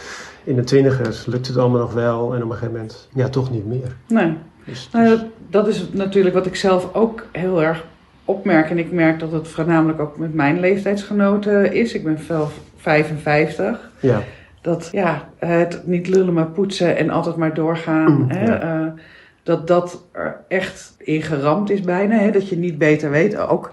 in 0.44 0.56
de 0.56 0.64
twintigers, 0.64 1.26
lukt 1.26 1.46
het 1.46 1.56
allemaal 1.56 1.80
nog 1.80 1.92
wel 1.92 2.34
en 2.34 2.42
op 2.42 2.50
een 2.50 2.56
gegeven 2.56 2.72
moment, 2.72 3.08
ja, 3.14 3.28
toch 3.28 3.50
niet 3.50 3.66
meer. 3.66 3.96
Nee. 4.08 4.36
Dus, 4.64 4.88
Nou, 4.92 5.08
dus- 5.08 5.18
dat, 5.18 5.26
dat 5.50 5.68
is 5.68 5.88
natuurlijk 5.92 6.34
wat 6.34 6.46
ik 6.46 6.56
zelf 6.56 6.94
ook 6.94 7.26
heel 7.32 7.62
erg 7.62 7.84
opmerk. 8.24 8.70
En 8.70 8.78
ik 8.78 8.92
merk 8.92 9.18
dat 9.20 9.32
het 9.32 9.48
voornamelijk 9.48 10.00
ook 10.00 10.18
met 10.18 10.34
mijn 10.34 10.60
leeftijdsgenoten 10.60 11.72
is. 11.72 11.94
Ik 11.94 12.04
ben 12.04 12.18
wel 12.28 12.50
55. 12.76 13.90
ja, 14.00 14.22
Dat 14.64 14.88
ja, 14.92 15.28
het 15.38 15.86
niet 15.86 16.08
lullen 16.08 16.34
maar 16.34 16.50
poetsen 16.50 16.96
en 16.96 17.10
altijd 17.10 17.36
maar 17.36 17.54
doorgaan. 17.54 18.12
Mm, 18.12 18.30
hè, 18.30 18.44
ja. 18.44 18.60
eh, 18.60 18.92
dat 19.42 19.66
dat 19.66 20.04
er 20.12 20.40
echt 20.48 20.94
in 20.98 21.22
geramd 21.22 21.70
is 21.70 21.80
bijna. 21.80 22.16
Hè, 22.16 22.30
dat 22.30 22.48
je 22.48 22.56
niet 22.56 22.78
beter 22.78 23.10
weet. 23.10 23.36
Ook 23.36 23.70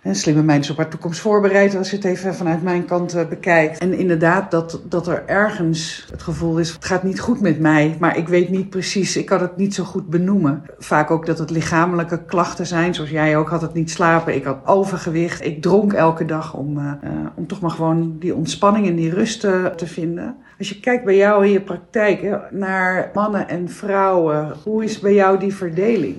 hè, 0.00 0.14
slimme 0.14 0.58
is 0.58 0.70
op 0.70 0.76
haar 0.76 0.88
toekomst 0.88 1.20
voorbereid. 1.20 1.76
Als 1.76 1.90
je 1.90 1.96
het 1.96 2.04
even 2.04 2.34
vanuit 2.34 2.62
mijn 2.62 2.84
kant 2.84 3.14
eh, 3.14 3.26
bekijkt. 3.28 3.78
En 3.78 3.94
inderdaad 3.94 4.50
dat, 4.50 4.80
dat 4.84 5.06
er 5.06 5.22
ergens 5.26 6.06
het 6.10 6.22
gevoel 6.22 6.58
is. 6.58 6.70
Het 6.70 6.84
gaat 6.84 7.02
niet 7.02 7.20
goed 7.20 7.40
met 7.40 7.60
mij. 7.60 7.96
Maar 8.00 8.16
ik 8.16 8.28
weet 8.28 8.48
niet 8.48 8.70
precies. 8.70 9.16
Ik 9.16 9.26
kan 9.26 9.40
het 9.40 9.56
niet 9.56 9.74
zo 9.74 9.84
goed 9.84 10.08
benoemen. 10.08 10.62
Vaak 10.78 11.10
ook 11.10 11.26
dat 11.26 11.38
het 11.38 11.50
lichamelijke 11.50 12.24
klachten 12.24 12.66
zijn. 12.66 12.94
Zoals 12.94 13.10
jij 13.10 13.36
ook 13.36 13.48
had 13.48 13.62
het 13.62 13.74
niet 13.74 13.90
slapen. 13.90 14.34
Ik 14.34 14.44
had 14.44 14.66
overgewicht. 14.66 15.44
Ik 15.44 15.62
dronk 15.62 15.92
elke 15.92 16.24
dag 16.24 16.54
om, 16.54 16.78
eh, 16.78 16.92
eh, 17.02 17.12
om 17.34 17.46
toch 17.46 17.60
maar 17.60 17.70
gewoon 17.70 18.16
die 18.18 18.34
ontspanning 18.34 18.86
en 18.86 18.96
die 18.96 19.14
rust 19.14 19.40
te 19.40 19.86
vinden. 19.86 20.36
Als 20.58 20.68
je 20.68 20.80
kijkt 20.80 21.04
bij 21.04 21.16
jou 21.16 21.44
in 21.44 21.52
je 21.52 21.60
praktijk 21.60 22.50
naar 22.50 23.10
mannen 23.14 23.48
en 23.48 23.68
vrouwen. 23.68 24.52
Hoe 24.64 24.84
is 24.84 25.00
bij 25.00 25.14
jou 25.14 25.38
die 25.38 25.54
verdeling? 25.54 26.16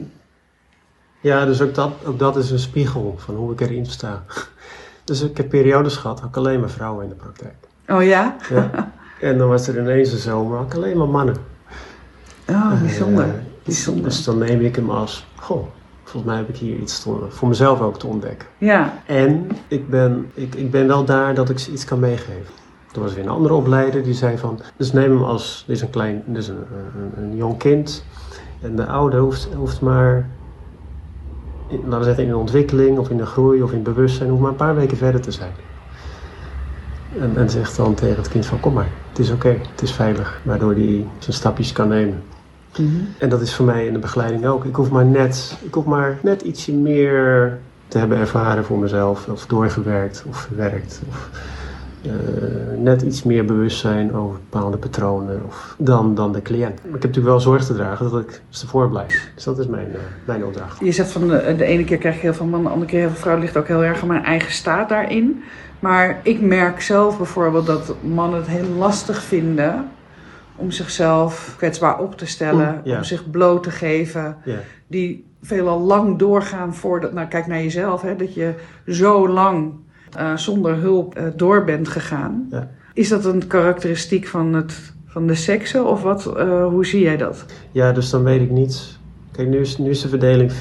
Ja, 1.20 1.46
dus 1.46 1.62
ook 1.62 1.76
dat, 1.76 1.92
ook 2.06 2.20
dat 2.20 2.36
is 2.38 2.52
een 2.52 2.60
spiegel 2.60 3.16
van 3.18 3.36
hoe 3.36 3.52
ik 3.52 3.62
erin 3.62 3.86
sta. 3.86 4.24
Dus 5.04 5.22
ik 5.22 5.38
heb 5.38 5.50
periodes 5.50 5.96
gehad, 5.96 6.20
had 6.20 6.30
ik 6.30 6.38
alleen 6.38 6.60
maar 6.60 6.70
vrouwen 6.70 7.04
in 7.04 7.10
de 7.10 7.16
praktijk. 7.16 7.56
Oh 7.88 8.04
ja? 8.04 8.36
Ja. 8.50 8.70
En 9.20 9.38
dan 9.38 9.48
was 9.48 9.68
er 9.68 9.80
ineens 9.80 10.12
een 10.12 10.18
zomer, 10.18 10.62
ik 10.62 10.74
alleen 10.74 10.98
maar 10.98 11.08
mannen. 11.10 11.36
Oh, 12.50 12.82
bijzonder. 12.82 13.24
Eh, 13.24 13.32
bijzonder. 13.64 14.04
Dus 14.04 14.24
dan 14.24 14.38
neem 14.38 14.62
ik 14.62 14.76
hem 14.76 14.90
als, 14.90 15.28
goh, 15.36 15.68
volgens 16.04 16.24
mij 16.24 16.38
heb 16.38 16.50
ik 16.50 16.56
hier 16.56 16.78
iets 16.78 17.04
te, 17.04 17.16
voor 17.30 17.48
mezelf 17.48 17.82
ook 17.82 18.00
te 18.00 18.08
ontdekken. 18.08 18.48
Ja, 18.58 18.94
En 19.06 19.48
ik 19.68 19.90
ben, 19.90 20.32
ik, 20.34 20.56
ik 20.56 20.72
ben 20.72 20.88
wel 20.88 21.06
daar 21.06 21.34
dat 21.34 21.50
ik 21.50 21.60
ze 21.60 21.72
iets 21.72 21.86
kan 21.86 22.00
meegeven. 22.00 22.54
Er 22.94 23.00
was 23.00 23.14
weer 23.14 23.24
een 23.24 23.30
andere 23.30 23.54
opleider 23.54 24.04
die 24.04 24.14
zei 24.14 24.38
van, 24.38 24.60
dus 24.78 24.92
neem 24.92 25.12
hem 25.12 25.24
als, 25.24 25.64
dit 25.68 25.76
is 25.76 25.82
een 25.82 25.90
klein, 25.90 26.24
dit 26.26 26.38
is 26.38 26.48
een, 26.48 26.66
een, 26.96 27.24
een 27.24 27.36
jong 27.36 27.58
kind. 27.58 28.04
En 28.62 28.76
de 28.76 28.86
ouder 28.86 29.20
hoeft, 29.20 29.48
hoeft 29.56 29.82
maar, 29.82 30.30
laten 31.70 31.98
we 31.98 32.04
zeggen 32.04 32.24
in 32.24 32.30
de 32.30 32.38
ontwikkeling 32.38 32.98
of 32.98 33.10
in 33.10 33.18
de 33.18 33.26
groei 33.26 33.62
of 33.62 33.72
in 33.72 33.84
bewustzijn, 33.84 34.30
hoeft 34.30 34.42
maar 34.42 34.50
een 34.50 34.56
paar 34.56 34.76
weken 34.76 34.98
verder 34.98 35.22
te 35.22 35.32
zijn. 35.32 35.52
En, 37.20 37.32
en 37.36 37.50
zegt 37.50 37.76
dan 37.76 37.94
tegen 37.94 38.16
het 38.16 38.28
kind 38.28 38.46
van, 38.46 38.60
kom 38.60 38.74
maar, 38.74 38.90
het 39.10 39.20
is 39.20 39.32
oké, 39.32 39.58
het 39.72 39.82
is 39.82 39.92
veilig. 39.92 40.42
Waardoor 40.44 40.72
hij 40.72 41.06
zijn 41.20 41.36
stapjes 41.36 41.72
kan 41.72 41.88
nemen. 41.88 42.24
Mhm. 42.78 42.88
En 43.18 43.30
dat 43.30 43.42
is 43.42 43.54
voor 43.54 43.66
mij 43.66 43.86
in 43.86 43.94
de 43.94 44.00
begeleiding 44.00 44.46
ook. 44.46 44.66
Ik 44.66 44.76
hoef 44.76 44.90
maar 44.90 45.06
net, 45.06 45.58
ik 45.62 45.74
hoef 45.74 45.86
maar 45.86 46.20
net 46.22 46.42
ietsje 46.42 46.74
meer 46.74 47.58
te 47.88 47.98
hebben 47.98 48.18
ervaren 48.18 48.66
voor 48.66 48.78
mezelf. 48.78 49.28
Of 49.28 49.46
doorgewerkt 49.46 50.24
of 50.28 50.38
verwerkt. 50.38 51.02
Of 51.10 51.30
eh, 52.04 52.12
net 52.78 53.02
iets 53.02 53.24
meer 53.24 53.46
bewustzijn 53.46 54.14
over 54.14 54.40
bepaalde 54.50 54.78
patronen. 54.78 55.42
Of, 55.48 55.76
dan, 55.78 56.16
dan 56.16 56.32
de 56.32 56.42
cliënt. 56.42 56.76
Maar 56.76 56.86
ik 56.86 56.92
heb 56.92 57.02
natuurlijk 57.02 57.26
wel 57.26 57.40
zorg 57.40 57.66
te 57.66 57.74
dragen 57.74 58.10
dat 58.12 58.22
ik 58.22 58.42
ervoor 58.62 58.90
blijf. 58.90 59.32
Dus 59.36 59.44
dat 59.44 59.60
is 59.60 59.68
mijn, 59.68 59.88
eh, 59.94 60.00
mijn 60.26 60.46
opdracht. 60.46 60.80
Je 60.80 60.92
zegt 60.92 61.12
van 61.12 61.28
de, 61.28 61.56
de 61.58 61.66
ene 61.66 61.84
keer 61.84 61.98
krijg 61.98 62.16
je 62.16 62.22
heel 62.22 62.34
veel 62.34 62.46
man, 62.46 62.64
de 62.64 62.70
andere 62.70 62.92
keer 62.92 63.00
heel 63.00 63.10
veel 63.10 63.20
vrouw. 63.20 63.38
ligt 63.38 63.58
ook 63.58 63.68
heel 63.68 63.84
erg 63.84 64.02
aan 64.02 64.08
mijn 64.08 64.24
eigen 64.24 64.52
staat 64.52 64.90
daarin. 64.90 65.44
Maar 65.80 66.20
ik 66.24 66.42
merk 66.42 66.82
zelf 66.82 67.18
bijvoorbeeld 67.18 67.66
dat 67.66 67.96
mannen 68.02 68.40
het 68.40 68.48
heel 68.48 68.70
lastig 68.78 69.22
vinden 69.22 69.88
om 70.56 70.72
zichzelf 70.72 71.54
kwetsbaar 71.58 72.00
op 72.00 72.18
te 72.18 72.26
stellen, 72.26 72.82
Mm, 72.86 72.96
om 72.96 73.04
zich 73.04 73.30
bloot 73.30 73.64
te 73.64 73.72
geven. 73.72 74.38
Die 74.88 75.26
veelal 75.42 75.80
lang 75.80 76.18
doorgaan 76.18 76.76
voordat, 76.76 77.14
nou 77.14 77.28
kijk 77.28 77.48
naar 77.48 77.62
jezelf, 77.62 78.02
hè, 78.02 78.16
dat 78.16 78.34
je 78.34 78.54
zo 78.88 79.30
lang 79.30 79.74
eh, 80.16 80.38
zonder 80.38 80.76
hulp 80.76 81.16
eh, 81.16 81.24
door 81.36 81.64
bent 81.64 81.88
gegaan. 81.88 82.48
Ja. 82.52 82.70
Is 82.94 83.10
dat 83.10 83.26
een 83.26 83.48
karakteristiek 83.48 84.28
van, 84.28 84.54
het, 84.54 84.94
van 85.06 85.28
de 85.28 85.36
seksen 85.36 85.86
of 85.86 86.02
wat, 86.02 86.36
eh, 86.36 86.68
hoe 86.68 86.86
zie 86.86 87.02
jij 87.02 87.18
dat? 87.18 87.46
ja, 87.72 87.92
dus 87.92 88.10
dan 88.10 88.24
weet 88.24 88.42
ik 88.42 88.50
niet. 88.50 88.98
Kijk, 89.32 89.48
nu 89.48 89.60
is, 89.60 89.78
nu 89.78 89.90
is 89.90 90.02
de 90.02 90.10
verdeling 90.10 90.52
50-50. 90.52 90.56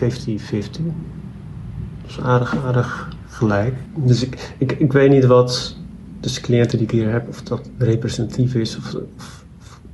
Dus 2.07 2.21
aardig, 2.21 2.65
aardig 2.65 3.09
gelijk. 3.29 3.75
Dus 3.95 4.23
ik, 4.23 4.55
ik, 4.59 4.73
ik 4.73 4.93
weet 4.93 5.11
niet 5.11 5.25
wat, 5.25 5.77
dus 6.21 6.35
de 6.35 6.41
cliënten 6.41 6.79
die 6.79 6.87
ik 6.87 6.93
hier 6.93 7.11
heb, 7.11 7.29
of 7.29 7.43
dat 7.43 7.71
representatief 7.79 8.55
is, 8.55 8.77
of, 8.77 8.95
of, 9.17 9.45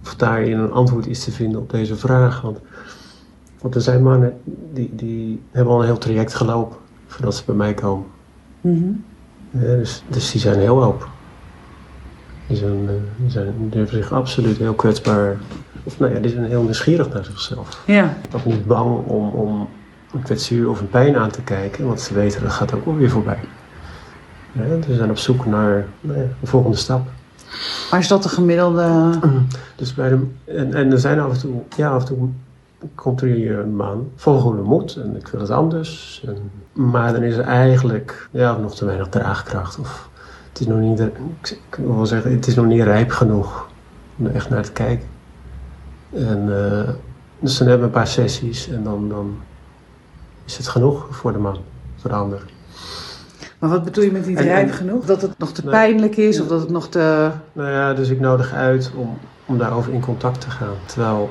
of 0.03 0.15
daarin 0.15 0.59
een 0.59 0.73
antwoord 0.73 1.07
is 1.07 1.25
te 1.25 1.33
vinden 1.33 1.61
op 1.61 1.71
deze 1.71 1.97
vraag. 1.97 2.41
Want 2.41 2.59
Want 3.65 3.77
er 3.77 3.83
zijn 3.83 4.03
mannen 4.03 4.33
die, 4.73 4.91
die 4.95 5.41
hebben 5.51 5.73
al 5.73 5.81
een 5.81 5.87
heel 5.87 5.99
traject 5.99 6.35
gelopen 6.35 6.77
voordat 7.07 7.35
ze 7.35 7.43
bij 7.47 7.55
mij 7.55 7.75
komen. 7.75 8.07
Ja, 8.61 8.71
dus, 9.61 10.03
dus 10.09 10.31
die 10.31 10.41
zijn 10.41 10.59
heel 10.59 10.85
open. 10.85 11.07
Die, 12.47 12.57
zijn, 12.57 12.89
eh, 12.89 12.95
die, 13.17 13.31
zijn, 13.31 13.55
die 13.59 13.69
durven 13.69 13.97
zich 13.97 14.13
absoluut 14.13 14.57
heel 14.57 14.75
kwetsbaar. 14.75 15.37
Of 15.83 15.99
nou 15.99 16.15
ja, 16.15 16.21
die 16.21 16.31
zijn 16.31 16.45
heel 16.45 16.63
nieuwsgierig 16.63 17.13
naar 17.13 17.25
zichzelf. 17.25 17.83
Ja, 17.87 18.17
Ook 18.35 18.45
niet 18.45 18.67
bang 18.67 19.07
om, 19.07 19.29
om 19.29 19.69
een 20.13 20.23
kwetsuur 20.23 20.69
of 20.71 20.81
een 20.81 20.89
pijn 20.89 21.17
aan 21.17 21.31
te 21.31 21.43
kijken, 21.43 21.87
want 21.87 22.01
ze 22.01 22.15
weten 22.15 22.43
dat 22.43 22.53
gaat 22.53 22.75
ook 22.75 22.85
wel 22.85 22.97
weer 22.97 23.11
voorbij. 23.11 23.39
Ja, 24.53 24.83
ze 24.87 24.95
zijn 24.95 25.11
op 25.11 25.19
zoek 25.19 25.47
naar 25.47 25.87
nou 26.01 26.19
ja, 26.19 26.25
de 26.41 26.47
volgende 26.47 26.77
stap. 26.77 27.07
maar 27.91 28.01
is 28.01 28.09
dat 28.09 28.23
de 28.23 28.29
gemiddelde... 28.29 29.11
Dus 29.77 29.95
bij 29.95 30.09
de, 30.09 30.27
en, 30.45 30.75
en 30.75 30.93
er 30.93 30.99
zijn 30.99 31.21
af 31.21 31.33
en 31.33 31.39
toe, 31.39 31.63
ja, 31.77 31.91
af 31.91 32.01
en 32.01 32.07
toe 32.07 32.29
er 33.17 33.27
hier 33.27 33.59
een 33.59 33.77
man 33.77 34.11
vol 34.17 34.39
goede 34.39 34.63
moed 34.63 34.97
en 34.97 35.17
ik 35.17 35.29
wil 35.29 35.41
het 35.41 35.51
anders. 35.51 36.23
En, 36.27 36.51
maar 36.73 37.13
dan 37.13 37.23
is 37.23 37.37
er 37.37 37.45
eigenlijk 37.45 38.29
ja, 38.31 38.57
nog 38.57 38.75
te 38.75 38.85
weinig 38.85 39.09
draagkracht. 39.09 39.79
Of 39.79 40.09
het 40.49 40.61
is 40.61 40.67
nog 40.67 40.79
niet, 40.79 41.01
ik, 41.01 41.59
wil 41.77 41.97
wel 41.97 42.07
zeggen, 42.07 42.33
het 42.33 42.47
is 42.47 42.55
nog 42.55 42.67
niet 42.67 42.83
rijp 42.83 43.11
genoeg 43.11 43.69
om 44.19 44.27
er 44.27 44.35
echt 44.35 44.51
naar 44.51 44.63
te 44.63 44.73
kijken. 44.73 45.07
En, 46.13 46.69
eh, 46.69 46.89
dus 47.39 47.59
dan 47.59 47.69
hebben 47.69 47.89
we 47.89 47.95
een 47.95 48.01
paar 48.03 48.13
sessies 48.13 48.69
en 48.69 48.83
dan, 48.85 49.09
dan 49.09 49.37
is 50.45 50.57
het 50.57 50.69
genoeg 50.69 51.07
voor 51.11 51.33
de 51.33 51.39
man, 51.39 51.57
voor 51.97 52.11
de 52.11 52.17
ander. 52.17 52.43
Maar 53.59 53.71
wat 53.71 53.85
bedoel 53.85 54.05
je 54.05 54.13
met 54.13 54.27
niet 54.27 54.39
En- 54.39 54.45
rijp 54.45 54.69
en- 54.69 54.75
genoeg? 54.75 55.05
Dat 55.05 55.23
het 55.23 55.39
nog 55.39 55.53
te 55.53 55.63
pijnlijk 55.63 56.17
is 56.17 56.41
of 56.41 56.47
dat 56.47 56.61
het 56.61 56.71
nog 56.71 56.89
te... 56.89 57.31
Nou 57.53 57.71
ja, 57.71 57.95
dus 57.95 58.09
ik 58.09 58.21
nodig 58.21 58.53
uit 58.53 58.93
om, 58.97 59.19
om 59.47 59.59
daarover 59.59 59.93
in 59.93 60.01
contact 60.01 60.41
te 60.41 60.51
gaan. 60.51 60.75
Terwijl, 60.87 61.31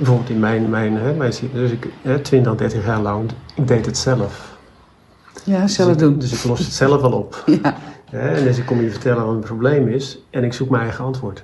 bijvoorbeeld 0.00 0.30
in 0.30 0.38
mijn, 0.38 0.70
mijn, 0.70 0.96
hè, 0.96 1.12
mijn 1.14 1.32
dus 1.52 1.70
ik, 1.70 1.88
hè, 2.02 2.18
20, 2.18 2.54
30 2.54 2.84
jaar 2.86 3.00
lang, 3.00 3.30
ik 3.54 3.68
deed 3.68 3.86
het 3.86 3.96
zelf. 3.98 4.58
Ja, 5.44 5.62
Dus 5.62 5.74
zelf 5.74 5.92
ik- 5.92 5.98
doen. 5.98 6.18
Dus 6.18 6.32
ik 6.32 6.44
los 6.44 6.58
het 6.58 6.72
zelf 6.72 7.00
wel 7.00 7.12
op. 7.12 7.42
Ja, 7.62 8.18
Hè, 8.18 8.28
en 8.28 8.44
dus 8.44 8.58
ik 8.58 8.66
kom 8.66 8.80
je 8.80 8.90
vertellen 8.90 9.24
wat 9.26 9.34
het 9.34 9.44
probleem 9.44 9.88
is 9.88 10.18
en 10.30 10.44
ik 10.44 10.52
zoek 10.52 10.68
mijn 10.70 10.82
eigen 10.82 11.04
antwoord. 11.04 11.42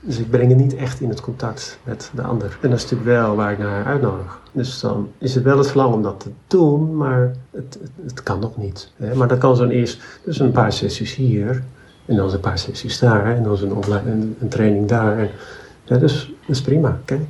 Dus 0.00 0.18
ik 0.18 0.30
breng 0.30 0.48
het 0.48 0.58
niet 0.58 0.74
echt 0.76 1.00
in 1.00 1.08
het 1.08 1.20
contact 1.20 1.78
met 1.84 2.10
de 2.14 2.22
ander. 2.22 2.58
En 2.62 2.70
dat 2.70 2.78
is 2.78 2.82
natuurlijk 2.82 3.10
wel 3.10 3.36
waar 3.36 3.52
ik 3.52 3.58
naar 3.58 3.84
uitnodig. 3.84 4.40
Dus 4.52 4.80
dan 4.80 5.08
is 5.18 5.34
het 5.34 5.44
wel 5.44 5.58
het 5.58 5.66
verlangen 5.66 5.94
om 5.94 6.02
dat 6.02 6.20
te 6.20 6.30
doen, 6.46 6.96
maar 6.96 7.32
het, 7.50 7.78
het, 7.82 7.90
het 8.06 8.22
kan 8.22 8.38
nog 8.40 8.56
niet. 8.56 8.90
Hè. 8.96 9.14
Maar 9.14 9.28
dat 9.28 9.38
kan 9.38 9.56
zo'n 9.56 9.70
eerst, 9.70 10.00
dus 10.24 10.38
een 10.38 10.52
paar 10.52 10.72
sessies 10.72 11.14
hier 11.14 11.62
en 12.06 12.16
dan 12.16 12.32
een 12.32 12.40
paar 12.40 12.58
sessies 12.58 12.98
daar 12.98 13.26
en 13.36 13.42
dan 13.42 13.58
een, 13.62 13.72
opleiding, 13.74 14.14
een, 14.14 14.36
een 14.40 14.48
training 14.48 14.88
daar. 14.88 15.18
En, 15.18 15.28
ja, 15.86 15.96
dus 15.96 16.32
dat 16.46 16.56
is 16.56 16.62
prima. 16.62 16.98
Kijk, 17.04 17.20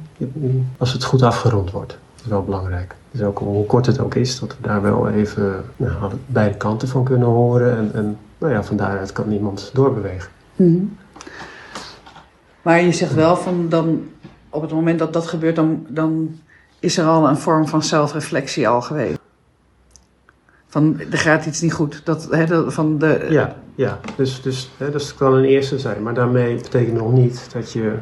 als 0.79 0.93
het 0.93 1.05
goed 1.05 1.23
afgerond 1.23 1.71
wordt, 1.71 1.91
dat 2.15 2.25
is 2.25 2.31
wel 2.31 2.45
belangrijk. 2.45 2.95
Dus 3.11 3.23
ook 3.23 3.39
hoe 3.39 3.67
kort 3.67 3.87
het 3.87 4.01
ook 4.01 4.15
is, 4.15 4.41
dat 4.41 4.49
we 4.49 4.69
daar 4.69 4.83
wel 4.83 5.09
even 5.09 5.65
nou, 5.77 6.13
beide 6.27 6.57
kanten 6.57 6.89
van 6.89 7.05
kunnen 7.05 7.29
horen. 7.29 7.77
En, 7.77 7.91
en 7.95 8.19
nou 8.39 8.53
ja, 8.53 8.65
van 8.65 8.77
daaruit 8.77 9.13
kan 9.13 9.33
iemand 9.33 9.71
doorbewegen. 9.75 10.31
Mhm. 10.57 10.85
Maar 12.63 12.81
je 12.81 12.93
zegt 12.93 13.15
wel 13.15 13.37
van 13.37 13.69
dan, 13.69 14.09
op 14.51 14.63
het 14.63 14.73
moment 14.73 14.99
dat 14.99 15.13
dat 15.13 15.27
gebeurt, 15.27 15.57
dan, 15.57 15.87
dan 15.89 16.41
is 16.81 16.99
er 16.99 17.07
al 17.07 17.29
een 17.29 17.37
vorm 17.37 17.69
van 17.69 17.83
zelfreflectie 17.83 18.69
al 18.69 18.83
geweest. 18.83 19.19
Van 20.67 21.01
er 21.11 21.19
gaat 21.19 21.47
iets 21.47 21.61
niet 21.61 21.73
goed. 21.73 22.01
Dat, 22.05 22.29
hè, 22.31 22.47
dat, 22.47 22.75
van 22.75 22.99
de, 22.99 23.27
Ja, 23.31 23.57
ja. 23.75 24.01
Dus, 24.17 24.43
dus 24.43 24.71
hè, 24.77 24.87
het 24.91 25.15
kan 25.15 25.35
een 25.35 25.45
eerste 25.45 25.79
zijn. 25.79 26.03
Maar 26.03 26.15
daarmee 26.15 26.55
betekent 26.55 26.97
nog 26.97 27.13
niet 27.13 27.49
dat 27.53 27.73
je 27.73 27.95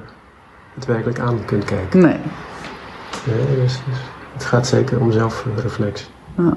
het 0.74 0.86
werkelijk 0.86 1.18
aan 1.18 1.44
kunt 1.44 1.64
kijken. 1.64 2.00
Nee. 2.00 2.16
Nee, 3.26 3.56
dus, 3.56 3.80
dus 3.86 3.98
het 4.32 4.44
gaat 4.44 4.66
zeker 4.66 5.00
om 5.00 5.12
zelfreflectie. 5.12 6.06
Ja. 6.36 6.56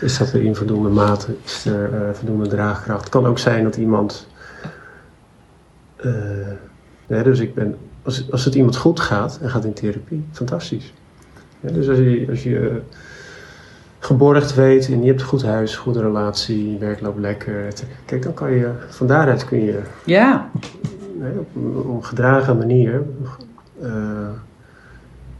Is 0.00 0.18
dat 0.18 0.32
er 0.32 0.42
in 0.44 0.54
voldoende 0.54 0.88
mate? 0.88 1.34
Is 1.44 1.66
er 1.66 1.94
eh, 1.94 2.14
voldoende 2.14 2.48
draagkracht? 2.48 3.00
Het 3.00 3.08
kan 3.08 3.26
ook 3.26 3.38
zijn 3.38 3.64
dat 3.64 3.76
iemand. 3.76 4.26
eh, 5.96 7.22
dus 7.22 7.38
ik 7.38 7.54
ben. 7.54 7.76
Als, 8.02 8.30
als 8.32 8.44
het 8.44 8.54
iemand 8.54 8.76
goed 8.76 9.00
gaat 9.00 9.38
en 9.42 9.50
gaat 9.50 9.64
in 9.64 9.72
therapie, 9.72 10.24
fantastisch. 10.32 10.92
Ja, 11.60 11.70
dus 11.70 11.88
als 11.88 11.98
je, 11.98 12.26
als 12.30 12.42
je 12.42 12.80
geborgd 13.98 14.54
weet 14.54 14.88
en 14.88 15.00
je 15.02 15.08
hebt 15.08 15.20
een 15.20 15.26
goed 15.26 15.42
huis, 15.42 15.76
goede 15.76 16.00
relatie, 16.00 16.72
je 16.72 16.78
werk 16.78 17.00
loopt 17.00 17.18
lekker. 17.18 17.72
Kijk, 18.04 18.22
dan 18.22 18.34
kan 18.34 18.50
je. 18.50 18.70
Van 18.88 19.06
daaruit 19.06 19.44
kun 19.44 19.64
je 19.64 19.80
Ja. 20.04 20.50
Nee, 21.18 21.38
op, 21.38 21.48
een- 21.56 21.76
op 21.76 21.86
een 21.96 22.04
gedragen 22.04 22.58
manier 22.58 23.02
eh, 23.80 23.88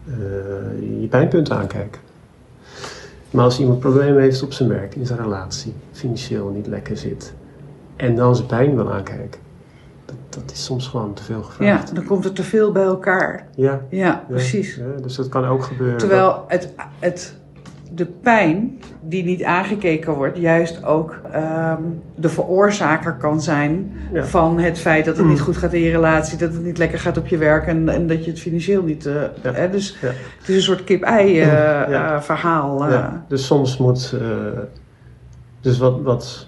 eh, 0.06 1.00
je 1.00 1.06
pijnpunten 1.10 1.56
aankijken. 1.56 2.00
Maar 3.30 3.44
als 3.44 3.60
iemand 3.60 3.80
problemen 3.80 4.22
heeft 4.22 4.42
op 4.42 4.52
zijn 4.52 4.68
werk, 4.68 4.94
in 4.94 5.06
zijn 5.06 5.18
relatie, 5.18 5.74
financieel 5.92 6.48
niet 6.48 6.66
lekker 6.66 6.96
zit, 6.96 7.32
en 7.96 8.14
dan 8.16 8.36
zijn 8.36 8.48
pijn 8.48 8.74
wil 8.76 8.92
aankijken, 8.92 9.40
dat, 10.04 10.16
dat 10.28 10.52
is 10.52 10.64
soms 10.64 10.86
gewoon 10.86 11.14
te 11.14 11.22
veel 11.22 11.36
ja, 11.38 11.42
gevraagd. 11.44 11.94
dan 11.94 12.04
komt 12.04 12.24
er 12.24 12.32
te 12.32 12.42
veel 12.42 12.72
bij 12.72 12.82
elkaar. 12.82 13.46
Ja, 13.54 13.72
Ja, 13.72 13.80
ja, 13.98 14.24
precies. 14.28 14.74
ja, 14.74 15.02
dus 15.02 15.14
dat 15.14 15.28
kan 15.28 15.44
ook 15.44 15.62
gebeuren. 15.62 15.98
Terwijl 15.98 16.44
het, 16.48 16.72
het, 16.98 17.34
de 17.94 18.04
pijn 18.06 18.78
die 19.00 19.24
niet 19.24 19.44
aangekeken 19.44 20.14
wordt, 20.14 20.38
juist 20.38 20.84
ook 20.84 21.20
ehm, 21.32 21.82
de 22.14 22.28
veroorzaker 22.28 23.14
kan 23.14 23.42
zijn 23.42 23.92
Ja. 24.12 24.24
van 24.24 24.58
het 24.58 24.78
feit 24.78 25.04
dat 25.04 25.16
het 25.16 25.26
niet 25.26 25.40
goed 25.40 25.56
gaat 25.56 25.72
in 25.72 25.80
je 25.80 25.90
relatie, 25.90 26.38
dat 26.38 26.52
het 26.52 26.62
niet 26.64 26.78
lekker 26.78 26.98
gaat 26.98 27.16
op 27.16 27.26
je 27.26 27.36
werk 27.38 27.66
en, 27.66 27.88
en 27.88 28.06
dat 28.06 28.24
je 28.24 28.30
het 28.30 28.40
financieel 28.40 28.82
niet. 28.82 29.06
eh, 29.06 29.14
Ja. 29.42 29.52
hè, 29.52 29.70
dus 29.70 29.96
Ja. 30.00 30.06
het 30.38 30.48
is 30.48 30.56
een 30.56 30.62
soort 30.62 30.84
kip-ei 30.84 31.40
eh, 31.40 31.82
eh, 31.82 33.12
dus 33.28 33.46
soms 33.46 33.76
moet. 33.78 34.14
dus 35.60 35.78
wat, 35.78 36.00
wat, 36.02 36.46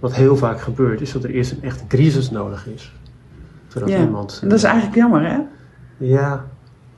wat 0.00 0.14
heel 0.14 0.36
vaak 0.36 0.60
gebeurt, 0.60 1.00
is 1.00 1.12
dat 1.12 1.24
er 1.24 1.30
eerst 1.30 1.50
een 1.52 1.62
echte 1.62 1.86
crisis 1.86 2.30
nodig 2.30 2.66
is. 2.66 2.94
Ja. 3.86 3.98
iemand. 4.00 4.40
Dat 4.42 4.52
is 4.52 4.62
eigenlijk 4.64 4.96
jammer, 4.96 5.22
hè? 5.30 5.38
Ja, 5.96 6.44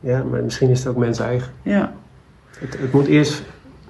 ja, 0.01 0.23
maar 0.23 0.43
misschien 0.43 0.71
is 0.71 0.79
het 0.79 0.89
ook 0.89 0.97
mens 0.97 1.19
eigen. 1.19 1.53
Ja. 1.63 1.93
Het, 2.63 2.79
het 2.79 2.93
moet 2.93 3.07
eerst 3.07 3.43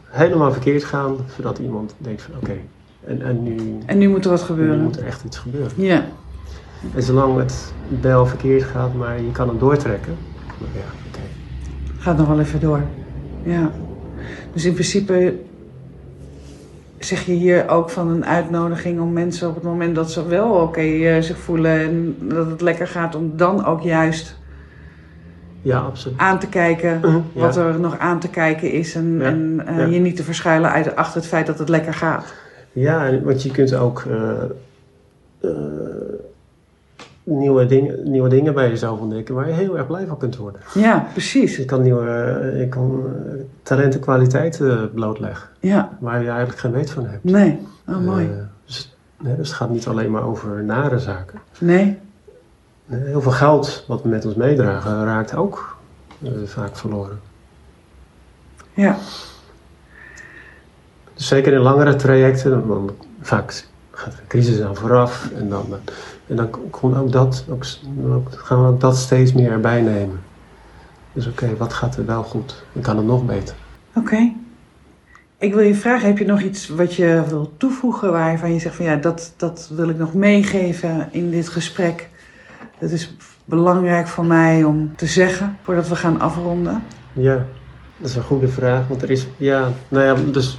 helemaal 0.04 0.52
verkeerd 0.52 0.84
gaan, 0.84 1.16
zodat 1.36 1.58
iemand 1.58 1.94
denkt 1.98 2.22
van 2.22 2.34
oké, 2.36 2.56
en, 3.04 3.22
en 3.22 3.42
nu, 3.42 3.78
En 3.86 3.98
nu 3.98 4.08
moet 4.08 4.24
er 4.24 4.30
wat 4.30 4.40
nu 4.40 4.46
gebeuren. 4.46 4.82
moet 4.82 4.96
er 4.96 5.06
echt 5.06 5.24
iets 5.24 5.38
gebeuren. 5.38 5.70
Ja. 5.74 6.04
En 6.94 7.02
zolang 7.02 7.38
het 7.38 7.72
wel 8.00 8.26
verkeerd 8.26 8.62
gaat, 8.62 8.94
maar 8.94 9.22
je 9.22 9.30
kan 9.32 9.48
hem 9.48 9.58
doortrekken, 9.58 10.16
nou 10.58 10.72
ja, 10.74 10.84
oké. 11.08 11.20
Gaat 11.98 12.16
nog 12.16 12.28
wel 12.28 12.40
even 12.40 12.60
door. 12.60 12.80
Ja. 13.42 13.70
Dus 14.52 14.64
in 14.64 14.72
principe 14.72 15.34
zeg 16.98 17.26
je 17.26 17.32
hier 17.32 17.68
ook 17.68 17.90
van 17.90 18.08
een 18.08 18.26
uitnodiging 18.26 19.00
om 19.00 19.12
mensen 19.12 19.48
op 19.48 19.54
het 19.54 19.64
moment 19.64 19.94
dat 19.94 20.10
ze 20.10 20.26
wel 20.26 20.50
oké 20.50 20.80
eh, 20.80 21.22
zich 21.22 21.38
voelen 21.38 21.80
en 21.80 22.16
dat 22.20 22.46
het 22.46 22.60
lekker 22.60 22.86
gaat, 22.86 23.14
om 23.14 23.32
dan 23.36 23.64
ook 23.64 23.80
juist 23.80 24.36
Ja, 25.62 25.78
absoluut. 25.78 26.18
aan 26.18 26.38
te 26.38 26.48
kijken 26.48 26.98
Mhm, 26.98 27.18
wat 27.34 27.54
ja. 27.54 27.60
er 27.66 27.80
nog 27.80 27.98
aan 27.98 28.18
te 28.20 28.28
kijken 28.28 28.70
is 28.72 28.94
en, 28.94 29.18
Ja, 29.18 29.24
en 29.24 29.62
eh, 29.66 29.76
ja. 29.78 29.84
je 29.84 29.98
niet 29.98 30.16
te 30.16 30.22
verschuilen 30.22 30.70
uit, 30.70 30.96
achter 30.96 31.16
het 31.20 31.26
feit 31.28 31.46
dat 31.46 31.58
het 31.58 31.68
lekker 31.68 31.94
gaat. 31.94 32.34
Ja, 32.72 33.06
en- 33.06 33.22
want 33.24 33.42
je 33.42 33.50
kunt 33.50 33.74
ook 33.74 34.04
eh, 34.10 34.30
eh, 35.40 35.50
nieuwe, 37.24 37.66
dingen, 37.66 38.10
nieuwe 38.10 38.28
dingen 38.28 38.54
bij 38.54 38.68
jezelf 38.68 39.00
ontdekken 39.00 39.34
waar 39.34 39.46
je 39.48 39.54
heel 39.54 39.76
erg 39.78 39.86
blij 39.86 40.06
van 40.06 40.16
kunt 40.18 40.36
worden. 40.36 40.60
Ja, 40.74 41.06
precies. 41.12 41.56
Je 41.56 41.64
kan 41.64 41.82
nieuwe 41.82 42.54
je 42.58 42.68
kan, 42.68 43.02
eh, 43.26 43.32
talenten, 43.62 44.00
kwaliteiten 44.00 44.90
blootleggen 44.94 45.48
Ja, 45.60 45.90
waar 46.00 46.22
je 46.22 46.28
eigenlijk 46.28 46.58
geen 46.58 46.72
weet 46.72 46.90
van 46.90 47.06
hebt. 47.06 47.24
nee. 47.24 47.58
Oh, 47.88 47.98
mooi. 47.98 48.30
Dus, 48.66 48.96
nee, 49.22 49.36
dus 49.36 49.48
het 49.48 49.56
gaat 49.56 49.70
niet 49.70 49.86
alleen 49.86 50.10
maar 50.10 50.24
over 50.26 50.64
nare 50.64 50.98
zaken. 50.98 51.38
Nee. 51.58 51.98
Eh, 52.92 52.98
Heel 53.04 53.20
veel 53.20 53.32
geld 53.32 53.84
wat 53.88 54.02
we 54.02 54.08
met 54.08 54.24
ons 54.24 54.34
meedragen 54.34 55.04
raakt 55.04 55.34
ook 55.34 55.76
eh, 56.22 56.30
vaak 56.44 56.76
verloren. 56.76 57.20
Ja. 58.74 58.96
Dus 61.14 61.26
zeker 61.26 61.52
in 61.52 61.60
langere 61.60 61.96
trajecten, 61.96 62.50
dan, 62.50 62.90
vaak 63.20 63.64
gaat 63.90 64.12
er 64.12 64.18
een 64.20 64.26
crisis 64.26 64.60
aan 64.60 64.76
vooraf. 64.76 65.30
En 65.36 65.48
dan, 65.48 65.66
en 66.26 66.36
dan 66.36 66.50
komt 66.70 66.96
ook 66.96 67.12
dat, 67.12 67.44
ook, 67.48 67.64
ook- 68.08 68.32
gaan 68.32 68.62
we 68.62 68.68
ook 68.68 68.80
dat 68.80 68.96
steeds 68.96 69.32
meer 69.32 69.50
erbij 69.50 69.80
nemen. 69.80 70.20
Dus 71.12 71.26
oké, 71.26 71.56
wat 71.56 71.72
gaat 71.72 71.96
er 71.96 72.06
wel 72.06 72.22
goed? 72.22 72.62
En 72.72 72.80
kan 72.80 72.96
het 72.96 73.06
nog 73.06 73.24
beter? 73.26 73.54
Oké. 73.94 74.32
Ik 75.38 75.54
wil 75.54 75.62
je 75.62 75.74
vragen, 75.74 76.06
heb 76.06 76.18
je 76.18 76.24
nog 76.24 76.40
iets 76.40 76.68
wat 76.68 76.94
je 76.94 77.22
wil 77.28 77.52
toevoegen 77.56 78.12
waarvan 78.12 78.52
je 78.52 78.58
zegt 78.58 78.74
van 78.74 78.84
ja, 78.84 78.96
dat, 78.96 79.32
dat 79.36 79.70
wil 79.74 79.88
ik 79.88 79.98
nog 79.98 80.14
meegeven 80.14 81.08
in 81.10 81.30
dit 81.30 81.48
gesprek. 81.48 82.08
Dat 82.82 82.90
is 82.90 83.14
belangrijk 83.44 84.06
voor 84.06 84.24
mij 84.24 84.64
om 84.64 84.96
te 84.96 85.06
zeggen 85.06 85.58
voordat 85.62 85.88
we 85.88 85.96
gaan 85.96 86.20
afronden. 86.20 86.82
Ja, 87.12 87.46
dat 87.96 88.08
is 88.08 88.16
een 88.16 88.22
goede 88.22 88.48
vraag. 88.48 88.88
Want 88.88 89.02
er 89.02 89.10
is, 89.10 89.26
ja, 89.36 89.72
nou 89.88 90.04
ja, 90.04 90.30
dus, 90.32 90.58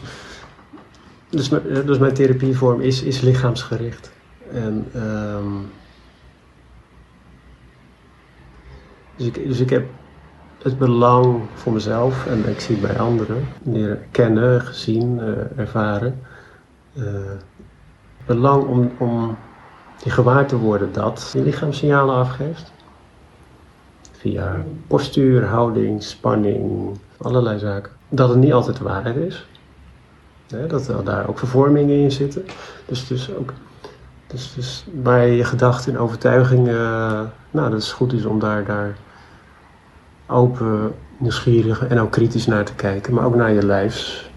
dus, 1.29 1.49
mijn- 1.49 1.69
eh, 1.69 1.85
dus 1.85 1.97
mijn 1.97 2.13
therapievorm 2.13 2.81
is, 2.81 3.01
is 3.01 3.21
lichaamsgericht. 3.21 4.11
En, 4.51 4.85
ehm, 4.93 5.51
Dus 9.15 9.25
ik, 9.27 9.47
dus 9.47 9.59
ik 9.59 9.69
heb 9.69 9.85
het 10.61 10.77
belang 10.77 11.41
voor 11.53 11.73
mezelf 11.73 12.25
en 12.25 12.49
ik 12.49 12.59
zie 12.59 12.75
het 12.77 12.87
bij 12.87 12.99
anderen 12.99 13.47
leren 13.63 13.99
kennen, 14.11 14.61
gezien, 14.61 15.17
uh, 15.19 15.59
ervaren. 15.59 16.19
Uh, 16.93 17.05
belang 18.25 18.63
om, 18.63 18.91
om 18.97 19.37
je 20.03 20.09
gewaar 20.09 20.47
te 20.47 20.57
worden 20.57 20.93
dat 20.93 21.29
je 21.33 21.41
lichaam 21.41 21.73
signalen 21.73 22.15
afgeeft. 22.15 22.71
Via 24.11 24.63
postuur, 24.87 25.45
houding, 25.45 26.03
spanning, 26.03 26.89
allerlei 27.17 27.59
zaken. 27.59 27.91
Dat 28.09 28.29
het 28.29 28.37
niet 28.37 28.53
altijd 28.53 28.77
de 28.77 28.83
waarheid 28.83 29.15
is. 29.15 29.47
dat 30.67 30.87
er 30.87 31.03
daar 31.03 31.27
ook 31.27 31.39
vervormingen 31.39 31.95
in 31.95 32.11
zitten. 32.11 32.45
Dus, 32.85 33.07
dus 33.07 33.35
ook 33.35 33.53
dus, 34.33 34.53
dus 34.55 34.85
bij 34.91 35.35
je 35.35 35.43
gedachten 35.43 35.93
en 35.93 35.99
overtuigingen, 35.99 36.81
nou, 37.51 37.69
dat 37.69 37.81
is 37.81 37.91
goed 37.91 38.13
is 38.13 38.25
om 38.25 38.39
daar, 38.39 38.65
daar 38.65 38.97
open, 40.27 40.93
nieuwsgierig 41.17 41.87
en 41.87 41.99
ook 41.99 42.11
kritisch 42.11 42.45
naar 42.45 42.65
te 42.65 42.73
kijken. 42.73 43.13
Maar 43.13 43.25
ook 43.25 43.35
naar 43.35 43.51
je 43.51 43.65
lijfs 43.65 44.29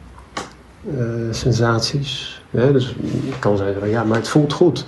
uh, 0.90 1.04
sensaties. 1.30 2.42
dus 2.50 2.94
je 3.24 3.38
kan 3.38 3.56
zeggen, 3.56 3.88
ja, 3.88 4.04
maar 4.04 4.16
het 4.16 4.28
voelt 4.28 4.52
goed. 4.52 4.84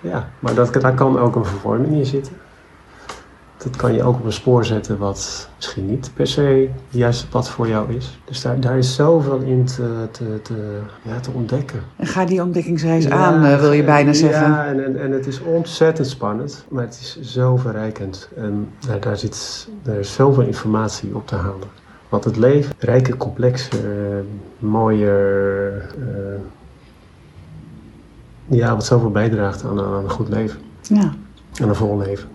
Ja, 0.00 0.28
maar 0.38 0.54
dat, 0.54 0.72
daar 0.72 0.94
kan 0.94 1.18
ook 1.18 1.36
een 1.36 1.44
vervorming 1.44 1.92
in 1.92 2.06
zitten. 2.06 2.32
Dat 3.62 3.76
kan 3.76 3.94
je 3.94 4.02
ook 4.02 4.14
op 4.14 4.24
een 4.24 4.32
spoor 4.32 4.64
zetten 4.64 4.98
wat 4.98 5.48
misschien 5.56 5.86
niet 5.86 6.10
per 6.14 6.26
se 6.26 6.68
het 6.88 6.98
juiste 6.98 7.28
pad 7.28 7.48
voor 7.48 7.68
jou 7.68 7.94
is. 7.94 8.18
Dus 8.24 8.42
daar, 8.42 8.60
daar 8.60 8.78
is 8.78 8.94
zoveel 8.94 9.38
in 9.38 9.64
te, 9.64 10.08
te, 10.10 10.42
te, 10.42 10.78
ja, 11.02 11.20
te 11.20 11.30
ontdekken. 11.30 11.80
En 11.96 12.06
ga 12.06 12.24
die 12.24 12.42
ontdekkingsreis 12.42 13.08
aan, 13.08 13.44
eh, 13.44 13.60
wil 13.60 13.72
je 13.72 13.84
bijna 13.84 14.12
zeggen. 14.12 14.46
Ja, 14.46 14.66
en, 14.66 14.84
en, 14.84 15.00
en 15.00 15.10
het 15.10 15.26
is 15.26 15.40
ontzettend 15.40 16.08
spannend, 16.08 16.64
maar 16.68 16.84
het 16.84 16.98
is 17.00 17.32
zo 17.32 17.56
verrijkend. 17.56 18.28
En 18.36 18.68
nou, 18.86 19.00
daar, 19.00 19.16
zit, 19.16 19.68
daar 19.82 19.98
is 19.98 20.14
zoveel 20.14 20.42
informatie 20.42 21.14
op 21.14 21.26
te 21.26 21.34
halen. 21.34 21.68
Want 22.08 22.24
het 22.24 22.36
leven, 22.36 22.74
rijker, 22.78 23.16
complexer, 23.16 24.24
mooier. 24.58 25.72
Uh, 25.98 26.06
ja, 28.50 28.74
wat 28.74 28.84
zoveel 28.84 29.10
bijdraagt 29.10 29.64
aan, 29.64 29.80
aan 29.80 30.04
een 30.04 30.10
goed 30.10 30.28
leven. 30.28 30.60
Ja. 30.82 31.14
En 31.54 31.68
een 31.68 31.74
vol 31.74 31.98
leven. 31.98 32.28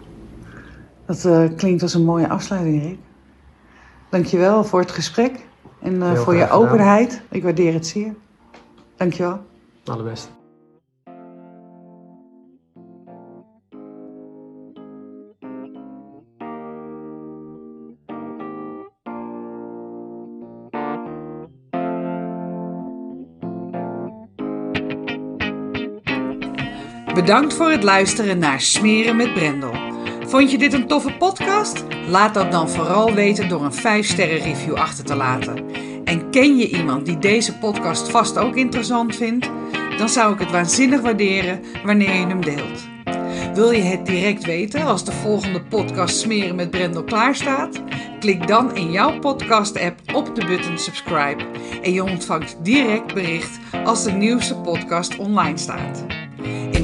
Dat 1.06 1.24
uh, 1.24 1.44
klinkt 1.56 1.82
als 1.82 1.94
een 1.94 2.04
mooie 2.04 2.30
afsluiting, 2.30 2.84
Rick. 2.84 2.98
Dankjewel 4.10 4.64
voor 4.64 4.80
het 4.80 4.92
gesprek 4.92 5.46
en 5.82 5.94
uh, 5.94 6.14
voor 6.14 6.36
je 6.36 6.50
openheid. 6.50 7.22
Ik 7.30 7.44
waardeer 7.44 7.74
het 7.74 7.88
zeer. 7.88 8.14
Dankjewel. 8.96 9.40
Allerbeste. 9.86 10.28
Bedankt 27.26 27.54
voor 27.54 27.72
het 27.72 27.84
luisteren 27.84 28.38
naar 28.38 28.62
Smeren 28.62 29.16
met 29.16 29.34
Brendel. 29.34 29.74
Vond 30.26 30.52
je 30.52 30.58
dit 30.58 30.74
een 30.74 30.88
toffe 30.88 31.12
podcast? 31.18 31.84
Laat 32.08 32.34
dat 32.34 32.52
dan 32.52 32.70
vooral 32.70 33.14
weten 33.14 33.50
door 33.50 33.64
een 33.64 34.04
5-sterren 34.04 34.42
review 34.44 34.74
achter 34.74 35.04
te 35.04 35.16
laten. 35.16 35.66
En 36.04 36.30
ken 36.30 36.58
je 36.58 36.70
iemand 36.70 37.06
die 37.06 37.20
deze 37.20 37.58
podcast 37.58 38.10
vast 38.10 38.38
ook 38.38 38.56
interessant 38.56 39.16
vindt? 39.16 39.50
Dan 39.98 40.10
zou 40.10 40.34
ik 40.34 40.40
het 40.40 40.52
waanzinnig 40.52 41.02
waarderen 41.02 41.62
wanneer 41.84 42.14
je 42.14 42.28
hem 42.28 42.42
deelt. 42.42 42.88
Wil 43.54 43.72
je 43.72 43.82
het 43.82 44.06
direct 44.06 44.46
weten 44.46 44.86
als 44.86 45.06
de 45.06 45.12
volgende 45.12 45.62
podcast 45.62 46.18
Smeren 46.18 46.56
met 46.56 46.70
Brendel 46.70 47.04
klaar 47.04 47.36
staat? 47.36 47.82
Klik 48.20 48.48
dan 48.48 48.76
in 48.76 48.92
jouw 48.92 49.20
podcast-app 49.20 50.00
op 50.14 50.36
de 50.36 50.46
button 50.46 50.78
subscribe 50.78 51.44
en 51.82 51.94
je 51.94 52.04
ontvangt 52.04 52.58
direct 52.62 53.14
bericht 53.14 53.60
als 53.84 54.04
de 54.04 54.12
nieuwste 54.12 54.56
podcast 54.56 55.18
online 55.18 55.58
staat. 55.58 56.15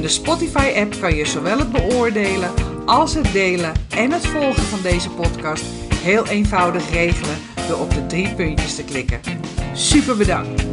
De 0.02 0.08
Spotify-app 0.08 1.00
kan 1.00 1.14
je 1.14 1.26
zowel 1.26 1.58
het 1.58 1.72
beoordelen 1.72 2.50
als 2.86 3.14
het 3.14 3.32
delen 3.32 3.72
en 3.96 4.12
het 4.12 4.26
volgen 4.26 4.62
van 4.62 4.82
deze 4.82 5.10
podcast 5.10 5.64
heel 5.96 6.26
eenvoudig 6.26 6.90
regelen 6.90 7.36
door 7.68 7.78
op 7.78 7.90
de 7.94 8.06
drie 8.06 8.34
puntjes 8.34 8.74
te 8.74 8.84
klikken. 8.84 9.20
Super 9.72 10.16
bedankt! 10.16 10.71